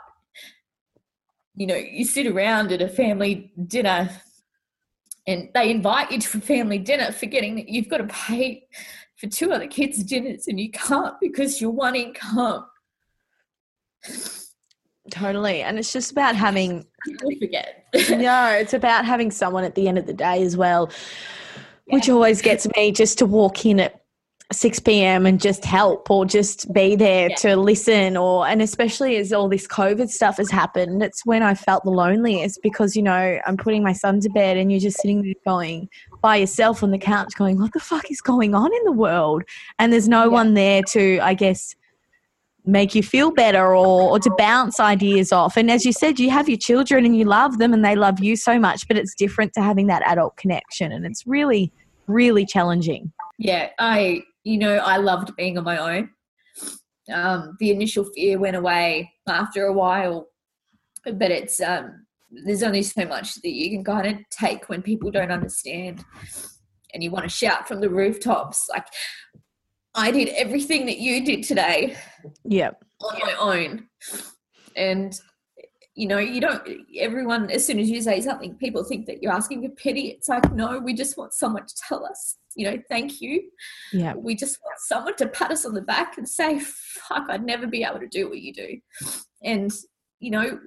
you 1.56 1.66
know 1.68 1.76
you 1.76 2.06
sit 2.06 2.28
around 2.28 2.72
at 2.72 2.82
a 2.82 2.88
family 2.88 3.52
dinner 3.68 4.10
and 5.28 5.50
they 5.54 5.70
invite 5.70 6.12
you 6.12 6.20
to 6.20 6.38
a 6.38 6.42
family 6.42 6.80
dinner 6.80 7.12
forgetting 7.12 7.56
that 7.56 7.70
you've 7.70 7.90
got 7.90 7.98
to 7.98 8.08
pay 8.08 8.68
for 9.18 9.28
two 9.28 9.52
other 9.52 9.68
kids 9.68 10.04
dinners 10.04 10.48
and 10.48 10.60
you 10.60 10.72
can't 10.72 11.14
because 11.22 11.62
you're 11.62 11.70
one 11.70 11.96
income. 11.96 12.66
Totally 15.12 15.62
and 15.62 15.78
it's 15.78 15.94
just 15.94 16.12
about 16.12 16.36
having 16.36 16.86
I 17.08 17.36
forget. 17.40 17.86
No 18.10 18.48
it's 18.48 18.74
about 18.74 19.06
having 19.06 19.30
someone 19.30 19.64
at 19.64 19.76
the 19.76 19.88
end 19.88 19.98
of 19.98 20.08
the 20.08 20.14
day 20.14 20.42
as 20.44 20.58
well 20.58 20.90
which 21.88 22.10
always 22.10 22.42
gets 22.42 22.68
me 22.76 22.92
just 22.92 23.18
to 23.18 23.26
walk 23.26 23.66
in 23.66 23.80
at 23.80 24.01
6 24.52 24.80
p.m. 24.80 25.26
and 25.26 25.40
just 25.40 25.64
help 25.64 26.10
or 26.12 26.26
just 26.26 26.72
be 26.74 26.96
there 26.96 27.30
yeah. 27.30 27.36
to 27.38 27.56
listen 27.56 28.18
or 28.18 28.46
and 28.48 28.62
especially 28.62 29.18
as 29.18 29.32
all 29.32 29.48
this 29.48 29.68
COVID 29.68 30.10
stuff 30.10 30.38
has 30.38 30.52
happened, 30.52 31.02
it's 31.02 31.26
when 31.26 31.44
I 31.44 31.54
felt 31.54 31.84
the 31.84 31.92
loneliest 31.92 32.62
because, 32.62 32.96
you 32.96 33.04
know, 33.04 33.40
I'm 33.46 33.58
putting 33.58 33.84
my 33.84 33.94
son 33.94 34.20
to 34.22 34.30
bed 34.30 34.58
and 34.58 34.72
you're 34.72 34.82
just 34.82 34.98
sitting 34.98 35.22
there 35.22 35.34
going 35.46 35.90
by 36.22 36.38
yourself 36.38 36.84
on 36.84 36.92
the 36.92 36.98
couch 36.98 37.34
going, 37.36 37.60
What 37.60 37.74
the 37.74 37.80
fuck 37.80 38.10
is 38.12 38.22
going 38.22 38.54
on 38.54 38.74
in 38.74 38.84
the 38.84 38.92
world? 38.92 39.44
And 39.80 39.92
there's 39.92 40.10
no 40.10 40.24
yeah. 40.24 40.28
one 40.28 40.54
there 40.54 40.82
to, 40.84 41.20
I 41.20 41.34
guess, 41.34 41.76
make 42.66 42.94
you 42.94 43.02
feel 43.02 43.32
better 43.32 43.76
or, 43.76 44.12
or 44.12 44.20
to 44.20 44.30
bounce 44.38 44.80
ideas 44.80 45.32
off. 45.32 45.58
And 45.58 45.72
as 45.72 45.86
you 45.86 45.92
said, 45.92 46.20
you 46.20 46.30
have 46.30 46.48
your 46.48 46.58
children 46.58 47.06
and 47.06 47.18
you 47.18 47.26
love 47.26 47.58
them 47.58 47.74
and 47.74 47.84
they 47.84 47.96
love 47.96 48.20
you 48.20 48.36
so 48.36 48.60
much, 48.60 48.88
but 48.88 48.98
it's 48.98 49.16
different 49.16 49.54
to 49.54 49.62
having 49.62 49.88
that 49.88 50.04
adult 50.06 50.38
connection 50.38 50.92
and 50.92 51.06
it's 51.06 51.26
really, 51.26 51.72
really 52.08 52.46
challenging. 52.46 53.12
Yeah, 53.40 53.70
I 53.80 54.24
you 54.44 54.58
know, 54.58 54.78
I 54.78 54.98
loved 54.98 55.36
being 55.36 55.58
on 55.58 55.64
my 55.64 55.78
own. 55.78 56.10
Um, 57.12 57.58
the 57.60 57.72
initial 57.72 58.06
fear 58.16 58.40
went 58.40 58.56
away 58.56 59.12
after 59.28 59.66
a 59.66 59.74
while, 59.74 60.28
but 61.04 61.32
it's 61.32 61.60
um, 61.62 62.06
there's 62.46 62.64
only 62.64 62.84
so 62.84 63.06
much 63.06 63.36
that 63.36 63.52
you 63.52 63.70
can 63.70 63.84
kind 63.84 64.08
of 64.08 64.30
take 64.30 64.70
when 64.70 64.82
people 64.82 65.12
don't 65.12 65.32
understand. 65.32 66.04
and 66.94 67.04
you 67.04 67.12
want 67.12 67.24
to 67.24 67.30
shout 67.30 67.68
from 67.68 67.82
the 67.82 67.90
rooftops 67.90 68.68
like 68.70 68.86
I 69.94 70.12
did 70.12 70.30
everything 70.30 70.86
that 70.86 71.00
you 71.00 71.24
did 71.26 71.44
today. 71.44 71.98
Yep. 72.46 72.84
On 73.02 73.20
my 73.20 73.36
own. 73.40 73.88
And 74.76 75.20
you 75.96 76.08
know, 76.08 76.20
you 76.20 76.40
don't 76.40 76.62
everyone 76.98 77.50
as 77.50 77.66
soon 77.66 77.80
as 77.80 77.90
you 77.90 78.02
say 78.02 78.22
something, 78.22 78.56
people 78.56 78.84
think 78.84 79.06
that 79.08 79.22
you're 79.22 79.34
asking 79.34 79.62
for 79.62 79.70
pity. 79.76 80.08
It's 80.08 80.30
like, 80.30 80.52
no, 80.54 80.80
we 80.80 80.94
just 80.94 81.18
want 81.18 81.34
someone 81.34 81.66
to 81.66 81.76
tell 81.88 82.06
us, 82.06 82.38
you 82.56 82.70
know, 82.70 82.82
thank 82.90 83.20
you. 83.20 83.50
Yeah. 83.92 84.14
We 84.14 84.36
just 84.36 84.58
want 84.64 84.80
someone 84.80 85.16
to 85.18 85.28
pat 85.28 85.52
us 85.52 85.66
on 85.66 85.74
the 85.74 85.82
back 85.82 86.18
and 86.18 86.28
say, 86.28 86.60
fuck, 86.60 87.30
I'd 87.30 87.44
never 87.44 87.68
be 87.68 87.84
able 87.84 88.00
to 88.00 88.08
do 88.08 88.30
what 88.30 88.40
you 88.40 88.54
do. 88.54 88.78
And, 89.44 89.72
you 90.20 90.32
know, 90.32 90.60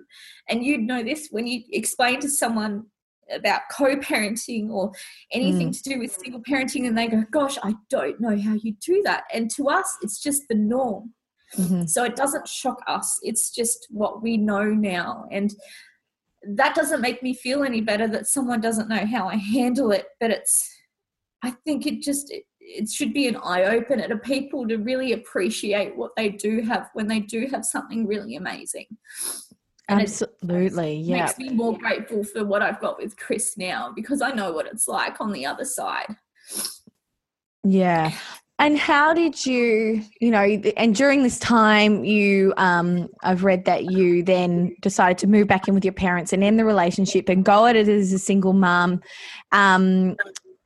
and 0.49 0.65
you'd 0.65 0.83
know 0.83 1.03
this 1.03 1.29
when 1.31 1.47
you 1.47 1.63
explain 1.73 2.21
to 2.21 2.29
someone 2.29 2.85
about 3.33 3.63
co-parenting 3.73 4.69
or 4.69 4.93
anything 5.33 5.71
mm. 5.71 5.83
to 5.83 5.91
do 5.91 5.99
with 5.99 6.13
single 6.13 6.43
parenting 6.43 6.87
and 6.87 6.97
they 6.97 7.07
go 7.07 7.25
gosh 7.31 7.57
i 7.63 7.75
don't 7.89 8.21
know 8.21 8.39
how 8.39 8.53
you 8.53 8.75
do 8.85 9.01
that 9.03 9.25
and 9.33 9.51
to 9.51 9.67
us 9.69 9.97
it's 10.03 10.23
just 10.23 10.43
the 10.51 10.55
norm 10.55 11.11
mm-hmm. 11.57 11.87
so 11.87 12.05
it 12.05 12.17
doesn't 12.17 12.47
shock 12.49 12.81
us 12.87 13.19
it's 13.23 13.51
just 13.51 13.87
what 13.91 14.23
we 14.23 14.37
know 14.37 14.65
now 14.65 15.27
and 15.31 15.55
that 16.47 16.75
doesn't 16.75 17.01
make 17.01 17.23
me 17.23 17.33
feel 17.33 17.65
any 17.65 17.81
better 17.81 18.07
that 18.07 18.27
someone 18.27 18.61
doesn't 18.61 18.89
know 18.89 19.07
how 19.07 19.29
i 19.29 19.37
handle 19.37 19.91
it 19.91 20.07
but 20.21 20.31
it's 20.31 20.69
i 21.43 21.51
think 21.51 21.87
it 21.87 22.03
just 22.03 22.31
it, 22.33 22.45
it 22.61 22.89
should 22.91 23.13
be 23.13 23.29
an 23.29 23.37
eye 23.37 23.65
opener 23.65 24.09
to 24.09 24.17
people 24.17 24.67
to 24.67 24.77
really 24.77 25.13
appreciate 25.13 25.97
what 25.97 26.11
they 26.17 26.29
do 26.29 26.63
have 26.63 26.89
when 26.95 27.09
they 27.09 27.21
do 27.21 27.47
have 27.51 27.65
something 27.65 28.07
really 28.07 28.37
amazing 28.37 28.87
and 29.89 30.01
Absolutely, 30.01 30.95
yeah. 30.95 31.27
Makes 31.27 31.39
me 31.39 31.51
more 31.51 31.77
grateful 31.77 32.25
for 32.25 32.45
what 32.45 32.63
I've 32.63 32.81
got 32.81 32.99
with 32.99 33.17
Chris 33.17 33.59
now 33.59 33.93
because 33.95 34.23
I 34.23 34.31
know 34.31 34.53
what 34.53 34.67
it's 34.67 34.89
like 34.89 35.21
on 35.21 35.31
the 35.31 35.45
other 35.45 35.67
side. 35.67 36.17
Yeah. 37.65 38.13
And 38.61 38.79
how 38.79 39.13
did 39.13 39.45
you, 39.45 40.03
you 40.21 40.31
know, 40.31 40.43
and 40.77 40.95
during 40.95 41.25
this 41.25 41.41
time, 41.41 42.05
you, 42.05 42.55
um, 42.57 43.09
I've 43.23 43.43
read 43.43 43.65
that 43.65 43.87
you 43.87 44.23
then 44.23 44.77
decided 44.81 45.19
to 45.19 45.27
move 45.27 45.49
back 45.49 45.67
in 45.67 45.75
with 45.75 45.85
your 45.85 45.93
parents 45.93 46.33
and 46.33 46.45
end 46.45 46.59
the 46.59 46.65
relationship 46.65 47.29
and 47.29 47.45
go 47.45 47.67
at 47.67 47.75
it 47.75 47.89
as 47.89 48.13
a 48.13 48.19
single 48.19 48.53
mum. 48.53 49.03
Um, 49.51 50.17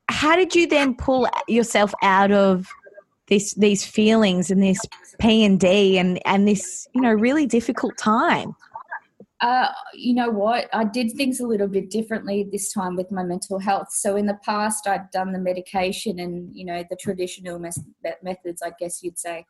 how 0.07 0.35
did 0.35 0.55
you 0.55 0.67
then 0.67 0.95
pull 0.95 1.27
yourself 1.47 1.91
out 2.03 2.31
of 2.31 2.67
this, 3.27 3.55
these 3.55 3.83
feelings 3.85 4.51
and 4.51 4.61
this 4.61 4.79
P 5.19 5.43
and 5.43 5.59
D 5.59 5.97
and 5.97 6.19
and 6.25 6.47
this, 6.47 6.87
you 6.93 7.01
know, 7.01 7.11
really 7.13 7.47
difficult 7.47 7.97
time? 7.97 8.55
Uh, 9.41 9.69
you 9.93 10.13
know 10.13 10.29
what? 10.29 10.67
I 10.73 10.83
did 10.83 11.13
things 11.13 11.39
a 11.39 11.47
little 11.47 11.67
bit 11.67 11.89
differently 11.89 12.47
this 12.51 12.73
time 12.73 12.95
with 12.95 13.09
my 13.09 13.23
mental 13.23 13.57
health. 13.57 13.87
So 13.91 14.17
in 14.17 14.25
the 14.25 14.37
past, 14.43 14.87
I'd 14.87 15.09
done 15.11 15.31
the 15.31 15.39
medication 15.39 16.19
and 16.19 16.53
you 16.53 16.65
know 16.65 16.83
the 16.89 16.97
traditional 16.97 17.57
mes- 17.57 17.83
methods, 18.21 18.61
I 18.61 18.71
guess 18.79 19.01
you'd 19.01 19.17
say. 19.17 19.45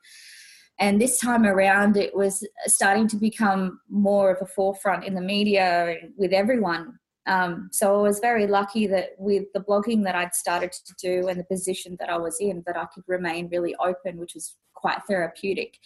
And 0.80 1.02
this 1.02 1.20
time 1.20 1.46
around, 1.46 1.98
it 1.98 2.16
was 2.16 2.48
starting 2.66 3.08
to 3.10 3.18
become 3.18 3.82
more 3.90 4.32
of 4.32 4.42
a 4.42 4.46
forefront 4.46 5.04
in 5.04 5.14
the 5.14 5.22
media 5.22 5.96
with 6.16 6.32
everyone. 6.32 7.00
Um, 7.26 7.70
so 7.72 8.00
I 8.00 8.02
was 8.02 8.20
very 8.20 8.48
lucky 8.48 8.88
that 8.88 9.10
with 9.18 9.46
the 9.54 9.60
blogging 9.60 10.04
that 10.06 10.16
I'd 10.16 10.34
started 10.34 10.72
to 10.72 10.94
do 11.00 11.28
and 11.28 11.40
the 11.40 11.44
position 11.44 11.98
that 12.00 12.10
I 12.10 12.18
was 12.18 12.38
in, 12.40 12.64
that 12.66 12.78
I 12.78 12.86
could 12.94 13.04
remain 13.08 13.50
really 13.52 13.76
open, 13.76 14.18
which 14.18 14.34
was 14.34 14.56
quite 14.74 15.02
therapeutic. 15.08 15.78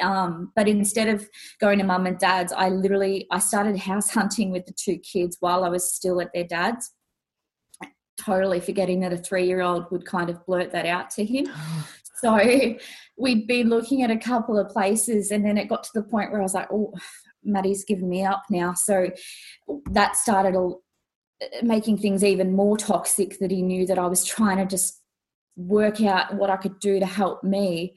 Um, 0.00 0.52
but 0.54 0.68
instead 0.68 1.08
of 1.08 1.28
going 1.60 1.78
to 1.78 1.84
mum 1.84 2.06
and 2.06 2.18
dad's, 2.18 2.52
I 2.52 2.68
literally 2.68 3.26
I 3.30 3.38
started 3.38 3.76
house 3.78 4.10
hunting 4.14 4.50
with 4.50 4.66
the 4.66 4.72
two 4.72 4.98
kids 4.98 5.36
while 5.40 5.64
I 5.64 5.68
was 5.68 5.92
still 5.92 6.20
at 6.20 6.32
their 6.32 6.44
dad's. 6.44 6.92
Totally 8.20 8.58
forgetting 8.58 9.00
that 9.00 9.12
a 9.12 9.16
three 9.16 9.46
year 9.46 9.60
old 9.60 9.90
would 9.90 10.04
kind 10.04 10.28
of 10.28 10.44
blurt 10.44 10.72
that 10.72 10.86
out 10.86 11.10
to 11.10 11.24
him. 11.24 11.48
So 12.20 12.36
we'd 13.16 13.46
been 13.46 13.68
looking 13.68 14.02
at 14.02 14.10
a 14.10 14.16
couple 14.16 14.58
of 14.58 14.70
places, 14.70 15.30
and 15.30 15.44
then 15.44 15.56
it 15.56 15.68
got 15.68 15.84
to 15.84 15.90
the 15.94 16.02
point 16.02 16.32
where 16.32 16.40
I 16.40 16.42
was 16.42 16.52
like, 16.52 16.66
"Oh, 16.68 16.92
Maddie's 17.44 17.84
given 17.84 18.08
me 18.08 18.24
up 18.24 18.42
now." 18.50 18.74
So 18.74 19.12
that 19.92 20.16
started 20.16 20.56
making 21.62 21.98
things 21.98 22.24
even 22.24 22.56
more 22.56 22.76
toxic. 22.76 23.38
That 23.38 23.52
he 23.52 23.62
knew 23.62 23.86
that 23.86 24.00
I 24.00 24.06
was 24.08 24.24
trying 24.24 24.56
to 24.56 24.66
just 24.66 25.00
work 25.58 26.00
out 26.00 26.34
what 26.34 26.50
I 26.50 26.56
could 26.56 26.78
do 26.80 26.98
to 26.98 27.06
help 27.06 27.44
me 27.44 27.94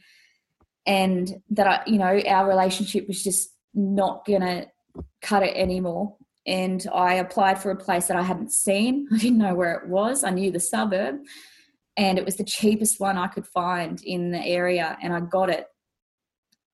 and 0.85 1.41
that 1.51 1.67
I, 1.67 1.81
you 1.85 1.97
know, 1.97 2.21
our 2.27 2.47
relationship 2.47 3.07
was 3.07 3.23
just 3.23 3.49
not 3.73 4.25
gonna 4.25 4.67
cut 5.21 5.43
it 5.43 5.55
anymore. 5.55 6.15
And 6.47 6.85
I 6.93 7.15
applied 7.15 7.61
for 7.61 7.71
a 7.71 7.75
place 7.75 8.07
that 8.07 8.17
I 8.17 8.23
hadn't 8.23 8.51
seen. 8.51 9.07
I 9.13 9.17
didn't 9.17 9.37
know 9.37 9.53
where 9.55 9.75
it 9.75 9.87
was. 9.87 10.23
I 10.23 10.31
knew 10.31 10.51
the 10.51 10.59
suburb, 10.59 11.17
and 11.97 12.17
it 12.17 12.25
was 12.25 12.37
the 12.37 12.43
cheapest 12.43 12.99
one 12.99 13.17
I 13.17 13.27
could 13.27 13.45
find 13.45 14.01
in 14.03 14.31
the 14.31 14.43
area, 14.43 14.97
and 15.01 15.13
I 15.13 15.19
got 15.19 15.49
it. 15.49 15.67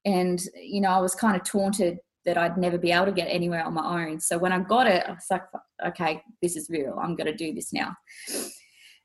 And 0.05 0.41
you 0.55 0.81
know, 0.81 0.91
I 0.91 0.99
was 0.99 1.15
kind 1.15 1.35
of 1.35 1.43
taunted 1.43 1.99
that 2.27 2.37
I'd 2.37 2.57
never 2.57 2.77
be 2.77 2.91
able 2.91 3.05
to 3.05 3.11
get 3.13 3.29
anywhere 3.29 3.63
on 3.65 3.73
my 3.73 4.03
own. 4.03 4.19
So 4.19 4.37
when 4.37 4.51
I 4.51 4.59
got 4.59 4.85
it, 4.85 5.03
I 5.07 5.11
was 5.11 5.25
like, 5.31 5.43
okay, 5.87 6.21
this 6.41 6.57
is 6.57 6.69
real. 6.69 6.99
I'm 7.01 7.15
going 7.15 7.25
to 7.27 7.33
do 7.33 7.53
this 7.53 7.71
now. 7.71 7.95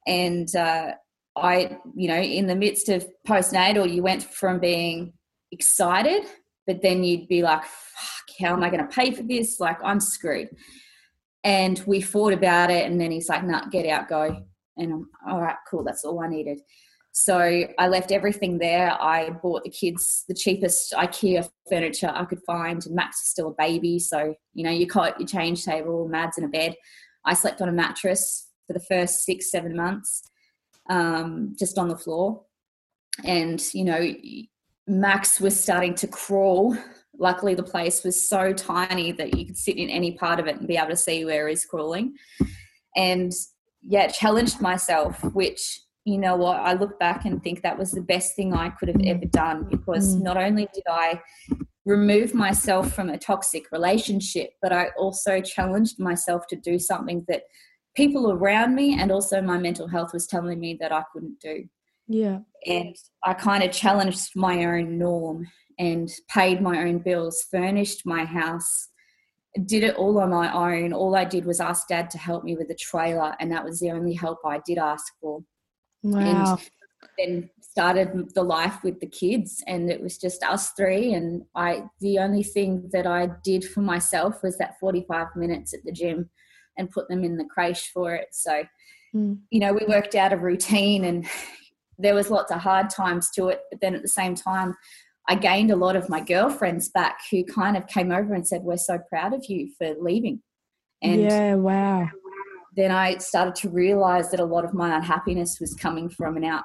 And 0.09 0.55
uh, 0.57 0.95
I, 1.37 1.79
you 1.95 2.09
know, 2.09 2.21
in 2.21 2.47
the 2.47 2.55
midst 2.55 2.89
of 2.89 3.07
postnatal, 3.27 3.93
you 3.93 4.03
went 4.03 4.23
from 4.23 4.61
being 4.61 5.15
excited, 5.51 6.25
but 6.67 6.83
then 6.83 7.05
you'd 7.05 7.29
be 7.29 7.43
like, 7.43 7.65
fuck, 7.65 8.37
how 8.41 8.53
am 8.53 8.63
I 8.63 8.71
going 8.71 8.87
to 8.87 8.95
pay 8.95 9.13
for 9.13 9.23
this? 9.23 9.59
Like, 9.59 9.79
I'm 9.83 10.01
screwed. 10.01 10.51
And 11.45 11.83
we 11.87 12.01
fought 12.01 12.33
about 12.33 12.71
it. 12.71 12.87
And 12.87 13.01
then 13.01 13.11
he's 13.11 13.29
like, 13.29 13.45
nah, 13.45 13.67
get 13.67 13.87
out, 13.87 14.09
go. 14.09 14.45
And 14.77 14.93
I'm, 14.93 15.11
all 15.29 15.41
right, 15.41 15.57
cool. 15.71 15.85
That's 15.85 16.05
all 16.05 16.23
I 16.23 16.29
needed. 16.29 16.61
So 17.15 17.65
I 17.79 17.89
left 17.89 18.11
everything 18.11 18.59
there. 18.59 18.91
I 19.01 19.31
bought 19.31 19.65
the 19.65 19.71
kids 19.71 20.25
the 20.29 20.35
cheapest 20.35 20.93
IKEA 20.93 21.49
furniture 21.69 22.11
I 22.15 22.25
could 22.25 22.41
find. 22.47 22.83
Max 22.91 23.23
is 23.23 23.29
still 23.29 23.49
a 23.49 23.55
baby. 23.59 23.99
So, 23.99 24.35
you 24.55 24.65
know, 24.65 24.71
you 24.71 24.87
cot, 24.87 25.21
your 25.21 25.27
change 25.27 25.65
table, 25.65 26.09
Mads 26.09 26.39
in 26.39 26.45
a 26.45 26.49
bed. 26.49 26.75
I 27.27 27.35
slept 27.35 27.61
on 27.61 27.69
a 27.69 27.73
mattress 27.73 28.49
for 28.67 28.73
the 28.73 28.81
first 28.81 29.25
six, 29.25 29.51
seven 29.51 29.77
months 29.77 30.23
um, 30.89 31.55
just 31.59 31.79
on 31.79 31.89
the 31.89 31.97
floor. 31.97 32.43
And, 33.25 33.63
you 33.73 33.85
know, 33.85 34.15
Max 34.87 35.41
was 35.41 35.63
starting 35.63 35.95
to 35.97 36.07
crawl. 36.07 36.77
Luckily, 37.19 37.55
the 37.55 37.63
place 37.63 38.03
was 38.03 38.29
so 38.29 38.53
tiny 38.53 39.13
that 39.13 39.37
you 39.37 39.47
could 39.47 39.57
sit 39.57 39.77
in 39.77 39.89
any 39.89 40.13
part 40.13 40.41
of 40.41 40.47
it 40.47 40.57
and 40.57 40.69
be 40.69 40.77
able 40.77 40.89
to 40.89 40.97
see 40.97 41.25
where 41.25 41.49
he's 41.49 41.65
crawling. 41.65 42.15
And 42.97 43.33
yeah, 43.83 44.09
challenged 44.09 44.61
myself, 44.61 45.23
which, 45.35 45.83
you 46.05 46.19
know 46.19 46.37
what, 46.37 46.57
I 46.57 46.73
look 46.73 46.99
back 46.99 47.25
and 47.25 47.43
think 47.43 47.63
that 47.63 47.79
was 47.79 47.93
the 47.93 48.01
best 48.01 48.35
thing 48.35 48.55
I 48.55 48.71
could 48.71 48.89
have 48.89 49.01
ever 49.05 49.27
done 49.27 49.69
because 49.71 50.17
mm. 50.17 50.23
not 50.23 50.37
only 50.37 50.69
did 50.75 50.85
I 50.89 51.21
remove 51.85 52.33
myself 52.33 52.93
from 52.93 53.11
a 53.11 53.19
toxic 53.19 53.71
relationship, 53.73 54.51
but 54.61 54.73
I 54.73 54.89
also 54.97 55.41
challenged 55.41 55.99
myself 55.99 56.47
to 56.49 56.57
do 56.57 56.79
something 56.79 57.25
that 57.29 57.43
people 57.95 58.33
around 58.33 58.75
me 58.75 58.99
and 58.99 59.11
also 59.11 59.43
my 59.43 59.59
mental 59.59 59.89
health 59.89 60.13
was 60.13 60.27
telling 60.27 60.59
me 60.59 60.77
that 60.81 60.93
I 60.93 61.03
couldn't 61.13 61.41
do. 61.41 61.65
Yeah. 62.09 62.39
And 62.67 62.97
I 63.25 63.35
kind 63.35 63.63
of 63.63 63.73
challenged 63.73 64.31
my 64.35 64.65
own 64.65 64.99
norm 64.99 65.47
and 65.79 66.11
paid 66.29 66.61
my 66.61 66.79
own 66.83 66.99
bills, 66.99 67.45
furnished 67.51 68.03
my 68.05 68.25
house, 68.25 68.89
did 69.67 69.85
it 69.85 69.97
all 69.97 70.19
on 70.19 70.31
my 70.31 70.53
own. 70.53 70.93
All 70.93 71.15
I 71.17 71.25
did 71.25 71.45
was 71.45 71.61
ask 71.61 71.89
dad 71.89 72.11
to 72.11 72.19
help 72.19 72.45
me 72.45 72.57
with 72.57 72.69
the 72.69 72.75
trailer, 72.75 73.35
and 73.41 73.53
that 73.53 73.65
was 73.65 73.81
the 73.81 73.91
only 73.91 74.15
help 74.15 74.39
I 74.45 74.61
did 74.65 74.79
ask 74.79 75.05
for. 75.21 75.43
Wow. 76.03 76.59
And 76.59 76.61
then 77.19 77.51
started 77.61 78.31
the 78.35 78.43
life 78.43 78.83
with 78.85 79.01
the 79.01 79.09
kids 79.09 79.63
and 79.67 79.91
it 79.91 80.01
was 80.01 80.19
just 80.19 80.45
us 80.45 80.71
three 80.71 81.15
and 81.15 81.43
I 81.57 81.83
the 82.01 82.21
only 82.21 82.45
thing 82.45 82.89
that 82.93 83.09
I 83.09 83.29
did 83.43 83.65
for 83.65 83.81
myself 83.81 84.41
was 84.43 84.57
that 84.59 84.79
45 84.79 85.27
minutes 85.35 85.75
at 85.75 85.81
the 85.85 85.91
gym 85.91 86.31
and 86.77 86.91
put 86.91 87.09
them 87.09 87.25
in 87.25 87.37
the 87.37 87.45
creche 87.45 87.91
for 87.93 88.15
it. 88.15 88.29
So, 88.33 88.65
mm. 89.15 89.39
you 89.51 89.61
know, 89.61 89.73
we 89.73 89.85
worked 89.87 90.15
out 90.15 90.33
a 90.33 90.37
routine 90.37 91.05
and 91.05 91.27
there 91.99 92.15
was 92.15 92.31
lots 92.31 92.51
of 92.51 92.61
hard 92.61 92.91
times 92.91 93.31
to 93.37 93.49
it. 93.49 93.61
But 93.71 93.81
then 93.81 93.95
at 93.95 94.03
the 94.03 94.09
same 94.09 94.35
time, 94.35 94.75
I 95.29 95.37
gained 95.37 95.71
a 95.71 95.77
lot 95.77 95.97
of 95.97 96.09
my 96.09 96.21
girlfriends 96.21 96.89
back 96.89 97.19
who 97.31 97.45
kind 97.45 97.77
of 97.77 97.87
came 97.87 98.11
over 98.11 98.35
and 98.35 98.47
said, 98.47 98.63
We're 98.63 98.77
so 98.77 98.99
proud 99.09 99.33
of 99.33 99.45
you 99.49 99.71
for 99.79 99.95
leaving. 100.01 100.43
And 101.03 101.23
yeah, 101.23 101.55
wow. 101.55 102.09
Then 102.75 102.91
I 102.91 103.19
started 103.19 103.55
to 103.57 103.69
realize 103.69 104.31
that 104.31 104.41
a 104.41 104.45
lot 104.45 104.65
of 104.65 104.73
my 104.73 104.97
unhappiness 104.97 105.59
was 105.61 105.75
coming 105.75 106.09
from 106.09 106.37
an 106.37 106.45
out 106.45 106.65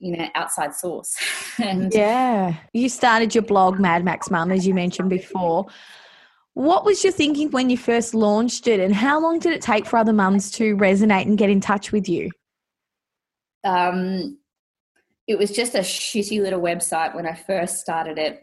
you 0.00 0.16
know 0.16 0.28
outside 0.34 0.74
source 0.74 1.16
and 1.62 1.92
yeah 1.94 2.54
you 2.72 2.88
started 2.88 3.34
your 3.34 3.42
blog 3.42 3.78
mad 3.78 4.04
max 4.04 4.28
mum 4.30 4.50
as 4.50 4.66
you 4.66 4.74
mentioned 4.74 5.08
before 5.08 5.66
what 6.54 6.84
was 6.84 7.04
your 7.04 7.12
thinking 7.12 7.50
when 7.50 7.70
you 7.70 7.76
first 7.76 8.14
launched 8.14 8.66
it, 8.66 8.80
and 8.80 8.94
how 8.94 9.20
long 9.20 9.38
did 9.38 9.52
it 9.52 9.60
take 9.60 9.86
for 9.86 9.96
other 9.98 10.12
mums 10.12 10.50
to 10.52 10.76
resonate 10.76 11.26
and 11.26 11.36
get 11.36 11.50
in 11.50 11.60
touch 11.60 11.92
with 11.92 12.08
you? 12.08 12.30
Um, 13.64 14.38
it 15.26 15.38
was 15.38 15.50
just 15.50 15.74
a 15.74 15.78
shitty 15.78 16.40
little 16.40 16.60
website 16.60 17.14
when 17.14 17.26
I 17.26 17.34
first 17.34 17.78
started 17.78 18.18
it. 18.18 18.40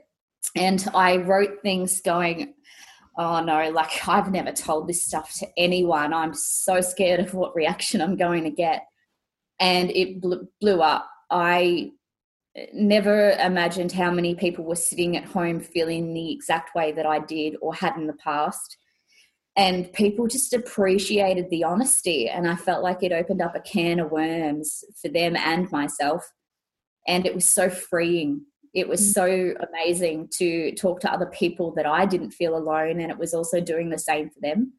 And 0.56 0.84
I 0.96 1.18
wrote 1.18 1.62
things 1.62 2.02
going, 2.02 2.56
oh 3.18 3.42
no, 3.44 3.70
like 3.70 4.08
I've 4.08 4.32
never 4.32 4.52
told 4.52 4.88
this 4.88 5.06
stuff 5.06 5.34
to 5.36 5.48
anyone. 5.58 6.14
I'm 6.14 6.34
so 6.34 6.82
scared 6.82 7.20
of 7.20 7.34
what 7.34 7.56
reaction 7.56 8.02
I'm 8.02 8.18
going 8.18 8.44
to 8.46 8.50
get. 8.50 8.88
and 9.62 9.92
it 9.92 10.20
blew 10.20 10.82
up. 10.82 11.08
I 11.30 11.92
never 12.74 13.32
imagined 13.32 13.92
how 13.92 14.12
many 14.12 14.36
people 14.36 14.66
were 14.66 14.76
sitting 14.76 15.16
at 15.16 15.26
home 15.26 15.60
feeling 15.60 16.14
the 16.14 16.32
exact 16.32 16.76
way 16.76 16.92
that 16.92 17.06
I 17.06 17.20
did 17.20 17.56
or 17.62 17.74
had 17.74 17.96
in 17.96 18.08
the 18.08 18.14
past. 18.14 18.78
And 19.56 19.92
people 19.94 20.28
just 20.28 20.54
appreciated 20.54 21.50
the 21.50 21.64
honesty. 21.64 22.30
And 22.30 22.48
I 22.48 22.56
felt 22.56 22.84
like 22.84 23.04
it 23.04 23.12
opened 23.12 23.42
up 23.42 23.56
a 23.56 23.60
can 23.60 24.00
of 24.00 24.12
worms 24.12 24.84
for 25.02 25.10
them 25.10 25.36
and 25.36 25.72
myself. 25.72 26.24
And 27.08 27.26
it 27.26 27.36
was 27.36 27.50
so 27.50 27.70
freeing. 27.70 28.46
It 28.74 28.88
was 28.88 29.02
mm. 29.02 29.14
so 29.14 29.54
amazing 29.68 30.30
to 30.38 30.74
talk 30.76 31.02
to 31.02 31.12
other 31.12 31.26
people 31.26 31.74
that 31.76 31.86
I 31.86 32.06
didn't 32.06 32.32
feel 32.32 32.56
alone. 32.56 33.02
And 33.02 33.12
it 33.12 33.18
was 33.18 33.34
also 33.34 33.60
doing 33.60 33.90
the 33.90 33.98
same 33.98 34.30
for 34.30 34.40
them 34.42 34.74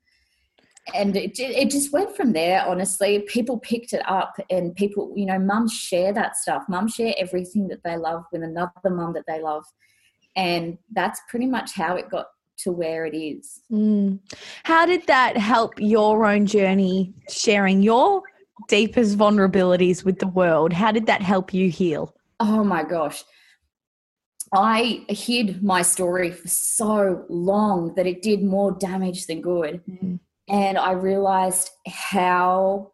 and 0.95 1.17
it, 1.17 1.39
it 1.39 1.71
just 1.71 1.93
went 1.93 2.17
from 2.17 2.33
there 2.33 2.65
honestly. 2.67 3.21
People 3.29 3.59
picked 3.59 3.93
it 3.93 4.03
up 4.09 4.35
and 4.51 4.75
people 4.75 5.13
you 5.17 5.27
know 5.27 5.39
mums 5.39 5.73
share 5.73 6.13
that 6.13 6.37
stuff. 6.37 6.65
Mums 6.69 6.95
share 6.95 7.15
everything 7.19 7.69
that 7.69 7.83
they 7.85 7.97
love 7.97 8.25
with 8.33 8.43
another 8.43 8.91
mum 8.91 9.13
that 9.15 9.25
they 9.27 9.41
love. 9.41 9.65
And 10.35 10.79
that's 10.93 11.21
pretty 11.29 11.47
much 11.47 11.75
how 11.75 11.97
it 11.97 12.11
got 12.11 12.27
to 12.59 12.73
where 12.73 13.07
it 13.07 13.17
is. 13.17 13.61
Mm. 13.71 14.21
how 14.65 14.87
did 14.87 15.07
that 15.07 15.37
help 15.37 15.75
your 15.79 16.27
own 16.27 16.47
journey 16.47 17.13
sharing 17.29 17.83
your 17.83 18.23
deepest 18.69 19.17
vulnerabilities 19.17 20.05
with 20.05 20.19
the 20.19 20.29
world? 20.29 20.73
How 20.73 20.93
did 20.93 21.07
that 21.07 21.23
help 21.23 21.55
you 21.55 21.71
heal? 21.71 22.15
Oh 22.41 22.65
my 22.65 22.83
gosh. 22.83 23.25
I 24.55 25.07
hid 25.09 25.63
my 25.63 25.81
story 25.81 26.31
for 26.31 26.47
so 26.47 27.25
long 27.31 27.95
that 27.95 28.07
it 28.07 28.21
did 28.21 28.43
more 28.43 28.73
damage 28.73 29.27
than 29.27 29.41
good. 29.41 29.81
Mm 29.89 30.19
and 30.53 30.77
I 30.77 30.93
realized 30.93 31.71
how 31.89 32.93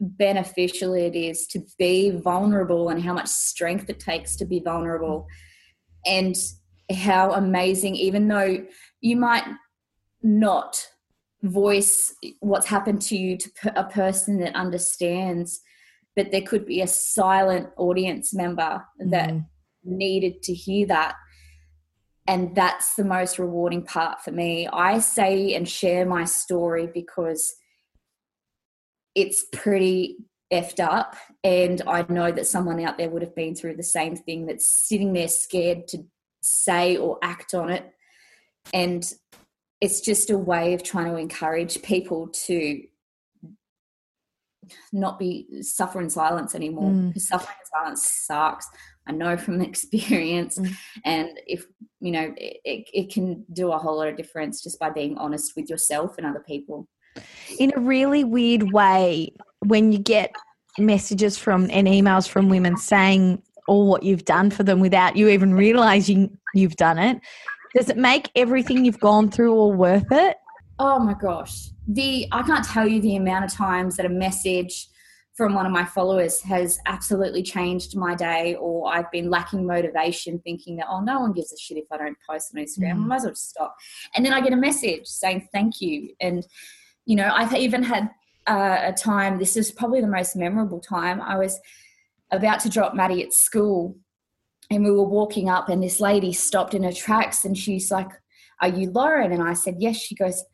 beneficial 0.00 0.92
it 0.94 1.14
is 1.14 1.46
to 1.46 1.62
be 1.78 2.10
vulnerable 2.10 2.88
and 2.88 3.02
how 3.02 3.14
much 3.14 3.28
strength 3.28 3.88
it 3.88 4.00
takes 4.00 4.34
to 4.36 4.44
be 4.44 4.58
vulnerable 4.58 5.26
and 6.04 6.34
how 6.92 7.32
amazing 7.32 7.94
even 7.94 8.26
though 8.26 8.66
you 9.00 9.16
might 9.16 9.44
not 10.22 10.84
voice 11.42 12.12
what's 12.40 12.66
happened 12.66 13.00
to 13.00 13.16
you 13.16 13.36
to 13.36 13.50
a 13.76 13.84
person 13.84 14.40
that 14.40 14.54
understands 14.54 15.60
but 16.16 16.32
there 16.32 16.42
could 16.42 16.66
be 16.66 16.80
a 16.80 16.86
silent 16.86 17.68
audience 17.76 18.34
member 18.34 18.84
that 18.98 19.30
mm. 19.30 19.46
needed 19.84 20.42
to 20.42 20.52
hear 20.52 20.86
that 20.86 21.14
and 22.30 22.54
that's 22.54 22.94
the 22.94 23.04
most 23.04 23.40
rewarding 23.40 23.82
part 23.84 24.22
for 24.22 24.30
me. 24.30 24.68
I 24.72 25.00
say 25.00 25.52
and 25.52 25.68
share 25.68 26.06
my 26.06 26.24
story 26.24 26.88
because 26.94 27.56
it's 29.16 29.44
pretty 29.52 30.18
effed 30.52 30.78
up, 30.78 31.16
and 31.42 31.82
I 31.88 32.06
know 32.08 32.30
that 32.30 32.46
someone 32.46 32.78
out 32.84 32.98
there 32.98 33.10
would 33.10 33.22
have 33.22 33.34
been 33.34 33.56
through 33.56 33.74
the 33.74 33.82
same 33.82 34.14
thing 34.14 34.46
that's 34.46 34.68
sitting 34.68 35.12
there 35.12 35.26
scared 35.26 35.88
to 35.88 36.04
say 36.40 36.96
or 36.96 37.18
act 37.20 37.52
on 37.52 37.68
it. 37.68 37.90
And 38.72 39.12
it's 39.80 40.00
just 40.00 40.30
a 40.30 40.38
way 40.38 40.74
of 40.74 40.84
trying 40.84 41.06
to 41.06 41.16
encourage 41.16 41.82
people 41.82 42.28
to 42.46 42.80
not 44.92 45.18
be 45.18 45.48
suffer 45.62 46.00
in 46.00 46.10
silence 46.10 46.54
anymore 46.54 46.92
because 46.92 47.24
mm. 47.24 47.26
suffering 47.26 47.56
in 47.58 47.66
silence 47.82 48.06
sucks 48.06 48.68
I 49.10 49.12
know 49.12 49.36
from 49.36 49.60
experience. 49.60 50.58
Mm. 50.58 50.76
And 51.04 51.40
if, 51.46 51.66
you 52.00 52.12
know, 52.12 52.34
it, 52.36 52.88
it 52.92 53.12
can 53.12 53.44
do 53.52 53.72
a 53.72 53.78
whole 53.78 53.96
lot 53.96 54.08
of 54.08 54.16
difference 54.16 54.62
just 54.62 54.78
by 54.78 54.90
being 54.90 55.16
honest 55.18 55.52
with 55.56 55.68
yourself 55.68 56.16
and 56.16 56.26
other 56.26 56.40
people. 56.40 56.88
In 57.58 57.72
a 57.76 57.80
really 57.80 58.24
weird 58.24 58.72
way, 58.72 59.32
when 59.60 59.92
you 59.92 59.98
get 59.98 60.34
messages 60.78 61.36
from 61.36 61.68
and 61.70 61.86
emails 61.86 62.28
from 62.28 62.48
women 62.48 62.76
saying 62.76 63.42
all 63.68 63.86
what 63.86 64.02
you've 64.02 64.24
done 64.24 64.50
for 64.50 64.62
them 64.62 64.80
without 64.80 65.16
you 65.16 65.28
even 65.28 65.54
realizing 65.54 66.36
you've 66.54 66.76
done 66.76 66.98
it, 66.98 67.20
does 67.74 67.88
it 67.88 67.96
make 67.96 68.30
everything 68.34 68.84
you've 68.84 69.00
gone 69.00 69.30
through 69.30 69.52
all 69.52 69.72
worth 69.72 70.10
it? 70.10 70.36
Oh 70.78 70.98
my 70.98 71.14
gosh. 71.14 71.68
The 71.86 72.26
I 72.32 72.42
can't 72.42 72.64
tell 72.64 72.88
you 72.88 73.00
the 73.00 73.16
amount 73.16 73.44
of 73.44 73.52
times 73.52 73.96
that 73.96 74.06
a 74.06 74.10
message 74.10 74.88
from 75.40 75.54
one 75.54 75.64
of 75.64 75.72
my 75.72 75.86
followers 75.86 76.38
has 76.42 76.78
absolutely 76.84 77.42
changed 77.42 77.96
my 77.96 78.14
day, 78.14 78.56
or 78.56 78.92
I've 78.92 79.10
been 79.10 79.30
lacking 79.30 79.66
motivation, 79.66 80.38
thinking 80.40 80.76
that, 80.76 80.86
oh, 80.90 81.00
no 81.00 81.18
one 81.20 81.32
gives 81.32 81.50
a 81.50 81.56
shit 81.56 81.78
if 81.78 81.86
I 81.90 81.96
don't 81.96 82.18
post 82.28 82.54
on 82.54 82.62
Instagram. 82.62 82.90
Mm. 82.90 83.04
I 83.04 83.06
might 83.06 83.16
as 83.16 83.22
well 83.22 83.32
just 83.32 83.48
stop. 83.48 83.74
And 84.14 84.26
then 84.26 84.34
I 84.34 84.42
get 84.42 84.52
a 84.52 84.56
message 84.56 85.06
saying 85.06 85.48
thank 85.50 85.80
you. 85.80 86.10
And, 86.20 86.46
you 87.06 87.16
know, 87.16 87.32
I've 87.34 87.54
even 87.54 87.82
had 87.82 88.10
uh, 88.46 88.80
a 88.82 88.92
time, 88.92 89.38
this 89.38 89.56
is 89.56 89.72
probably 89.72 90.02
the 90.02 90.08
most 90.08 90.36
memorable 90.36 90.78
time. 90.78 91.22
I 91.22 91.38
was 91.38 91.58
about 92.30 92.60
to 92.60 92.68
drop 92.68 92.94
Maddie 92.94 93.22
at 93.22 93.32
school, 93.32 93.96
and 94.70 94.84
we 94.84 94.90
were 94.90 95.08
walking 95.08 95.48
up, 95.48 95.70
and 95.70 95.82
this 95.82 96.00
lady 96.00 96.34
stopped 96.34 96.74
in 96.74 96.82
her 96.82 96.92
tracks, 96.92 97.46
and 97.46 97.56
she's 97.56 97.90
like, 97.90 98.10
Are 98.60 98.68
you 98.68 98.90
Lauren? 98.90 99.32
And 99.32 99.42
I 99.42 99.54
said, 99.54 99.76
Yes. 99.78 99.96
She 99.96 100.14
goes, 100.14 100.44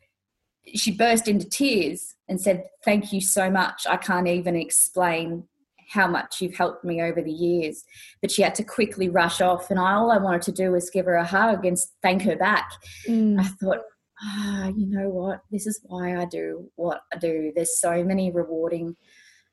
she 0.75 0.91
burst 0.91 1.27
into 1.27 1.47
tears 1.47 2.15
and 2.27 2.39
said, 2.39 2.65
Thank 2.83 3.13
you 3.13 3.21
so 3.21 3.49
much. 3.49 3.85
I 3.87 3.97
can't 3.97 4.27
even 4.27 4.55
explain 4.55 5.43
how 5.89 6.07
much 6.07 6.41
you've 6.41 6.55
helped 6.55 6.83
me 6.83 7.01
over 7.01 7.21
the 7.21 7.31
years. 7.31 7.83
But 8.21 8.31
she 8.31 8.41
had 8.41 8.55
to 8.55 8.63
quickly 8.63 9.09
rush 9.09 9.41
off, 9.41 9.71
and 9.71 9.79
I, 9.79 9.93
all 9.93 10.11
I 10.11 10.17
wanted 10.17 10.41
to 10.43 10.51
do 10.51 10.71
was 10.71 10.89
give 10.89 11.05
her 11.05 11.15
a 11.15 11.25
hug 11.25 11.65
and 11.65 11.77
thank 12.01 12.23
her 12.23 12.35
back. 12.35 12.69
Mm. 13.07 13.39
I 13.39 13.43
thought, 13.43 13.79
ah, 14.21 14.67
you 14.75 14.85
know 14.87 15.09
what? 15.09 15.41
This 15.51 15.65
is 15.65 15.79
why 15.83 16.17
I 16.17 16.25
do 16.25 16.69
what 16.75 17.01
I 17.13 17.17
do. 17.17 17.51
There's 17.55 17.79
so 17.79 18.03
many 18.03 18.31
rewarding 18.31 18.95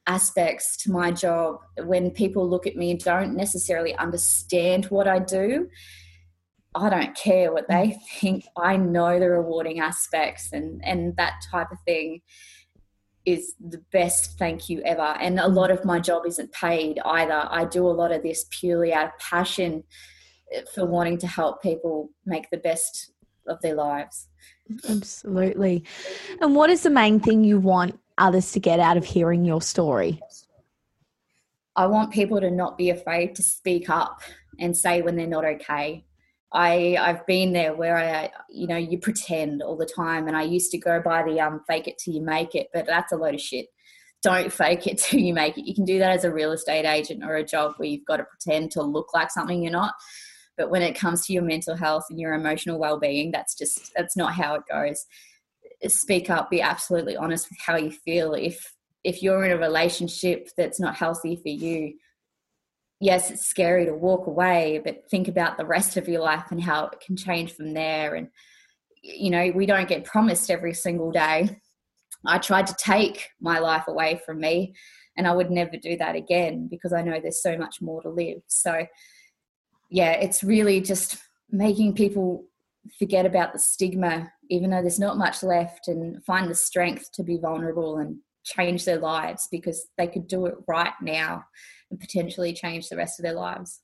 aspects 0.06 0.76
to 0.76 0.90
my 0.90 1.10
job 1.10 1.56
when 1.84 2.10
people 2.10 2.48
look 2.48 2.66
at 2.66 2.76
me 2.76 2.90
and 2.90 3.00
don't 3.00 3.34
necessarily 3.34 3.94
understand 3.94 4.86
what 4.86 5.08
I 5.08 5.18
do 5.18 5.68
I 6.74 6.90
don't 6.90 7.16
care 7.16 7.52
what 7.52 7.68
they 7.68 7.98
think. 8.20 8.46
I 8.56 8.76
know 8.76 9.18
the 9.18 9.30
rewarding 9.30 9.80
aspects 9.80 10.52
and 10.52 10.84
and 10.84 11.16
that 11.16 11.34
type 11.50 11.70
of 11.70 11.78
thing 11.86 12.22
is 13.24 13.54
the 13.58 13.82
best 13.90 14.38
thank 14.38 14.68
you 14.68 14.82
ever. 14.82 15.16
And 15.20 15.40
a 15.40 15.48
lot 15.48 15.70
of 15.70 15.84
my 15.84 15.98
job 15.98 16.26
isn't 16.26 16.52
paid 16.52 16.98
either. 17.04 17.46
I 17.50 17.64
do 17.64 17.86
a 17.86 17.88
lot 17.88 18.12
of 18.12 18.22
this 18.22 18.46
purely 18.50 18.92
out 18.92 19.06
of 19.06 19.18
passion 19.18 19.84
eh, 20.52 20.62
for 20.74 20.84
wanting 20.84 21.18
to 21.18 21.26
help 21.26 21.62
people 21.62 22.10
make 22.26 22.50
the 22.50 22.58
best 22.58 23.12
of 23.48 23.60
their 23.62 23.74
lives. 23.74 24.28
Absolutely. 24.88 25.84
And 26.40 26.54
what 26.54 26.70
is 26.70 26.82
the 26.82 26.90
main 26.90 27.20
thing 27.20 27.44
you 27.44 27.58
want 27.58 27.98
others 28.18 28.52
to 28.52 28.60
get 28.60 28.80
out 28.80 28.96
of 28.96 29.04
hearing 29.04 29.44
your 29.44 29.62
story? 29.62 30.20
I 31.76 31.86
want 31.86 32.12
people 32.12 32.40
to 32.40 32.50
not 32.50 32.78
be 32.78 32.90
afraid 32.90 33.34
to 33.36 33.42
speak 33.42 33.90
up 33.90 34.20
and 34.58 34.76
say 34.76 35.02
when 35.02 35.16
they're 35.16 35.26
not 35.26 35.44
okay. 35.44 36.04
I 36.54 36.96
I've 37.00 37.26
been 37.26 37.52
there 37.52 37.74
where 37.74 37.98
I 37.98 38.30
you 38.48 38.68
know 38.68 38.76
you 38.76 38.98
pretend 38.98 39.60
all 39.60 39.76
the 39.76 39.86
time, 39.86 40.28
and 40.28 40.36
I 40.36 40.44
used 40.44 40.70
to 40.70 40.78
go 40.78 41.02
by 41.04 41.24
the 41.24 41.40
um 41.40 41.60
fake 41.66 41.88
it 41.88 41.98
till 41.98 42.14
you 42.14 42.22
make 42.22 42.54
it, 42.54 42.68
but 42.72 42.86
that's 42.86 43.12
a 43.12 43.16
load 43.16 43.34
of 43.34 43.40
shit. 43.40 43.66
Don't 44.22 44.52
fake 44.52 44.86
it 44.86 44.98
till 45.02 45.20
you 45.20 45.34
make 45.34 45.58
it. 45.58 45.66
You 45.66 45.74
can 45.74 45.84
do 45.84 45.98
that 45.98 46.12
as 46.12 46.24
a 46.24 46.32
real 46.32 46.52
estate 46.52 46.86
agent 46.86 47.24
or 47.24 47.34
a 47.36 47.44
job 47.44 47.74
where 47.76 47.88
you've 47.88 48.06
got 48.06 48.18
to 48.18 48.24
pretend 48.24 48.70
to 48.72 48.82
look 48.82 49.12
like 49.12 49.30
something 49.30 49.62
you're 49.62 49.72
not. 49.72 49.94
But 50.56 50.70
when 50.70 50.82
it 50.82 50.94
comes 50.94 51.26
to 51.26 51.32
your 51.32 51.42
mental 51.42 51.74
health 51.74 52.04
and 52.08 52.20
your 52.20 52.32
emotional 52.34 52.78
well-being, 52.78 53.32
that's 53.32 53.56
just 53.56 53.92
that's 53.96 54.16
not 54.16 54.34
how 54.34 54.54
it 54.54 54.62
goes. 54.70 55.04
Speak 55.88 56.30
up, 56.30 56.50
be 56.50 56.62
absolutely 56.62 57.16
honest 57.16 57.50
with 57.50 57.58
how 57.66 57.76
you 57.76 57.90
feel. 57.90 58.32
If 58.34 58.74
if 59.02 59.24
you're 59.24 59.44
in 59.44 59.50
a 59.50 59.58
relationship 59.58 60.50
that's 60.56 60.78
not 60.78 60.94
healthy 60.94 61.34
for 61.34 61.48
you, 61.48 61.94
yes, 63.04 63.30
it's 63.30 63.44
scary 63.44 63.84
to 63.84 63.92
walk 63.92 64.26
away, 64.26 64.80
but 64.82 65.10
think 65.10 65.28
about 65.28 65.58
the 65.58 65.66
rest 65.66 65.98
of 65.98 66.08
your 66.08 66.22
life 66.22 66.46
and 66.50 66.62
how 66.62 66.86
it 66.86 67.00
can 67.00 67.16
change 67.16 67.52
from 67.52 67.74
there. 67.74 68.14
And, 68.14 68.28
you 69.02 69.28
know, 69.28 69.52
we 69.54 69.66
don't 69.66 69.88
get 69.88 70.06
promised 70.06 70.50
every 70.50 70.72
single 70.72 71.12
day. 71.12 71.60
I 72.26 72.38
tried 72.38 72.66
to 72.68 72.76
take 72.78 73.28
my 73.42 73.58
life 73.58 73.84
away 73.88 74.22
from 74.24 74.40
me, 74.40 74.74
and 75.18 75.28
I 75.28 75.34
would 75.34 75.50
never 75.50 75.76
do 75.76 75.98
that 75.98 76.16
again 76.16 76.66
because 76.70 76.94
I 76.94 77.02
know 77.02 77.20
there's 77.20 77.42
so 77.42 77.58
much 77.58 77.82
more 77.82 78.00
to 78.00 78.08
live. 78.08 78.38
So, 78.46 78.86
yeah, 79.90 80.12
it's 80.12 80.42
really 80.42 80.80
just 80.80 81.18
making 81.50 81.96
people 81.96 82.46
forget 82.98 83.26
about 83.26 83.52
the 83.52 83.58
stigma, 83.58 84.32
even 84.48 84.70
though 84.70 84.80
there's 84.80 84.98
not 84.98 85.18
much 85.18 85.42
left, 85.42 85.88
and 85.88 86.24
find 86.24 86.50
the 86.50 86.54
strength 86.54 87.12
to 87.12 87.22
be 87.22 87.36
vulnerable 87.36 87.98
and 87.98 88.16
change 88.44 88.86
their 88.86 88.98
lives 88.98 89.46
because 89.50 89.88
they 89.98 90.06
could 90.06 90.26
do 90.26 90.46
it 90.46 90.54
right 90.66 90.94
now 91.02 91.44
potentially 92.00 92.52
change 92.52 92.88
the 92.88 92.96
rest 92.96 93.18
of 93.18 93.24
their 93.24 93.34
lives. 93.34 93.80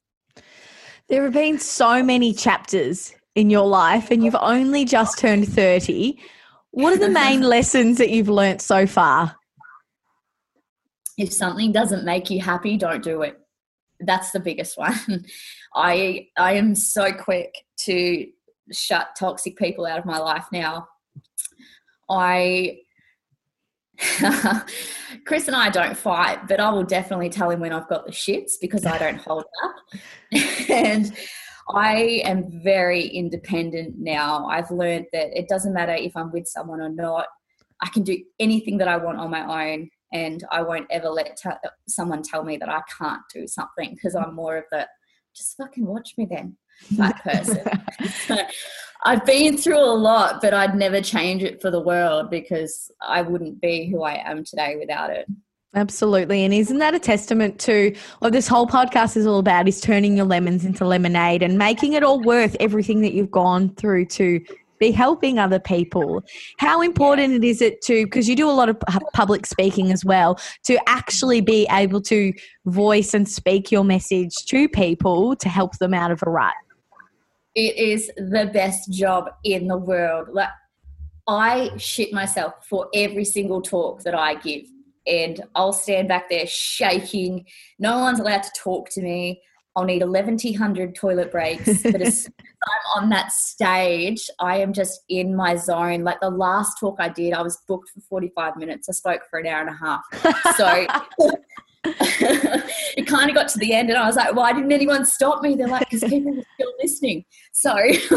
There 1.08 1.24
have 1.24 1.32
been 1.32 1.58
so 1.58 2.02
many 2.02 2.32
chapters 2.32 3.12
in 3.34 3.50
your 3.50 3.66
life, 3.66 4.10
and 4.10 4.24
you've 4.24 4.36
only 4.38 4.84
just 4.84 5.18
turned 5.18 5.48
30. 5.48 6.18
What 6.70 6.92
are 6.94 6.98
the 6.98 7.08
main 7.08 7.40
lessons 7.56 7.98
that 7.98 8.10
you've 8.10 8.28
learnt 8.28 8.60
so 8.60 8.86
far? 8.86 9.36
If 11.18 11.32
something 11.32 11.72
doesn't 11.72 12.04
make 12.04 12.30
you 12.30 12.40
happy, 12.40 12.76
don't 12.76 13.02
do 13.02 13.22
it. 13.22 13.38
That's 14.00 14.30
the 14.30 14.40
biggest 14.40 14.78
one. 14.78 14.94
I 15.74 16.28
I 16.36 16.54
am 16.54 16.74
so 16.74 17.12
quick 17.12 17.54
to 17.80 18.26
shut 18.72 19.08
toxic 19.18 19.56
people 19.56 19.86
out 19.86 19.98
of 19.98 20.06
my 20.06 20.18
life 20.18 20.46
now. 20.52 20.88
I 22.08 22.78
Chris 25.24 25.46
and 25.46 25.56
I 25.56 25.70
don't 25.70 25.96
fight, 25.96 26.48
but 26.48 26.60
I 26.60 26.70
will 26.70 26.84
definitely 26.84 27.28
tell 27.28 27.50
him 27.50 27.60
when 27.60 27.72
I've 27.72 27.88
got 27.88 28.06
the 28.06 28.12
shits 28.12 28.52
because 28.60 28.86
I 28.86 28.98
don't 28.98 29.18
hold 29.18 29.44
up. 29.62 29.74
and 30.68 31.12
I 31.74 32.22
am 32.24 32.62
very 32.62 33.06
independent 33.06 33.94
now. 33.98 34.46
I've 34.46 34.70
learned 34.70 35.06
that 35.12 35.38
it 35.38 35.48
doesn't 35.48 35.72
matter 35.72 35.92
if 35.92 36.16
I'm 36.16 36.32
with 36.32 36.46
someone 36.46 36.80
or 36.80 36.88
not. 36.88 37.26
I 37.82 37.88
can 37.88 38.02
do 38.02 38.18
anything 38.38 38.78
that 38.78 38.88
I 38.88 38.96
want 38.96 39.18
on 39.18 39.30
my 39.30 39.72
own, 39.72 39.88
and 40.12 40.44
I 40.50 40.62
won't 40.62 40.86
ever 40.90 41.08
let 41.08 41.36
t- 41.36 41.50
someone 41.88 42.22
tell 42.22 42.44
me 42.44 42.56
that 42.58 42.68
I 42.68 42.82
can't 42.98 43.22
do 43.32 43.46
something 43.46 43.94
because 43.94 44.14
I'm 44.14 44.34
more 44.34 44.56
of 44.56 44.64
the 44.70 44.86
just 45.34 45.56
fucking 45.56 45.86
watch 45.86 46.14
me 46.18 46.26
then 46.28 46.56
type 46.96 47.16
person. 47.22 47.62
I've 49.04 49.24
been 49.24 49.56
through 49.56 49.80
a 49.80 49.94
lot, 49.94 50.40
but 50.42 50.52
I'd 50.52 50.74
never 50.74 51.00
change 51.00 51.42
it 51.42 51.60
for 51.60 51.70
the 51.70 51.80
world 51.80 52.30
because 52.30 52.90
I 53.00 53.22
wouldn't 53.22 53.60
be 53.60 53.90
who 53.90 54.02
I 54.02 54.22
am 54.28 54.44
today 54.44 54.76
without 54.78 55.10
it. 55.10 55.26
Absolutely. 55.74 56.44
And 56.44 56.52
isn't 56.52 56.78
that 56.78 56.94
a 56.94 56.98
testament 56.98 57.60
to 57.60 57.94
what 58.18 58.32
this 58.32 58.48
whole 58.48 58.66
podcast 58.66 59.16
is 59.16 59.26
all 59.26 59.38
about 59.38 59.68
is 59.68 59.80
turning 59.80 60.16
your 60.16 60.26
lemons 60.26 60.64
into 60.64 60.84
lemonade 60.84 61.42
and 61.42 61.56
making 61.56 61.92
it 61.92 62.02
all 62.02 62.20
worth 62.20 62.56
everything 62.58 63.02
that 63.02 63.14
you've 63.14 63.30
gone 63.30 63.72
through 63.76 64.06
to 64.06 64.40
be 64.80 64.90
helping 64.90 65.38
other 65.38 65.60
people. 65.60 66.24
How 66.58 66.82
important 66.82 67.44
is 67.44 67.62
it 67.62 67.82
to, 67.82 68.04
because 68.04 68.28
you 68.28 68.34
do 68.34 68.50
a 68.50 68.52
lot 68.52 68.68
of 68.68 68.80
public 69.12 69.46
speaking 69.46 69.92
as 69.92 70.04
well, 70.04 70.40
to 70.64 70.78
actually 70.88 71.40
be 71.40 71.68
able 71.70 72.00
to 72.02 72.32
voice 72.66 73.14
and 73.14 73.28
speak 73.28 73.70
your 73.70 73.84
message 73.84 74.34
to 74.46 74.68
people 74.68 75.36
to 75.36 75.48
help 75.48 75.78
them 75.78 75.94
out 75.94 76.10
of 76.10 76.22
a 76.26 76.30
rut? 76.30 76.54
It 77.54 77.76
is 77.76 78.10
the 78.16 78.50
best 78.52 78.92
job 78.92 79.30
in 79.44 79.66
the 79.66 79.76
world. 79.76 80.28
Like, 80.32 80.50
I 81.26 81.70
shit 81.76 82.12
myself 82.12 82.54
for 82.68 82.88
every 82.94 83.24
single 83.24 83.62
talk 83.62 84.02
that 84.02 84.14
I 84.14 84.34
give 84.34 84.66
and 85.06 85.42
I'll 85.54 85.72
stand 85.72 86.08
back 86.08 86.28
there 86.28 86.46
shaking. 86.46 87.46
No 87.78 87.98
one's 87.98 88.20
allowed 88.20 88.42
to 88.42 88.50
talk 88.56 88.90
to 88.90 89.02
me. 89.02 89.42
I'll 89.76 89.84
need 89.84 90.02
1100 90.02 90.94
toilet 90.94 91.30
breaks. 91.30 91.82
But 91.82 92.02
as 92.02 92.28
I'm 92.28 93.02
on 93.02 93.10
that 93.10 93.32
stage, 93.32 94.28
I 94.40 94.58
am 94.58 94.72
just 94.72 95.02
in 95.08 95.34
my 95.34 95.56
zone. 95.56 96.02
Like 96.02 96.20
the 96.20 96.30
last 96.30 96.78
talk 96.78 96.96
I 96.98 97.08
did, 97.08 97.32
I 97.32 97.42
was 97.42 97.58
booked 97.68 97.90
for 97.90 98.00
45 98.00 98.56
minutes. 98.56 98.88
I 98.88 98.92
spoke 98.92 99.22
for 99.30 99.38
an 99.38 99.46
hour 99.46 99.60
and 99.60 99.70
a 99.70 99.72
half. 99.72 100.02
So 100.56 100.86
it 101.84 103.06
kind 103.06 103.30
of 103.30 103.36
got 103.36 103.48
to 103.48 103.58
the 103.58 103.72
end, 103.72 103.90
and 103.90 103.98
I 103.98 104.06
was 104.06 104.16
like, 104.16 104.34
why 104.34 104.52
didn't 104.52 104.72
anyone 104.72 105.04
stop 105.06 105.42
me? 105.42 105.54
They're 105.54 105.68
like, 105.68 105.88
because 105.90 106.08
people 106.08 106.34
were 106.34 106.42
still 106.54 106.72
listening. 106.80 107.24
So 107.52 107.72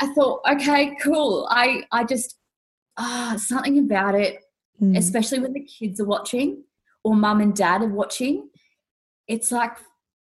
I 0.00 0.06
thought, 0.14 0.40
okay, 0.52 0.96
cool. 1.02 1.46
I, 1.50 1.82
I 1.92 2.04
just, 2.04 2.36
ah, 2.96 3.32
oh, 3.34 3.36
something 3.36 3.78
about 3.78 4.14
it 4.14 4.40
mm. 4.80 4.96
especially 4.96 5.40
when 5.40 5.52
the 5.52 5.64
kids 5.64 6.00
are 6.00 6.06
watching 6.06 6.64
or 7.04 7.14
mum 7.14 7.40
and 7.40 7.54
dad 7.54 7.82
are 7.82 7.88
watching. 7.88 8.48
It's 9.26 9.52
like, 9.52 9.72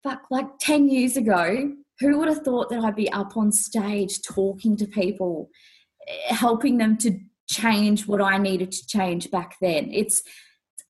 fuck, 0.03 0.23
like 0.31 0.47
10 0.61 0.89
years 0.89 1.17
ago, 1.17 1.73
who 2.01 2.19
would 2.19 2.29
have 2.29 2.43
thought 2.43 2.71
that 2.71 2.83
I'd 2.83 2.97
be 2.97 3.11
up 3.13 3.37
on 3.37 3.53
stage 3.53 4.23
talking 4.23 4.77
to 4.77 4.87
people, 4.87 5.51
eh, 6.09 6.35
helping 6.35 6.79
them 6.79 6.97
to 6.99 7.19
change 7.49 8.07
what 8.07 8.21
I 8.21 8.39
needed 8.39 8.73
to 8.73 8.87
change 8.87 9.31
back 9.31 9.57
then? 9.61 9.91
It's 9.93 10.23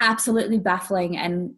absolutely 0.03 0.59
baffling 0.59 1.17
and 1.17 1.55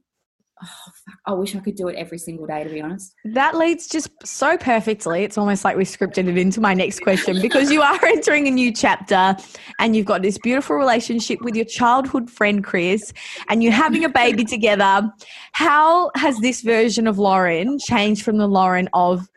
oh, 0.63 0.67
fuck, 1.07 1.19
I 1.27 1.33
wish 1.33 1.55
I 1.57 1.61
could 1.61 1.75
do 1.75 1.89
it 1.89 1.97
every 1.97 2.19
single 2.19 2.47
day, 2.47 2.65
to 2.65 2.71
be 2.71 2.81
honest. 2.81 3.15
That 3.25 3.57
leads 3.57 3.89
just 3.89 4.11
so 4.25 4.57
perfectly. 4.57 5.25
It's 5.25 5.39
almost 5.39 5.65
like 5.65 5.77
we 5.77 5.85
scripted 5.85 6.29
it 6.29 6.39
into 6.39 6.61
my 6.61 6.75
next 6.75 7.01
question 7.01 7.41
because 7.41 7.71
you 7.71 7.83
are 7.83 7.99
entering 8.05 8.47
a 8.47 8.51
new 8.51 8.73
chapter 8.73 9.37
and 9.79 9.97
you've 9.97 10.07
got 10.07 10.23
this 10.23 10.39
beautiful 10.39 10.77
relationship 10.77 11.41
with 11.43 11.57
your 11.57 11.65
childhood 11.65 12.31
friend, 12.31 12.63
Chris, 12.63 13.13
and 13.49 13.63
you're 13.63 13.73
having 13.73 14.05
a 14.05 14.09
baby 14.09 14.45
together. 14.57 15.11
How 15.53 16.11
has 16.15 16.39
this 16.39 16.61
version 16.61 17.07
of 17.07 17.19
Lauren 17.19 17.79
changed 17.79 18.23
from 18.23 18.39
the 18.39 18.47
Lauren 18.47 18.89
of 18.93 19.29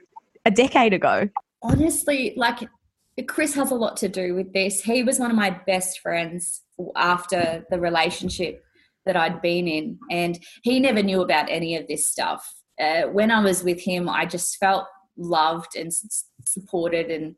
a 0.46 0.52
decade 0.52 0.94
ago? 0.94 1.30
Honestly, 1.64 2.34
like 2.38 2.70
Chris 3.28 3.56
has 3.56 3.72
a 3.72 3.76
lot 3.76 3.98
to 3.98 4.08
do 4.08 4.36
with 4.36 4.54
this. 4.54 4.82
He 4.82 5.04
was 5.04 5.20
one 5.20 5.32
of 5.32 5.38
my 5.38 5.50
best 5.66 6.00
friends 6.00 6.62
after 6.96 7.66
the 7.72 7.80
relationship 7.80 8.64
that 9.08 9.18
I'd 9.18 9.42
been 9.42 9.68
in. 9.68 10.00
And 10.12 10.40
he 10.64 10.80
never 10.80 11.02
knew 11.02 11.22
about 11.22 11.50
any 11.50 11.76
of 11.76 11.88
this 11.88 12.08
stuff. 12.08 12.48
Uh, 12.80 13.04
when 13.04 13.32
I 13.32 13.42
was 13.42 13.64
with 13.64 13.82
him, 13.82 14.08
I 14.08 14.26
just 14.26 14.58
felt 14.58 14.86
loved 15.18 15.76
and 15.76 15.92
supported 16.46 17.10
and 17.10 17.36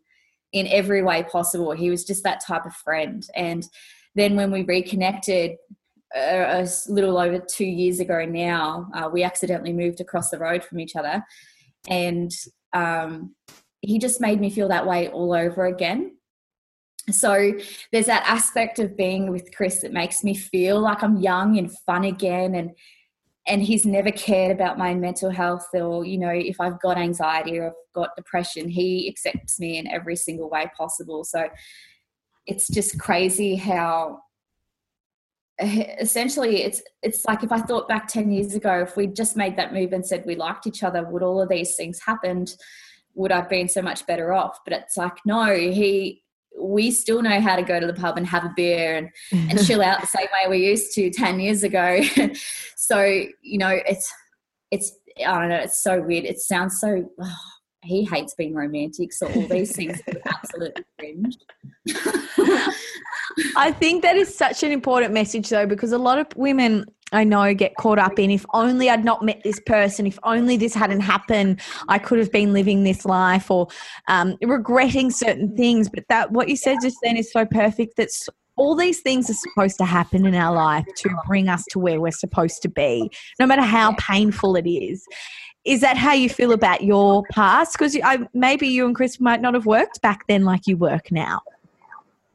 in 0.51 0.67
every 0.67 1.03
way 1.03 1.24
possible. 1.24 1.72
He 1.72 1.89
was 1.89 2.03
just 2.03 2.24
that 2.24 2.43
type 2.45 2.65
of 2.65 2.74
friend. 2.74 3.26
And 3.36 3.65
then 4.15 4.36
when 4.36 4.51
we 4.51 4.63
reconnected 4.63 5.51
uh, 6.15 6.65
a 6.65 6.67
little 6.88 7.17
over 7.17 7.39
two 7.39 7.65
years 7.65 7.99
ago 7.99 8.26
now, 8.26 8.89
uh, 8.93 9.09
we 9.11 9.24
accidentally 9.24 9.74
moved 9.74 10.01
across 10.01 10.30
the 10.30 10.39
road 10.39 10.63
from 10.63 10.80
each 10.80 10.95
other. 10.95 11.24
And 11.88 12.32
um, 12.74 13.36
he 13.82 13.99
just 13.99 14.20
made 14.20 14.41
me 14.41 14.49
feel 14.49 14.67
that 14.70 14.88
way 14.88 15.07
all 15.09 15.34
over 15.34 15.65
again 15.67 16.17
so 17.14 17.53
there's 17.91 18.05
that 18.05 18.24
aspect 18.28 18.80
of 18.80 18.95
being 18.97 19.30
with 19.32 19.53
chris 19.55 19.80
that 19.80 19.93
makes 19.93 20.24
me 20.24 20.34
feel 20.34 20.80
like 20.80 21.03
i'm 21.03 21.18
young 21.18 21.57
and 21.57 21.72
fun 21.86 22.03
again 22.03 22.55
and 22.55 22.72
and 23.49 23.64
he's 23.64 23.86
never 23.86 24.12
cared 24.12 24.51
about 24.51 24.78
my 24.78 24.93
mental 24.93 25.32
health 25.32 25.68
or 25.74 26.05
you 26.05 26.18
know 26.18 26.30
if 26.30 26.62
i've 26.62 26.80
got 26.80 26.97
anxiety 26.97 27.57
or 27.57 27.68
i've 27.68 27.93
got 27.93 28.16
depression 28.16 28.70
he 28.70 29.07
accepts 29.10 29.60
me 29.60 29.78
in 29.78 29.88
every 29.88 30.16
single 30.16 30.49
way 30.49 30.70
possible. 30.78 31.24
So 31.24 31.49
it's 32.45 32.68
just 32.70 32.99
crazy 32.99 33.55
how 33.55 34.20
eh, 35.60 35.95
essentially 35.99 36.64
it's 36.64 36.82
it's 37.03 37.26
like 37.26 37.43
if 37.43 37.51
i 37.51 37.60
thought 37.60 37.88
back 37.88 38.07
10 38.07 38.32
years 38.32 38.55
ago 38.55 38.82
if 38.82 38.95
we 38.95 39.07
just 39.07 39.36
made 39.36 39.57
that 39.57 39.74
move 39.74 39.93
and 39.93 40.05
said 40.05 40.24
we 40.26 40.36
liked 40.36 40.66
each 40.66 40.84
other 40.84 41.03
would 41.03 41.24
all 41.24 41.41
of 41.41 41.49
these 41.49 41.76
things 41.76 41.99
happened 42.05 42.55
would 43.14 43.32
i've 43.32 43.49
been 43.49 43.68
so 43.68 43.82
much 43.82 44.05
better 44.05 44.32
off? 44.32 44.60
But 44.64 44.74
it's 44.74 44.97
like 44.97 45.18
no 45.26 45.53
he 45.55 46.24
we 46.58 46.91
still 46.91 47.22
know 47.22 47.39
how 47.39 47.56
to 47.56 47.62
go 47.62 47.80
to 47.80 47.88
the 47.88 47.93
pub 47.93 48.18
and 48.18 48.26
have 48.28 48.43
a 48.43 48.54
beer 48.56 48.95
and, 48.95 49.10
and 49.32 49.66
chill 49.66 49.82
out 49.82 50.02
the 50.02 50.08
same 50.08 50.28
way 50.34 50.50
we 50.50 50.66
used 50.66 50.93
to 50.95 51.10
10 51.10 51.39
years 51.39 51.64
ago. 51.64 52.02
so, 52.76 53.04
you 53.41 53.58
know, 53.58 53.80
it's, 53.88 54.12
it's, 54.72 54.91
I 55.26 55.39
don't 55.39 55.50
know, 55.50 55.58
it's 55.58 55.84
so 55.84 56.02
weird. 56.02 56.26
It 56.26 56.39
sounds 56.39 56.80
so, 56.80 57.10
oh, 57.22 57.38
he 57.84 58.04
hates 58.06 58.34
being 58.36 58.54
romantic. 58.54 59.14
So 59.14 59.28
all 59.28 59.47
these 59.47 59.76
things 59.76 60.00
are 60.08 60.22
absolutely 60.26 60.84
cringe. 60.97 61.38
I 63.56 63.72
think 63.72 64.04
that 64.04 64.16
is 64.16 64.36
such 64.36 64.64
an 64.64 64.72
important 64.72 65.14
message 65.14 65.50
though, 65.50 65.66
because 65.66 65.91
a 65.91 65.97
lot 65.97 66.20
of 66.20 66.28
women 66.36 66.86
I 67.12 67.24
know 67.24 67.53
get 67.53 67.76
caught 67.76 67.99
up 67.99 68.20
in 68.20 68.32
if 68.32 68.45
only 68.53 68.89
I'd 68.89 69.03
not 69.03 69.24
met 69.24 69.41
this 69.43 69.60
person, 69.60 70.05
if 70.05 70.20
only 70.24 70.57
this 70.57 70.74
hadn't 70.74 71.01
happened, 71.01 71.60
I 71.88 71.99
could 71.99 72.20
have 72.20 72.32
been 72.32 72.53
living 72.53 72.84
this 72.84 73.05
life 73.05 73.49
or 73.49 73.68
um, 74.07 74.38
regretting 74.41 75.12
certain 75.12 75.55
things. 75.55 75.89
But 75.89 76.05
that 76.10 76.32
what 76.32 76.49
you 76.49 76.55
said 76.55 76.78
just 76.82 76.97
then 77.03 77.18
is 77.18 77.32
so 77.32 77.45
perfect. 77.45 77.97
That 77.97 78.10
all 78.55 78.76
these 78.76 78.99
things 78.99 79.30
are 79.30 79.34
supposed 79.34 79.78
to 79.78 79.86
happen 79.86 80.26
in 80.26 80.36
our 80.36 80.53
life 80.53 80.86
to 80.97 81.10
bring 81.28 81.47
us 81.47 81.64
to 81.72 81.80
where 81.80 82.01
we're 82.01 82.12
supposed 82.12 82.62
to 82.62 82.70
be, 82.70 83.10
no 83.39 83.45
matter 83.45 83.62
how 83.62 83.95
painful 83.97 84.55
it 84.55 84.70
is. 84.70 85.05
Is 85.66 85.82
that 85.82 85.97
how 85.97 86.14
you 86.14 86.30
feel 86.30 86.51
about 86.51 86.84
your 86.84 87.24
past? 87.32 87.78
Because 87.78 87.97
maybe 88.34 88.68
you 88.68 88.86
and 88.86 88.95
Chris 88.95 89.20
might 89.20 89.41
not 89.41 89.53
have 89.53 89.66
worked 89.66 90.01
back 90.01 90.26
then 90.28 90.43
like 90.43 90.68
you 90.68 90.78
work 90.78 91.12
now. 91.12 91.41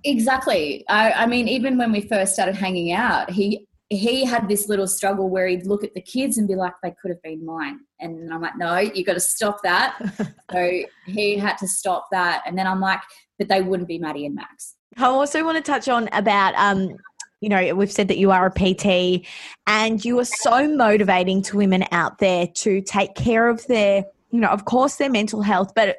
Exactly. 0.04 0.84
I, 0.88 1.12
I 1.12 1.26
mean, 1.26 1.48
even 1.48 1.78
when 1.78 1.90
we 1.90 2.02
first 2.02 2.34
started 2.34 2.54
hanging 2.54 2.92
out, 2.92 3.30
he 3.30 3.66
he 3.96 4.24
had 4.24 4.48
this 4.48 4.68
little 4.68 4.86
struggle 4.86 5.28
where 5.28 5.46
he'd 5.46 5.66
look 5.66 5.84
at 5.84 5.94
the 5.94 6.00
kids 6.00 6.38
and 6.38 6.48
be 6.48 6.54
like, 6.54 6.72
they 6.82 6.94
could 7.00 7.10
have 7.10 7.22
been 7.22 7.44
mine. 7.44 7.80
And 8.00 8.32
I'm 8.32 8.42
like, 8.42 8.56
no, 8.56 8.78
you 8.78 9.04
got 9.04 9.14
to 9.14 9.20
stop 9.20 9.62
that. 9.62 9.98
so 10.52 10.82
he 11.06 11.36
had 11.36 11.56
to 11.58 11.68
stop 11.68 12.06
that. 12.12 12.42
And 12.46 12.58
then 12.58 12.66
I'm 12.66 12.80
like, 12.80 13.00
but 13.38 13.48
they 13.48 13.62
wouldn't 13.62 13.88
be 13.88 13.98
Maddie 13.98 14.26
and 14.26 14.34
Max. 14.34 14.76
I 14.96 15.06
also 15.06 15.44
want 15.44 15.56
to 15.56 15.62
touch 15.62 15.88
on 15.88 16.08
about, 16.12 16.54
um, 16.54 16.96
you 17.40 17.48
know, 17.48 17.74
we've 17.74 17.92
said 17.92 18.08
that 18.08 18.18
you 18.18 18.30
are 18.30 18.46
a 18.46 18.50
PT 18.50 19.26
and 19.66 20.04
you 20.04 20.18
are 20.18 20.24
so 20.24 20.68
motivating 20.68 21.42
to 21.42 21.56
women 21.56 21.84
out 21.90 22.18
there 22.18 22.46
to 22.46 22.80
take 22.80 23.14
care 23.14 23.48
of 23.48 23.66
their, 23.66 24.04
you 24.30 24.40
know, 24.40 24.48
of 24.48 24.64
course, 24.64 24.96
their 24.96 25.10
mental 25.10 25.42
health, 25.42 25.72
but 25.74 25.96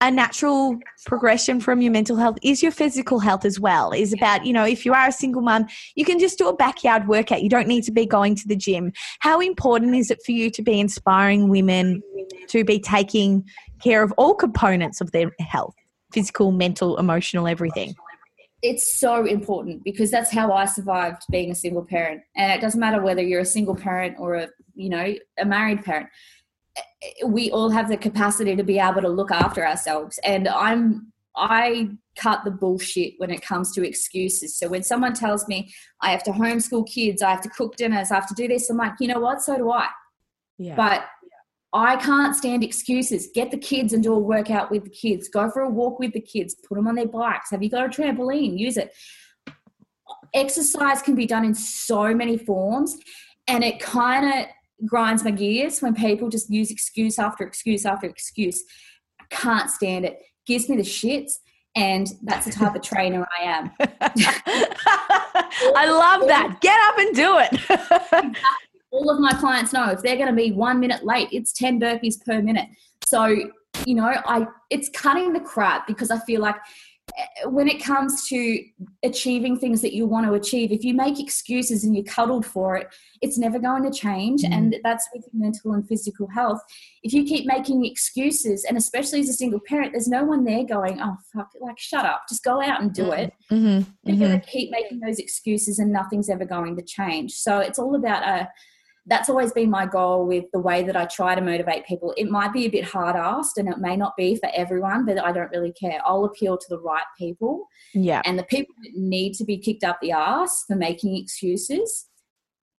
a 0.00 0.10
natural 0.10 0.78
progression 1.06 1.60
from 1.60 1.82
your 1.82 1.92
mental 1.92 2.16
health 2.16 2.38
is 2.42 2.62
your 2.62 2.70
physical 2.70 3.18
health 3.18 3.44
as 3.44 3.58
well. 3.58 3.92
Is 3.92 4.12
about 4.12 4.46
you 4.46 4.52
know 4.52 4.64
if 4.64 4.86
you 4.86 4.94
are 4.94 5.08
a 5.08 5.12
single 5.12 5.42
mom 5.42 5.66
you 5.96 6.04
can 6.04 6.18
just 6.18 6.38
do 6.38 6.48
a 6.48 6.54
backyard 6.54 7.08
workout. 7.08 7.42
You 7.42 7.48
don't 7.48 7.66
need 7.66 7.84
to 7.84 7.92
be 7.92 8.06
going 8.06 8.34
to 8.36 8.48
the 8.48 8.56
gym. 8.56 8.92
How 9.20 9.40
important 9.40 9.96
is 9.96 10.10
it 10.10 10.20
for 10.24 10.32
you 10.32 10.50
to 10.50 10.62
be 10.62 10.78
inspiring 10.78 11.48
women 11.48 12.02
to 12.48 12.64
be 12.64 12.78
taking 12.78 13.44
care 13.82 14.02
of 14.02 14.12
all 14.16 14.34
components 14.34 15.00
of 15.00 15.10
their 15.12 15.32
health 15.40 15.74
physical 16.12 16.52
mental 16.52 16.96
emotional 16.98 17.48
everything? 17.48 17.94
It's 18.62 18.98
so 18.98 19.24
important 19.24 19.84
because 19.84 20.10
that's 20.10 20.32
how 20.32 20.52
I 20.52 20.64
survived 20.64 21.22
being 21.30 21.50
a 21.50 21.54
single 21.54 21.84
parent. 21.84 22.22
And 22.36 22.52
it 22.52 22.60
doesn't 22.60 22.80
matter 22.80 23.00
whether 23.00 23.22
you're 23.22 23.40
a 23.40 23.44
single 23.44 23.76
parent 23.76 24.16
or 24.18 24.34
a, 24.34 24.48
you 24.74 24.88
know, 24.88 25.14
a 25.38 25.44
married 25.44 25.84
parent 25.84 26.08
we 27.26 27.50
all 27.50 27.70
have 27.70 27.88
the 27.88 27.96
capacity 27.96 28.54
to 28.56 28.62
be 28.62 28.78
able 28.78 29.00
to 29.00 29.08
look 29.08 29.30
after 29.30 29.66
ourselves 29.66 30.18
and 30.24 30.48
i'm 30.48 31.12
I 31.38 31.90
cut 32.16 32.44
the 32.44 32.50
bullshit 32.50 33.14
when 33.18 33.30
it 33.30 33.42
comes 33.42 33.72
to 33.72 33.86
excuses. 33.86 34.58
So 34.58 34.68
when 34.68 34.82
someone 34.82 35.14
tells 35.14 35.46
me 35.46 35.72
I 36.02 36.10
have 36.10 36.24
to 36.24 36.32
homeschool 36.32 36.88
kids, 36.88 37.22
I 37.22 37.30
have 37.30 37.42
to 37.42 37.48
cook 37.48 37.76
dinners, 37.76 38.10
I 38.10 38.16
have 38.16 38.28
to 38.28 38.34
do 38.34 38.48
this, 38.48 38.68
I'm 38.68 38.76
like, 38.76 38.94
you 38.98 39.06
know 39.06 39.20
what? 39.20 39.40
So 39.40 39.56
do 39.56 39.70
I. 39.70 39.88
Yeah. 40.58 40.74
But 40.74 41.04
I 41.72 41.96
can't 41.96 42.34
stand 42.34 42.64
excuses. 42.64 43.28
Get 43.34 43.50
the 43.50 43.58
kids 43.58 43.92
and 43.92 44.02
do 44.02 44.14
a 44.14 44.18
workout 44.18 44.70
with 44.70 44.84
the 44.84 44.90
kids. 44.90 45.28
Go 45.28 45.50
for 45.50 45.62
a 45.62 45.68
walk 45.68 45.98
with 45.98 46.12
the 46.12 46.20
kids. 46.20 46.56
Put 46.66 46.76
them 46.76 46.88
on 46.88 46.94
their 46.94 47.06
bikes. 47.06 47.50
Have 47.50 47.62
you 47.62 47.70
got 47.70 47.86
a 47.86 47.88
trampoline? 47.88 48.58
Use 48.58 48.76
it. 48.76 48.92
Exercise 50.34 51.02
can 51.02 51.14
be 51.14 51.26
done 51.26 51.44
in 51.44 51.54
so 51.54 52.14
many 52.14 52.36
forms, 52.38 52.98
and 53.46 53.62
it 53.62 53.80
kind 53.80 54.26
of 54.26 54.46
grinds 54.86 55.24
my 55.24 55.30
gears 55.30 55.80
when 55.80 55.94
people 55.94 56.28
just 56.28 56.50
use 56.50 56.70
excuse 56.70 57.18
after 57.18 57.44
excuse 57.44 57.84
after 57.84 58.06
excuse. 58.06 58.62
I 59.20 59.24
can't 59.30 59.70
stand 59.70 60.04
it. 60.04 60.20
Gives 60.46 60.68
me 60.68 60.76
the 60.76 60.82
shits, 60.82 61.32
and 61.76 62.08
that's 62.22 62.46
the 62.46 62.52
type 62.52 62.74
of 62.74 62.82
trainer 62.82 63.26
I 63.38 63.42
am. 63.44 63.70
I 65.76 65.90
love 65.90 66.26
that. 66.28 66.58
Get 66.60 66.78
up 66.88 66.98
and 66.98 67.14
do 67.14 67.38
it. 67.38 68.36
all 68.90 69.10
of 69.10 69.20
my 69.20 69.32
clients 69.32 69.72
know 69.72 69.90
if 69.90 70.00
they're 70.02 70.16
going 70.16 70.28
to 70.28 70.34
be 70.34 70.52
one 70.52 70.80
minute 70.80 71.04
late, 71.04 71.28
it's 71.32 71.52
10 71.52 71.80
burpees 71.80 72.24
per 72.24 72.40
minute. 72.40 72.68
So, 73.06 73.26
you 73.84 73.94
know, 73.94 74.12
I 74.26 74.46
it's 74.70 74.88
cutting 74.90 75.32
the 75.32 75.40
crap 75.40 75.86
because 75.86 76.10
I 76.10 76.18
feel 76.20 76.40
like 76.40 76.56
when 77.44 77.68
it 77.68 77.82
comes 77.82 78.26
to 78.28 78.62
achieving 79.02 79.58
things 79.58 79.80
that 79.82 79.94
you 79.94 80.06
want 80.06 80.26
to 80.26 80.34
achieve, 80.34 80.72
if 80.72 80.84
you 80.84 80.94
make 80.94 81.20
excuses 81.20 81.84
and 81.84 81.94
you're 81.94 82.04
cuddled 82.04 82.44
for 82.44 82.76
it, 82.76 82.88
it's 83.22 83.38
never 83.38 83.58
going 83.58 83.82
to 83.84 83.90
change. 83.90 84.42
Mm. 84.42 84.52
And 84.52 84.76
that's 84.82 85.08
with 85.14 85.26
mental 85.32 85.72
and 85.72 85.86
physical 85.86 86.28
health. 86.28 86.60
If 87.02 87.12
you 87.12 87.24
keep 87.24 87.46
making 87.46 87.84
excuses, 87.84 88.64
and 88.64 88.76
especially 88.76 89.20
as 89.20 89.28
a 89.28 89.34
single 89.34 89.60
parent, 89.60 89.92
there's 89.92 90.08
no 90.08 90.24
one 90.24 90.44
there 90.44 90.64
going, 90.64 91.00
oh, 91.00 91.16
fuck, 91.34 91.48
like, 91.60 91.78
shut 91.78 92.04
up, 92.04 92.22
just 92.28 92.44
go 92.44 92.62
out 92.62 92.82
and 92.82 92.92
do 92.92 93.04
mm. 93.04 93.18
it. 93.18 93.32
Mm-hmm. 93.50 93.66
You're 93.66 94.16
mm-hmm. 94.16 94.18
going 94.18 94.40
to 94.40 94.46
keep 94.46 94.70
making 94.70 95.00
those 95.00 95.18
excuses 95.18 95.78
and 95.78 95.92
nothing's 95.92 96.30
ever 96.30 96.44
going 96.44 96.76
to 96.76 96.82
change. 96.82 97.32
So 97.32 97.58
it's 97.58 97.78
all 97.78 97.94
about 97.94 98.22
a, 98.22 98.48
that's 99.08 99.28
always 99.28 99.52
been 99.52 99.70
my 99.70 99.86
goal 99.86 100.26
with 100.26 100.44
the 100.52 100.58
way 100.58 100.82
that 100.82 100.96
I 100.96 101.06
try 101.06 101.34
to 101.34 101.40
motivate 101.40 101.86
people. 101.86 102.14
It 102.16 102.30
might 102.30 102.52
be 102.52 102.66
a 102.66 102.70
bit 102.70 102.84
hard 102.84 103.16
asked 103.16 103.56
and 103.56 103.68
it 103.68 103.78
may 103.78 103.96
not 103.96 104.14
be 104.16 104.36
for 104.36 104.50
everyone, 104.54 105.06
but 105.06 105.18
I 105.18 105.32
don't 105.32 105.50
really 105.50 105.72
care. 105.72 106.00
I'll 106.04 106.24
appeal 106.24 106.58
to 106.58 106.66
the 106.68 106.78
right 106.78 107.04
people. 107.16 107.66
Yeah. 107.94 108.22
And 108.24 108.38
the 108.38 108.44
people 108.44 108.74
that 108.84 108.92
need 108.94 109.32
to 109.34 109.44
be 109.44 109.58
kicked 109.58 109.82
up 109.82 109.98
the 110.00 110.12
ass 110.12 110.64
for 110.66 110.76
making 110.76 111.16
excuses 111.16 112.06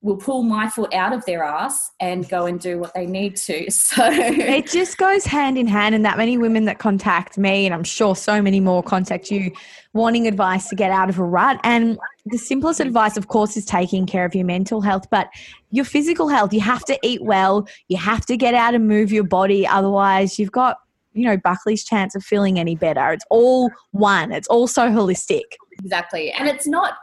will 0.01 0.15
pull 0.15 0.43
my 0.43 0.69
foot 0.69 0.93
out 0.93 1.11
of 1.11 1.25
their 1.25 1.43
ass 1.43 1.91
and 1.99 2.27
go 2.29 2.45
and 2.45 2.59
do 2.59 2.79
what 2.79 2.93
they 2.93 3.05
need 3.05 3.35
to. 3.35 3.67
So 3.89 4.07
it 4.07 4.67
just 4.67 4.97
goes 4.97 5.25
hand 5.25 5.57
in 5.57 5.67
hand. 5.67 5.95
And 5.95 6.05
that 6.05 6.17
many 6.17 6.37
women 6.37 6.65
that 6.65 6.77
contact 6.77 7.37
me, 7.37 7.65
and 7.65 7.73
I'm 7.73 7.83
sure 7.83 8.15
so 8.15 8.41
many 8.41 8.59
more 8.59 8.83
contact 8.83 9.31
you, 9.31 9.51
wanting 9.93 10.27
advice 10.27 10.69
to 10.69 10.75
get 10.75 10.91
out 10.91 11.09
of 11.09 11.17
a 11.17 11.23
rut. 11.23 11.59
And 11.63 11.97
the 12.29 12.37
simplest 12.37 12.79
advice, 12.79 13.17
of 13.17 13.27
course, 13.27 13.57
is 13.57 13.65
taking 13.65 14.05
care 14.05 14.25
of 14.25 14.35
your 14.35 14.45
mental 14.45 14.81
health, 14.81 15.09
but 15.09 15.29
your 15.71 15.85
physical 15.85 16.27
health, 16.27 16.53
you 16.53 16.61
have 16.61 16.85
to 16.85 16.97
eat 17.03 17.23
well, 17.23 17.67
you 17.87 17.97
have 17.97 18.25
to 18.27 18.37
get 18.37 18.53
out 18.53 18.73
and 18.73 18.87
move 18.87 19.11
your 19.11 19.23
body. 19.23 19.67
Otherwise, 19.67 20.39
you've 20.39 20.51
got, 20.51 20.77
you 21.13 21.25
know, 21.25 21.37
Buckley's 21.37 21.83
chance 21.83 22.15
of 22.15 22.23
feeling 22.23 22.59
any 22.59 22.75
better. 22.75 23.11
It's 23.11 23.25
all 23.29 23.71
one, 23.91 24.31
it's 24.31 24.47
all 24.47 24.67
so 24.67 24.89
holistic. 24.89 25.43
Exactly. 25.81 26.31
And 26.31 26.47
it's 26.47 26.67
not 26.67 26.93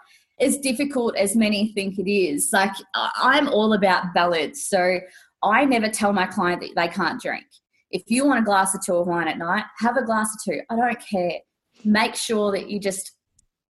as 0.41 0.59
difficult 0.59 1.16
as 1.16 1.35
many 1.35 1.72
think 1.72 1.99
it 1.99 2.11
is. 2.11 2.51
Like, 2.53 2.72
I'm 2.95 3.49
all 3.49 3.72
about 3.72 4.12
balance. 4.14 4.66
So 4.66 5.01
I 5.43 5.64
never 5.64 5.89
tell 5.89 6.12
my 6.12 6.27
client 6.27 6.61
that 6.61 6.72
they 6.77 6.89
can't 6.89 7.20
drink. 7.20 7.47
If 7.91 8.03
you 8.09 8.27
want 8.27 8.41
a 8.41 8.45
glass 8.45 8.74
or 8.74 8.81
two 8.85 8.97
of 8.97 9.07
wine 9.07 9.29
at 9.29 9.39
night, 9.39 9.64
have 9.79 9.97
a 9.97 10.05
glass 10.05 10.29
or 10.35 10.53
two. 10.53 10.61
I 10.68 10.77
don't 10.77 11.01
care. 11.09 11.39
Make 11.85 12.14
sure 12.14 12.53
that 12.53 12.68
you 12.68 12.81
just, 12.81 13.12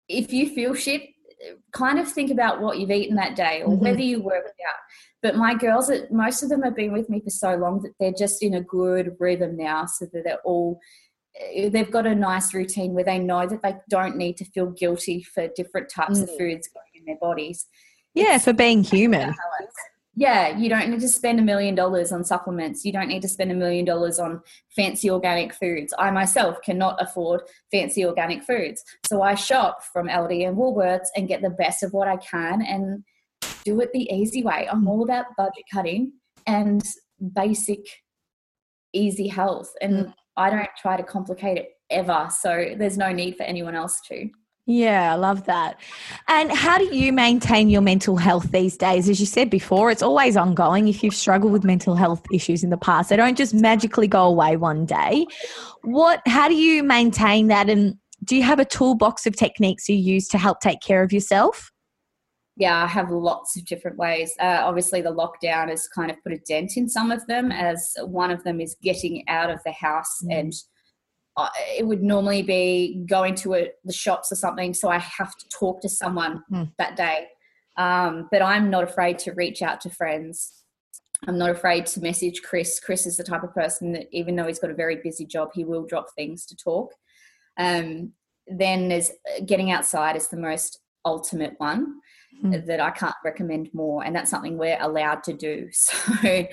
if 0.08 0.32
you 0.32 0.48
feel 0.54 0.74
shit, 0.74 1.02
kind 1.72 1.98
of 1.98 2.10
think 2.10 2.30
about 2.30 2.60
what 2.60 2.78
you've 2.78 2.90
eaten 2.90 3.16
that 3.16 3.36
day 3.36 3.62
or 3.62 3.68
mm-hmm. 3.68 3.84
whether 3.84 4.00
you 4.00 4.22
work 4.22 4.46
out. 4.46 4.80
But 5.22 5.36
my 5.36 5.54
girls, 5.54 5.90
most 6.10 6.42
of 6.42 6.48
them 6.48 6.62
have 6.62 6.76
been 6.76 6.92
with 6.92 7.08
me 7.08 7.20
for 7.20 7.30
so 7.30 7.56
long 7.56 7.82
that 7.82 7.92
they're 7.98 8.12
just 8.12 8.42
in 8.42 8.54
a 8.54 8.60
good 8.60 9.16
rhythm 9.18 9.56
now, 9.56 9.86
so 9.86 10.06
that 10.12 10.24
they're 10.24 10.40
all 10.44 10.80
eh, 11.54 11.68
they've 11.68 11.90
got 11.90 12.06
a 12.06 12.14
nice 12.14 12.54
routine 12.54 12.94
where 12.94 13.04
they 13.04 13.18
know 13.18 13.46
that 13.46 13.62
they 13.62 13.74
don't 13.88 14.16
need 14.16 14.36
to 14.38 14.44
feel 14.44 14.70
guilty 14.70 15.22
for 15.22 15.48
different 15.56 15.90
types 15.90 16.20
mm. 16.20 16.22
of 16.22 16.28
foods 16.30 16.68
going 16.68 16.92
in 16.94 17.04
their 17.06 17.18
bodies. 17.20 17.66
Yeah, 18.14 18.36
it's 18.36 18.44
for 18.44 18.52
being 18.52 18.82
human 18.82 19.34
yeah, 20.18 20.56
you 20.56 20.70
don't 20.70 20.88
need 20.88 21.00
to 21.00 21.08
spend 21.08 21.38
a 21.38 21.42
million 21.42 21.74
dollars 21.74 22.10
on 22.10 22.24
supplements. 22.24 22.86
You 22.86 22.92
don't 22.92 23.08
need 23.08 23.20
to 23.20 23.28
spend 23.28 23.52
a 23.52 23.54
million 23.54 23.84
dollars 23.84 24.18
on 24.18 24.40
fancy 24.74 25.10
organic 25.10 25.52
foods. 25.52 25.92
I 25.98 26.10
myself 26.10 26.56
cannot 26.64 27.00
afford 27.02 27.42
fancy 27.70 28.06
organic 28.06 28.42
foods. 28.42 28.82
So 29.06 29.20
I 29.20 29.34
shop 29.34 29.84
from 29.92 30.08
Aldi 30.08 30.48
and 30.48 30.56
Woolworths 30.56 31.08
and 31.16 31.28
get 31.28 31.42
the 31.42 31.50
best 31.50 31.82
of 31.82 31.92
what 31.92 32.08
I 32.08 32.16
can 32.16 32.62
and 32.62 33.04
do 33.66 33.78
it 33.82 33.92
the 33.92 34.10
easy 34.10 34.42
way. 34.42 34.66
I'm 34.70 34.88
all 34.88 35.02
about 35.02 35.26
budget 35.36 35.64
cutting 35.70 36.12
and 36.46 36.82
basic, 37.34 37.84
easy 38.94 39.28
health. 39.28 39.70
And 39.82 40.06
mm. 40.06 40.14
I 40.38 40.48
don't 40.48 40.68
try 40.80 40.96
to 40.96 41.02
complicate 41.02 41.58
it 41.58 41.72
ever. 41.90 42.28
So 42.30 42.74
there's 42.78 42.96
no 42.96 43.12
need 43.12 43.36
for 43.36 43.42
anyone 43.42 43.74
else 43.74 44.00
to. 44.08 44.30
Yeah, 44.68 45.12
I 45.12 45.14
love 45.14 45.46
that. 45.46 45.78
And 46.26 46.50
how 46.50 46.76
do 46.76 46.84
you 46.92 47.12
maintain 47.12 47.70
your 47.70 47.82
mental 47.82 48.16
health 48.16 48.50
these 48.50 48.76
days? 48.76 49.08
As 49.08 49.20
you 49.20 49.26
said 49.26 49.48
before, 49.48 49.92
it's 49.92 50.02
always 50.02 50.36
ongoing. 50.36 50.88
If 50.88 51.04
you've 51.04 51.14
struggled 51.14 51.52
with 51.52 51.62
mental 51.62 51.94
health 51.94 52.24
issues 52.32 52.64
in 52.64 52.70
the 52.70 52.76
past, 52.76 53.10
they 53.10 53.16
don't 53.16 53.38
just 53.38 53.54
magically 53.54 54.08
go 54.08 54.24
away 54.24 54.56
one 54.56 54.84
day. 54.84 55.26
What 55.82 56.20
how 56.26 56.48
do 56.48 56.54
you 56.54 56.82
maintain 56.82 57.46
that 57.46 57.70
and 57.70 57.96
do 58.24 58.34
you 58.34 58.42
have 58.42 58.58
a 58.58 58.64
toolbox 58.64 59.24
of 59.24 59.36
techniques 59.36 59.88
you 59.88 59.94
use 59.94 60.26
to 60.28 60.38
help 60.38 60.58
take 60.60 60.80
care 60.80 61.04
of 61.04 61.12
yourself? 61.12 61.70
Yeah, 62.56 62.82
I 62.82 62.86
have 62.86 63.10
lots 63.10 63.56
of 63.56 63.66
different 63.66 63.98
ways. 63.98 64.34
Uh, 64.40 64.62
obviously, 64.64 65.02
the 65.02 65.14
lockdown 65.14 65.68
has 65.68 65.86
kind 65.86 66.10
of 66.10 66.16
put 66.24 66.32
a 66.32 66.38
dent 66.38 66.76
in 66.76 66.88
some 66.88 67.12
of 67.12 67.24
them, 67.26 67.52
as 67.52 67.92
one 68.00 68.30
of 68.30 68.42
them 68.44 68.60
is 68.60 68.76
getting 68.82 69.28
out 69.28 69.50
of 69.50 69.60
the 69.64 69.72
house 69.72 70.22
mm. 70.24 70.40
and 70.40 70.52
it 71.76 71.86
would 71.86 72.02
normally 72.02 72.42
be 72.42 73.02
going 73.08 73.34
to 73.36 73.54
a, 73.54 73.70
the 73.84 73.92
shops 73.92 74.32
or 74.32 74.36
something, 74.36 74.72
so 74.72 74.88
I 74.88 74.98
have 74.98 75.36
to 75.36 75.48
talk 75.48 75.80
to 75.82 75.88
someone 75.88 76.42
mm. 76.50 76.70
that 76.78 76.96
day. 76.96 77.28
Um, 77.76 78.28
but 78.30 78.40
I'm 78.40 78.70
not 78.70 78.84
afraid 78.84 79.18
to 79.20 79.32
reach 79.32 79.60
out 79.60 79.80
to 79.82 79.90
friends. 79.90 80.64
I'm 81.26 81.38
not 81.38 81.50
afraid 81.50 81.86
to 81.86 82.00
message 82.00 82.42
Chris. 82.42 82.80
Chris 82.80 83.06
is 83.06 83.16
the 83.16 83.24
type 83.24 83.42
of 83.42 83.54
person 83.54 83.92
that, 83.92 84.06
even 84.12 84.36
though 84.36 84.46
he's 84.46 84.58
got 84.58 84.70
a 84.70 84.74
very 84.74 84.96
busy 84.96 85.26
job, 85.26 85.50
he 85.54 85.64
will 85.64 85.84
drop 85.84 86.06
things 86.14 86.46
to 86.46 86.56
talk. 86.56 86.92
Um, 87.58 88.12
then 88.46 88.88
there's 88.88 89.10
uh, 89.10 89.44
getting 89.44 89.70
outside 89.70 90.16
is 90.16 90.28
the 90.28 90.36
most 90.36 90.80
ultimate 91.04 91.54
one 91.58 92.00
mm. 92.42 92.66
that 92.66 92.80
I 92.80 92.90
can't 92.90 93.14
recommend 93.24 93.70
more, 93.72 94.04
and 94.04 94.14
that's 94.14 94.30
something 94.30 94.56
we're 94.56 94.78
allowed 94.80 95.22
to 95.24 95.32
do. 95.32 95.68
So, 95.72 96.46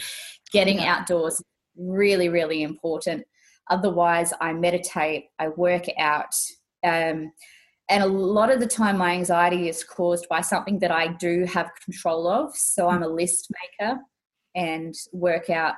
getting 0.52 0.80
yeah. 0.80 0.96
outdoors 0.96 1.42
really, 1.76 2.30
really 2.30 2.62
important. 2.62 3.26
Otherwise, 3.70 4.34
I 4.42 4.54
meditate, 4.54 5.26
I 5.40 5.50
work 5.50 5.86
out. 5.98 6.34
Um, 6.84 7.32
and 7.90 8.04
a 8.04 8.08
lot 8.08 8.52
of 8.52 8.60
the 8.60 8.68
time, 8.68 8.98
my 8.98 9.12
anxiety 9.12 9.68
is 9.68 9.84
caused 9.84 10.28
by 10.30 10.42
something 10.42 10.80
that 10.80 10.92
I 10.92 11.08
do 11.08 11.46
have 11.46 11.72
control 11.84 12.28
of. 12.28 12.56
So 12.56 12.90
I'm 12.90 13.04
a 13.04 13.08
list 13.08 13.50
maker 13.80 14.00
and 14.56 14.94
work 15.12 15.50
out. 15.50 15.76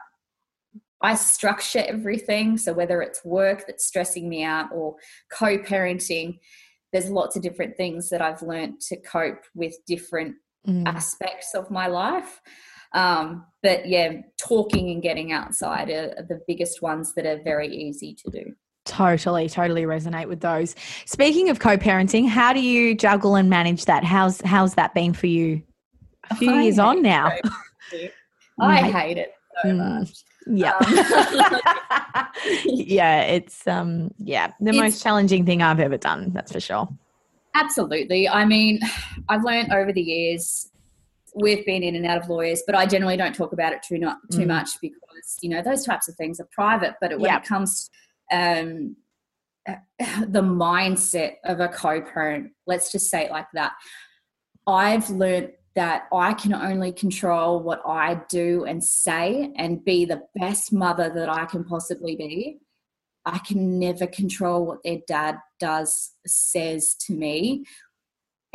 I 1.02 1.16
structure 1.16 1.84
everything. 1.86 2.58
So 2.58 2.74
whether 2.74 3.02
it's 3.02 3.26
work 3.26 3.66
that's 3.68 3.86
stressing 3.86 4.30
me 4.30 4.44
out 4.44 4.70
or 4.72 4.96
co 5.32 5.58
parenting, 5.58 6.40
there's 6.92 7.10
lots 7.10 7.36
of 7.36 7.42
different 7.42 7.76
things 7.76 8.10
that 8.10 8.22
I've 8.22 8.42
learned 8.42 8.80
to 8.88 8.98
cope 8.98 9.44
with 9.54 9.76
different 9.86 10.36
mm. 10.68 10.88
aspects 10.88 11.54
of 11.54 11.70
my 11.70 11.88
life. 11.88 12.40
Um, 12.96 13.46
but 13.62 13.88
yeah, 13.88 14.22
talking 14.38 14.90
and 14.90 15.04
getting 15.04 15.32
outside 15.32 15.90
are, 15.90 16.14
are 16.18 16.24
the 16.24 16.42
biggest 16.48 16.82
ones 16.82 17.14
that 17.16 17.26
are 17.26 17.42
very 17.44 17.68
easy 17.68 18.16
to 18.24 18.32
do. 18.32 18.56
Totally, 18.86 19.50
totally 19.50 19.84
resonate 19.84 20.28
with 20.28 20.40
those. 20.40 20.76
Speaking 21.06 21.50
of 21.50 21.60
co-parenting, 21.60 22.28
how 22.28 22.54
do 22.54 22.62
you 22.62 22.96
juggle 22.96 23.36
and 23.36 23.50
manage 23.50 23.86
that? 23.86 24.04
How's 24.04 24.42
how's 24.42 24.76
that 24.76 24.94
been 24.94 25.14
for 25.14 25.28
you? 25.28 25.62
A 26.30 26.36
few 26.36 26.52
I 26.52 26.62
years 26.64 26.80
on 26.80 27.02
now. 27.02 27.32
I 28.60 28.90
hate 28.90 29.18
it 29.18 29.34
so 29.64 29.70
mm. 29.70 30.00
much. 30.00 30.24
Yeah. 30.48 30.74
Um, 32.16 32.28
yeah, 32.66 33.22
it's 33.24 33.68
um 33.68 34.14
yeah, 34.20 34.52
the 34.60 34.70
it's, 34.70 34.78
most 34.78 35.04
challenging 35.04 35.46
thing 35.46 35.62
I've 35.62 35.80
ever 35.80 35.98
done, 35.98 36.32
that's 36.34 36.52
for 36.52 36.60
sure. 36.60 36.88
Absolutely. 37.56 38.30
I 38.30 38.46
mean, 38.46 38.80
I've 39.30 39.44
learned 39.44 39.74
over 39.74 39.92
the 39.92 40.02
years 40.02 40.70
we've 41.36 41.66
been 41.66 41.84
in 41.84 41.96
and 41.96 42.06
out 42.06 42.18
of 42.18 42.30
lawyers, 42.30 42.64
but 42.66 42.76
I 42.76 42.86
generally 42.86 43.18
don't 43.18 43.36
talk 43.36 43.52
about 43.52 43.74
it 43.74 43.84
too 43.84 43.98
not 43.98 44.18
too 44.32 44.40
mm. 44.40 44.48
much 44.48 44.80
because 44.82 45.38
you 45.42 45.50
know 45.50 45.62
those 45.62 45.86
types 45.86 46.08
of 46.08 46.16
things 46.16 46.40
are 46.40 46.48
private. 46.52 46.96
But 47.02 47.20
when 47.20 47.34
it 47.34 47.44
comes 47.44 47.90
um, 48.32 48.96
the 49.68 50.42
mindset 50.42 51.36
of 51.44 51.60
a 51.60 51.68
co-parent, 51.68 52.52
let's 52.66 52.92
just 52.92 53.10
say 53.10 53.26
it 53.26 53.32
like 53.32 53.48
that. 53.54 53.74
I've 54.68 55.10
learned 55.10 55.52
that 55.76 56.08
I 56.14 56.34
can 56.34 56.54
only 56.54 56.94
control 56.94 57.62
what 57.62 57.82
I 57.86 58.22
do 58.30 58.64
and 58.64 58.84
say 58.84 59.52
and 59.58 59.84
be 59.84 60.06
the 60.06 60.24
best 60.36 60.72
mother 60.72 61.12
that 61.14 61.30
I 61.30 61.46
can 61.46 61.66
possibly 61.66 62.16
be. 62.16 62.60
I 63.26 63.40
can 63.40 63.80
never 63.80 64.08
control 64.08 64.66
what 64.66 64.84
their 64.84 65.00
dad 65.08 65.40
does, 65.60 66.12
says 66.26 66.96
to 67.08 67.14
me. 67.14 67.66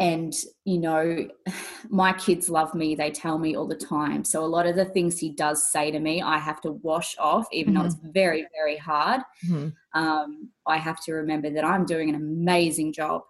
And, 0.01 0.34
you 0.64 0.78
know, 0.78 1.28
my 1.90 2.12
kids 2.14 2.48
love 2.48 2.74
me. 2.74 2.96
They 2.96 3.11
tell 3.11 3.38
me 3.38 3.55
all 3.55 3.68
the 3.68 3.76
time. 3.76 4.24
So 4.24 4.42
a 4.42 4.46
lot 4.46 4.66
of 4.66 4.74
the 4.74 4.86
things 4.86 5.18
he 5.18 5.30
does 5.30 5.70
say 5.70 5.92
to 5.92 6.01
me, 6.01 6.22
I 6.22 6.38
have 6.38 6.61
to 6.62 6.72
wash 6.72 7.14
off, 7.18 7.46
even 7.53 7.74
mm-hmm. 7.74 7.82
though 7.82 7.86
it's 7.86 7.96
mm-hmm. 7.96 8.11
very, 8.11 8.46
very 8.53 8.78
hard. 8.78 9.20
Mm-hmm. 9.46 9.68
Um, 10.01 10.48
I 10.66 10.78
have 10.78 11.05
to 11.05 11.12
remember 11.12 11.51
that 11.51 11.64
I'm 11.64 11.84
doing 11.84 12.09
an 12.09 12.14
amazing 12.16 12.94
job. 12.94 13.22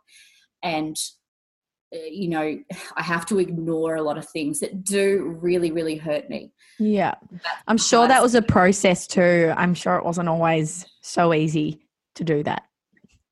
And 0.63 0.97
uh, 1.93 1.99
you 2.09 2.29
know, 2.29 2.59
I 2.97 3.03
have 3.03 3.27
to 3.27 3.39
ignore 3.41 3.97
a 3.97 4.03
lot 4.03 4.17
of 4.17 4.29
things 4.29 4.61
that 4.61 4.85
do 4.85 5.37
really, 5.41 5.73
really 5.73 5.97
hurt 5.97 6.31
me. 6.31 6.53
Yeah. 6.79 7.15
I'm 7.67 7.79
sure 7.79 8.09
that 8.09 8.23
was 8.23 8.35
a 8.35 8.43
process 8.43 9.07
too. 9.07 9.53
I'm 9.57 9.75
sure 9.75 9.97
it 9.97 10.05
wasn't 10.05 10.29
always 10.29 10.87
so 11.03 11.35
easy 11.35 11.81
to 12.15 12.25
do 12.25 12.43
that. 12.45 12.63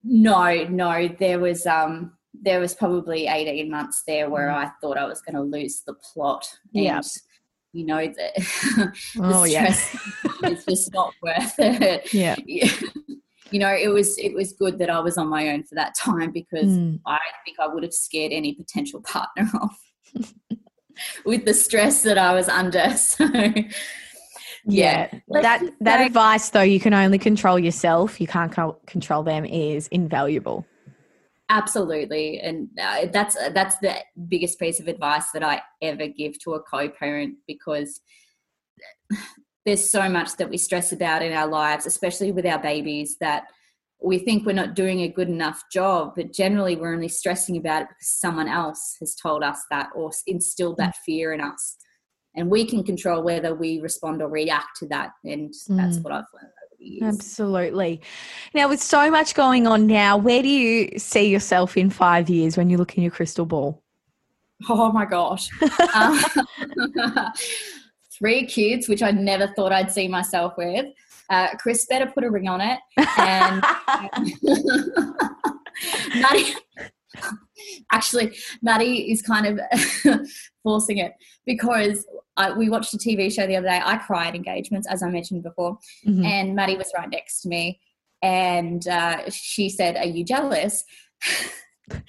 No, 0.04 0.64
no. 0.64 1.08
There 1.08 1.38
was 1.38 1.66
um 1.66 2.12
there 2.42 2.60
was 2.60 2.74
probably 2.74 3.26
18 3.26 3.70
months 3.70 4.02
there 4.06 4.30
where 4.30 4.48
mm. 4.48 4.54
I 4.54 4.70
thought 4.80 4.98
I 4.98 5.04
was 5.04 5.20
gonna 5.20 5.42
lose 5.42 5.82
the 5.86 5.94
plot. 5.94 6.46
Yeah. 6.72 7.00
You 7.72 7.84
know, 7.84 8.06
that 8.06 8.34
the 8.36 8.92
oh, 9.20 9.46
stress 9.46 9.96
yeah. 10.42 10.48
is 10.48 10.64
just 10.64 10.92
not 10.92 11.12
worth 11.22 11.54
it. 11.58 12.12
Yeah. 12.14 12.36
yeah 12.46 12.70
you 13.50 13.58
know, 13.58 13.74
it 13.74 13.88
was 13.88 14.18
it 14.18 14.34
was 14.34 14.52
good 14.52 14.78
that 14.78 14.90
I 14.90 15.00
was 15.00 15.16
on 15.16 15.28
my 15.28 15.48
own 15.48 15.62
for 15.62 15.74
that 15.74 15.94
time 15.94 16.32
because 16.32 16.66
mm. 16.68 17.00
I 17.06 17.18
think 17.44 17.58
I 17.58 17.66
would 17.66 17.82
have 17.82 17.94
scared 17.94 18.32
any 18.32 18.54
potential 18.54 19.00
partner 19.00 19.48
off 19.60 19.80
with 21.24 21.44
the 21.44 21.54
stress 21.54 22.02
that 22.02 22.18
I 22.18 22.34
was 22.34 22.48
under. 22.48 22.90
So 22.96 23.24
yeah, 23.24 25.08
yeah. 25.26 25.42
that 25.42 25.62
that 25.80 26.06
advice 26.06 26.50
though 26.50 26.62
you 26.62 26.80
can 26.80 26.92
only 26.92 27.18
control 27.18 27.58
yourself, 27.58 28.20
you 28.20 28.26
can't 28.26 28.52
co- 28.52 28.78
control 28.86 29.22
them 29.22 29.44
is 29.44 29.88
invaluable. 29.88 30.66
Absolutely, 31.50 32.40
and 32.40 32.68
uh, 32.80 33.06
that's 33.10 33.36
that's 33.54 33.78
the 33.78 33.96
biggest 34.28 34.58
piece 34.58 34.80
of 34.80 34.88
advice 34.88 35.30
that 35.32 35.42
I 35.42 35.62
ever 35.80 36.06
give 36.06 36.38
to 36.40 36.54
a 36.54 36.62
co-parent 36.62 37.36
because 37.46 38.00
there's 39.64 39.88
so 39.88 40.08
much 40.10 40.36
that 40.36 40.50
we 40.50 40.58
stress 40.58 40.92
about 40.92 41.22
in 41.22 41.32
our 41.32 41.46
lives, 41.46 41.86
especially 41.86 42.32
with 42.32 42.44
our 42.44 42.58
babies, 42.58 43.16
that 43.20 43.44
we 44.00 44.18
think 44.18 44.44
we're 44.44 44.52
not 44.52 44.74
doing 44.74 45.00
a 45.00 45.08
good 45.08 45.28
enough 45.28 45.64
job, 45.72 46.12
but 46.16 46.32
generally 46.32 46.76
we're 46.76 46.92
only 46.92 47.08
stressing 47.08 47.56
about 47.56 47.82
it 47.82 47.88
because 47.88 48.08
someone 48.10 48.48
else 48.48 48.96
has 49.00 49.14
told 49.14 49.42
us 49.42 49.60
that 49.70 49.88
or 49.94 50.10
instilled 50.26 50.76
that 50.76 50.96
fear 51.04 51.32
in 51.32 51.40
us. 51.40 51.76
And 52.36 52.50
we 52.50 52.64
can 52.64 52.84
control 52.84 53.22
whether 53.22 53.54
we 53.54 53.80
respond 53.80 54.22
or 54.22 54.28
react 54.28 54.76
to 54.78 54.86
that. 54.88 55.10
And 55.24 55.52
that's 55.68 55.98
mm. 55.98 56.04
what 56.04 56.12
I've 56.12 56.24
learned 56.32 56.52
years. 56.88 57.14
Absolutely. 57.14 58.00
Now, 58.54 58.68
with 58.68 58.82
so 58.82 59.10
much 59.10 59.34
going 59.34 59.66
on 59.66 59.86
now, 59.86 60.16
where 60.16 60.42
do 60.42 60.48
you 60.48 60.98
see 60.98 61.28
yourself 61.28 61.76
in 61.76 61.90
five 61.90 62.28
years 62.28 62.56
when 62.56 62.70
you 62.70 62.78
look 62.78 62.96
in 62.96 63.02
your 63.02 63.12
crystal 63.12 63.46
ball? 63.46 63.82
Oh 64.68 64.90
my 64.92 65.04
gosh. 65.04 65.48
uh, 65.94 66.22
three 68.18 68.46
kids, 68.46 68.88
which 68.88 69.02
I 69.02 69.10
never 69.10 69.48
thought 69.48 69.72
I'd 69.72 69.92
see 69.92 70.08
myself 70.08 70.54
with. 70.56 70.86
Uh, 71.30 71.48
Chris 71.58 71.86
better 71.86 72.06
put 72.06 72.24
a 72.24 72.30
ring 72.30 72.48
on 72.48 72.60
it. 72.60 72.80
And 73.18 73.62
Maddie, 76.20 76.54
actually, 77.92 78.36
Maddie 78.62 79.10
is 79.10 79.22
kind 79.22 79.46
of 79.46 79.60
forcing 80.62 80.98
it 80.98 81.12
because 81.46 82.06
I, 82.36 82.52
we 82.52 82.68
watched 82.70 82.94
a 82.94 82.98
TV 82.98 83.32
show 83.32 83.46
the 83.46 83.56
other 83.56 83.68
day. 83.68 83.80
I 83.84 83.96
cried 83.98 84.34
engagements, 84.34 84.88
as 84.88 85.02
I 85.02 85.10
mentioned 85.10 85.42
before, 85.42 85.78
mm-hmm. 86.06 86.24
and 86.24 86.54
Maddie 86.54 86.76
was 86.76 86.92
right 86.96 87.08
next 87.10 87.42
to 87.42 87.48
me, 87.48 87.80
and 88.22 88.86
uh, 88.88 89.28
she 89.30 89.68
said, 89.68 89.96
"Are 89.96 90.06
you 90.06 90.24
jealous?" 90.24 90.84
I'm 91.90 92.02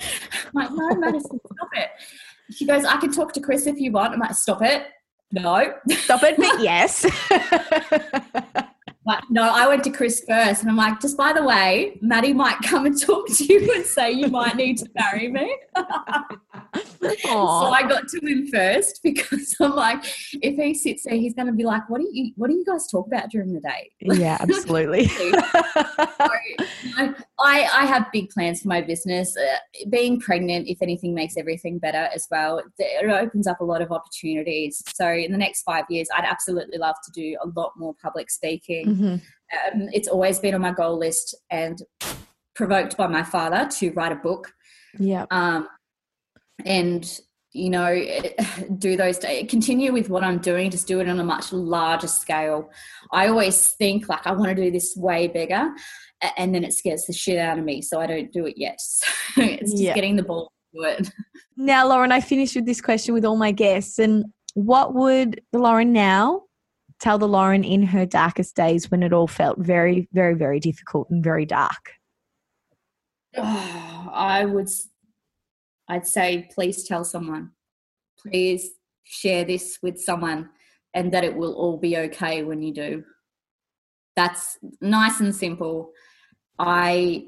like, 0.53 0.69
no, 0.71 0.95
Madison, 0.95 1.39
stop 1.39 1.69
it. 1.73 1.89
She 2.51 2.65
goes, 2.65 2.85
I 2.85 2.97
can 2.97 3.11
talk 3.11 3.33
to 3.33 3.39
Chris 3.39 3.67
if 3.67 3.79
you 3.79 3.91
want. 3.91 4.13
I'm 4.13 4.19
like, 4.19 4.33
stop 4.33 4.61
it. 4.61 4.87
No. 5.31 5.73
Stop 5.89 6.23
it, 6.23 6.37
but 6.37 6.59
yes. 6.61 7.05
But 9.09 9.23
no, 9.27 9.41
I 9.41 9.67
went 9.67 9.83
to 9.85 9.89
Chris 9.89 10.23
first 10.27 10.61
and 10.61 10.69
I'm 10.69 10.77
like, 10.77 11.01
just 11.01 11.17
by 11.17 11.33
the 11.33 11.43
way, 11.43 11.97
Maddie 11.99 12.31
might 12.31 12.59
come 12.59 12.85
and 12.85 12.95
talk 13.01 13.27
to 13.27 13.43
you 13.43 13.73
and 13.73 13.83
say 13.83 14.11
you 14.11 14.27
might 14.27 14.55
need 14.55 14.77
to 14.77 14.89
marry 14.93 15.27
me. 15.27 15.57
so 17.23 17.71
I 17.71 17.87
got 17.89 18.07
to 18.07 18.19
him 18.23 18.45
first 18.45 18.99
because 19.01 19.55
I'm 19.59 19.75
like, 19.75 20.03
if 20.43 20.57
he 20.57 20.75
sits 20.75 21.05
there, 21.05 21.15
he's 21.15 21.33
going 21.33 21.47
to 21.47 21.53
be 21.53 21.63
like, 21.63 21.89
what 21.89 22.01
do 22.01 22.07
you, 22.11 22.33
what 22.35 22.51
do 22.51 22.53
you 22.53 22.63
guys 22.63 22.85
talk 22.85 23.07
about 23.07 23.31
during 23.31 23.51
the 23.51 23.61
day? 23.61 23.89
Yeah, 23.99 24.37
absolutely. 24.41 25.07
so, 25.07 25.23
you 25.23 25.35
know, 26.95 27.15
I, 27.39 27.67
I 27.73 27.85
have 27.85 28.05
big 28.13 28.29
plans 28.29 28.61
for 28.61 28.67
my 28.67 28.81
business. 28.81 29.35
Uh, 29.35 29.85
being 29.89 30.19
pregnant, 30.19 30.67
if 30.67 30.83
anything, 30.83 31.15
makes 31.15 31.35
everything 31.35 31.79
better 31.79 32.09
as 32.13 32.27
well. 32.29 32.61
It 32.77 33.09
opens 33.09 33.47
up 33.47 33.59
a 33.59 33.65
lot 33.65 33.81
of 33.81 33.91
opportunities. 33.91 34.83
So 34.93 35.09
in 35.09 35.31
the 35.31 35.37
next 35.39 35.63
five 35.63 35.85
years, 35.89 36.09
I'd 36.15 36.25
absolutely 36.25 36.77
love 36.77 36.97
to 37.05 37.11
do 37.11 37.37
a 37.41 37.47
lot 37.59 37.71
more 37.75 37.95
public 37.99 38.29
speaking. 38.29 38.98
Mm-hmm. 38.98 38.98
Um, 39.05 39.89
it's 39.93 40.07
always 40.07 40.39
been 40.39 40.53
on 40.53 40.61
my 40.61 40.71
goal 40.71 40.97
list 40.97 41.35
and 41.49 41.81
provoked 42.55 42.97
by 42.97 43.07
my 43.07 43.23
father 43.23 43.67
to 43.79 43.91
write 43.91 44.11
a 44.11 44.15
book. 44.15 44.51
Yeah. 44.97 45.25
Um, 45.31 45.67
and 46.65 47.19
you 47.51 47.69
know 47.69 47.99
do 48.77 48.95
those 48.95 49.17
continue 49.47 49.91
with 49.91 50.09
what 50.09 50.23
i'm 50.23 50.37
doing 50.37 50.69
just 50.69 50.87
do 50.87 50.99
it 50.99 51.09
on 51.09 51.19
a 51.19 51.23
much 51.23 51.51
larger 51.51 52.07
scale 52.07 52.69
i 53.11 53.27
always 53.27 53.71
think 53.71 54.07
like 54.07 54.25
i 54.27 54.31
want 54.31 54.55
to 54.55 54.63
do 54.63 54.71
this 54.71 54.95
way 54.95 55.27
bigger 55.27 55.69
and 56.37 56.53
then 56.53 56.63
it 56.63 56.73
scares 56.73 57.05
the 57.05 57.13
shit 57.13 57.37
out 57.37 57.57
of 57.57 57.65
me 57.65 57.81
so 57.81 57.99
i 57.99 58.05
don't 58.05 58.31
do 58.31 58.45
it 58.45 58.55
yet 58.57 58.79
so 58.81 59.07
it's 59.37 59.71
just 59.71 59.83
yeah. 59.83 59.95
getting 59.95 60.15
the 60.15 60.23
ball 60.23 60.51
to 60.75 60.81
it 60.83 61.09
now 61.57 61.87
lauren 61.87 62.11
i 62.11 62.21
finished 62.21 62.55
with 62.55 62.65
this 62.65 62.81
question 62.81 63.13
with 63.13 63.25
all 63.25 63.37
my 63.37 63.51
guests 63.51 63.97
and 63.99 64.25
what 64.53 64.93
would 64.93 65.41
the 65.51 65.59
lauren 65.59 65.91
now 65.91 66.43
tell 66.99 67.17
the 67.17 67.27
lauren 67.27 67.63
in 67.63 67.83
her 67.83 68.05
darkest 68.05 68.55
days 68.55 68.91
when 68.91 69.03
it 69.03 69.13
all 69.13 69.27
felt 69.27 69.57
very 69.59 70.07
very 70.13 70.33
very 70.33 70.59
difficult 70.59 71.09
and 71.09 71.23
very 71.23 71.45
dark 71.45 71.93
oh, 73.37 74.09
i 74.13 74.45
would 74.45 74.69
I'd 75.89 76.05
say, 76.05 76.47
please 76.53 76.83
tell 76.83 77.03
someone. 77.03 77.51
Please 78.19 78.71
share 79.03 79.43
this 79.43 79.79
with 79.81 79.99
someone 79.99 80.49
and 80.93 81.11
that 81.11 81.23
it 81.23 81.35
will 81.35 81.53
all 81.53 81.77
be 81.77 81.97
okay 81.97 82.43
when 82.43 82.61
you 82.61 82.73
do. 82.73 83.03
That's 84.15 84.57
nice 84.81 85.19
and 85.19 85.35
simple. 85.35 85.91
I 86.59 87.27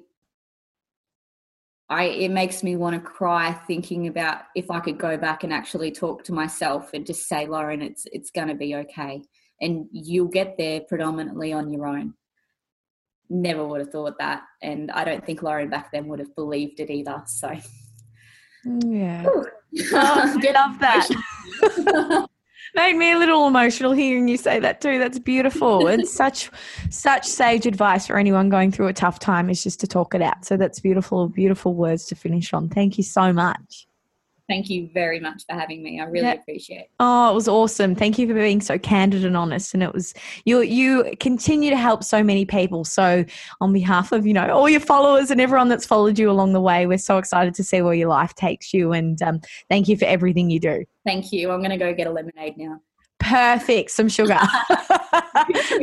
I 1.89 2.03
it 2.05 2.31
makes 2.31 2.63
me 2.63 2.75
want 2.75 2.95
to 2.95 3.01
cry 3.01 3.53
thinking 3.67 4.07
about 4.07 4.43
if 4.55 4.69
I 4.69 4.79
could 4.79 4.97
go 4.97 5.17
back 5.17 5.43
and 5.43 5.53
actually 5.53 5.91
talk 5.91 6.23
to 6.25 6.33
myself 6.33 6.91
and 6.93 7.05
just 7.05 7.27
say, 7.27 7.47
Lauren, 7.47 7.81
it's 7.81 8.05
it's 8.11 8.29
gonna 8.29 8.55
be 8.55 8.75
okay. 8.75 9.23
And 9.61 9.87
you'll 9.91 10.27
get 10.27 10.57
there 10.57 10.81
predominantly 10.81 11.53
on 11.53 11.71
your 11.71 11.87
own. 11.87 12.15
Never 13.29 13.65
would 13.65 13.79
have 13.79 13.91
thought 13.91 14.17
that. 14.19 14.41
And 14.61 14.91
I 14.91 15.05
don't 15.05 15.25
think 15.25 15.43
Lauren 15.43 15.69
back 15.69 15.91
then 15.91 16.07
would 16.07 16.19
have 16.19 16.35
believed 16.35 16.79
it 16.79 16.89
either. 16.89 17.23
So 17.27 17.55
yeah. 18.65 19.25
Oh, 19.27 19.45
I 19.93 20.51
love 20.51 20.79
that. 20.79 22.27
Made 22.75 22.95
me 22.95 23.11
a 23.11 23.17
little 23.17 23.47
emotional 23.47 23.91
hearing 23.91 24.29
you 24.29 24.37
say 24.37 24.59
that 24.59 24.79
too. 24.79 24.97
That's 24.97 25.19
beautiful. 25.19 25.87
and 25.87 26.07
such 26.07 26.49
such 26.89 27.25
sage 27.25 27.65
advice 27.65 28.07
for 28.07 28.17
anyone 28.17 28.49
going 28.49 28.71
through 28.71 28.87
a 28.87 28.93
tough 28.93 29.19
time 29.19 29.49
is 29.49 29.63
just 29.63 29.79
to 29.81 29.87
talk 29.87 30.15
it 30.15 30.21
out. 30.21 30.45
So 30.45 30.57
that's 30.57 30.79
beautiful, 30.79 31.27
beautiful 31.27 31.73
words 31.73 32.05
to 32.07 32.15
finish 32.15 32.53
on. 32.53 32.69
Thank 32.69 32.97
you 32.97 33.03
so 33.03 33.33
much. 33.33 33.87
Thank 34.51 34.69
you 34.69 34.89
very 34.93 35.21
much 35.21 35.45
for 35.49 35.55
having 35.55 35.81
me. 35.81 36.01
I 36.01 36.03
really 36.03 36.27
yeah. 36.27 36.33
appreciate 36.33 36.79
it. 36.79 36.91
Oh, 36.99 37.31
it 37.31 37.33
was 37.33 37.47
awesome. 37.47 37.95
Thank 37.95 38.19
you 38.19 38.27
for 38.27 38.33
being 38.33 38.59
so 38.59 38.77
candid 38.77 39.23
and 39.23 39.37
honest. 39.37 39.73
And 39.73 39.81
it 39.81 39.93
was 39.93 40.13
you 40.43 40.59
you 40.59 41.13
continue 41.21 41.69
to 41.69 41.77
help 41.77 42.03
so 42.03 42.21
many 42.21 42.43
people. 42.43 42.83
So 42.83 43.23
on 43.61 43.71
behalf 43.71 44.11
of, 44.11 44.27
you 44.27 44.33
know, 44.33 44.49
all 44.49 44.67
your 44.67 44.81
followers 44.81 45.31
and 45.31 45.39
everyone 45.39 45.69
that's 45.69 45.85
followed 45.85 46.19
you 46.19 46.29
along 46.29 46.51
the 46.51 46.59
way, 46.59 46.85
we're 46.85 46.97
so 46.97 47.17
excited 47.17 47.53
to 47.55 47.63
see 47.63 47.81
where 47.81 47.93
your 47.93 48.09
life 48.09 48.35
takes 48.35 48.73
you. 48.73 48.91
And 48.91 49.21
um, 49.21 49.39
thank 49.69 49.87
you 49.87 49.95
for 49.95 50.03
everything 50.03 50.49
you 50.49 50.59
do. 50.59 50.83
Thank 51.05 51.31
you. 51.31 51.49
I'm 51.49 51.61
gonna 51.61 51.77
go 51.77 51.93
get 51.93 52.07
a 52.07 52.11
lemonade 52.11 52.57
now. 52.57 52.81
Perfect. 53.19 53.91
Some 53.91 54.09
sugar. 54.09 54.37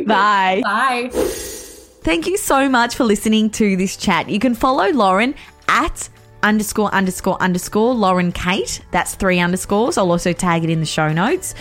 Bye. 0.05 0.61
Bye. 0.63 1.09
Thank 1.11 2.27
you 2.27 2.37
so 2.37 2.69
much 2.69 2.93
for 2.93 3.03
listening 3.03 3.49
to 3.51 3.75
this 3.77 3.97
chat. 3.97 4.29
You 4.29 4.37
can 4.37 4.53
follow 4.53 4.91
Lauren 4.91 5.33
at 5.67 6.07
underscore 6.43 6.93
underscore 6.93 7.41
underscore 7.41 7.93
Lauren 7.93 8.31
Kate. 8.31 8.81
That's 8.91 9.15
three 9.15 9.39
underscores. 9.39 9.97
I'll 9.97 10.11
also 10.11 10.33
tag 10.33 10.63
it 10.63 10.69
in 10.69 10.79
the 10.79 10.85
show 10.85 11.11
notes. 11.11 11.55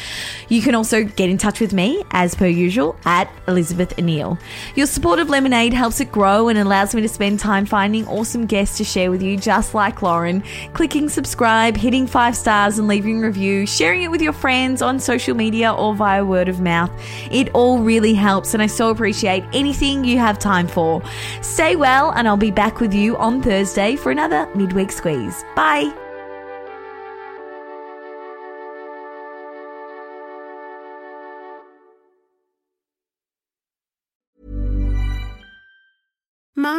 You 0.49 0.63
can 0.63 0.75
also 0.75 1.05
get 1.05 1.31
in 1.31 1.39
touch 1.39 1.61
with 1.61 1.73
me, 1.73 2.03
as 2.13 2.35
per 2.35 2.47
usual, 2.47 2.97
at 3.05 3.31
Elizabeth 3.47 3.97
Anil. 3.97 4.39
Your 4.75 4.87
support 4.87 5.19
of 5.19 5.29
Lemonade 5.29 5.73
helps 5.73 6.01
it 6.01 6.13
grow 6.13 6.49
and 6.49 6.59
allows 6.59 6.95
me 6.95 7.03
to 7.03 7.09
spend 7.09 7.41
time 7.41 7.67
finding 7.67 8.07
awesome 8.07 8.47
guests 8.47 8.79
to 8.79 8.85
share 8.85 9.11
with 9.11 9.23
you, 9.23 9.37
just 9.37 9.75
like 9.75 10.03
Lauren. 10.03 10.43
Clicking 10.73 11.09
subscribe, 11.09 11.77
hitting 11.77 12.07
five 12.07 12.37
stars, 12.37 12.79
and 12.79 12.89
leaving 12.89 13.23
a 13.23 13.27
review, 13.27 13.67
sharing 13.67 14.03
it 14.03 14.11
with 14.11 14.23
your 14.23 14.33
friends 14.33 14.83
on 14.83 15.01
social 15.01 15.35
media 15.35 15.73
or 15.73 15.95
via 15.95 16.25
word 16.25 16.49
of 16.49 16.61
mouth. 16.61 16.91
It 17.31 17.49
all 17.55 17.79
really 17.79 18.15
helps, 18.15 18.55
and 18.55 18.63
I 18.63 18.67
so 18.67 18.91
appreciate 18.91 19.45
anything 19.53 20.05
you 20.05 20.19
have 20.19 20.39
time 20.39 20.69
for. 20.69 21.03
Stay 21.43 21.77
well, 21.77 22.11
and 22.13 22.29
I'll 22.29 22.37
be 22.37 22.51
back 22.51 22.81
with 22.81 22.95
you 22.95 23.17
on 23.17 23.43
Thursday 23.43 23.97
for 23.97 24.11
another 24.11 24.49
midweek 24.69 24.93
squeeze. 24.93 25.45
Bye. 25.55 26.08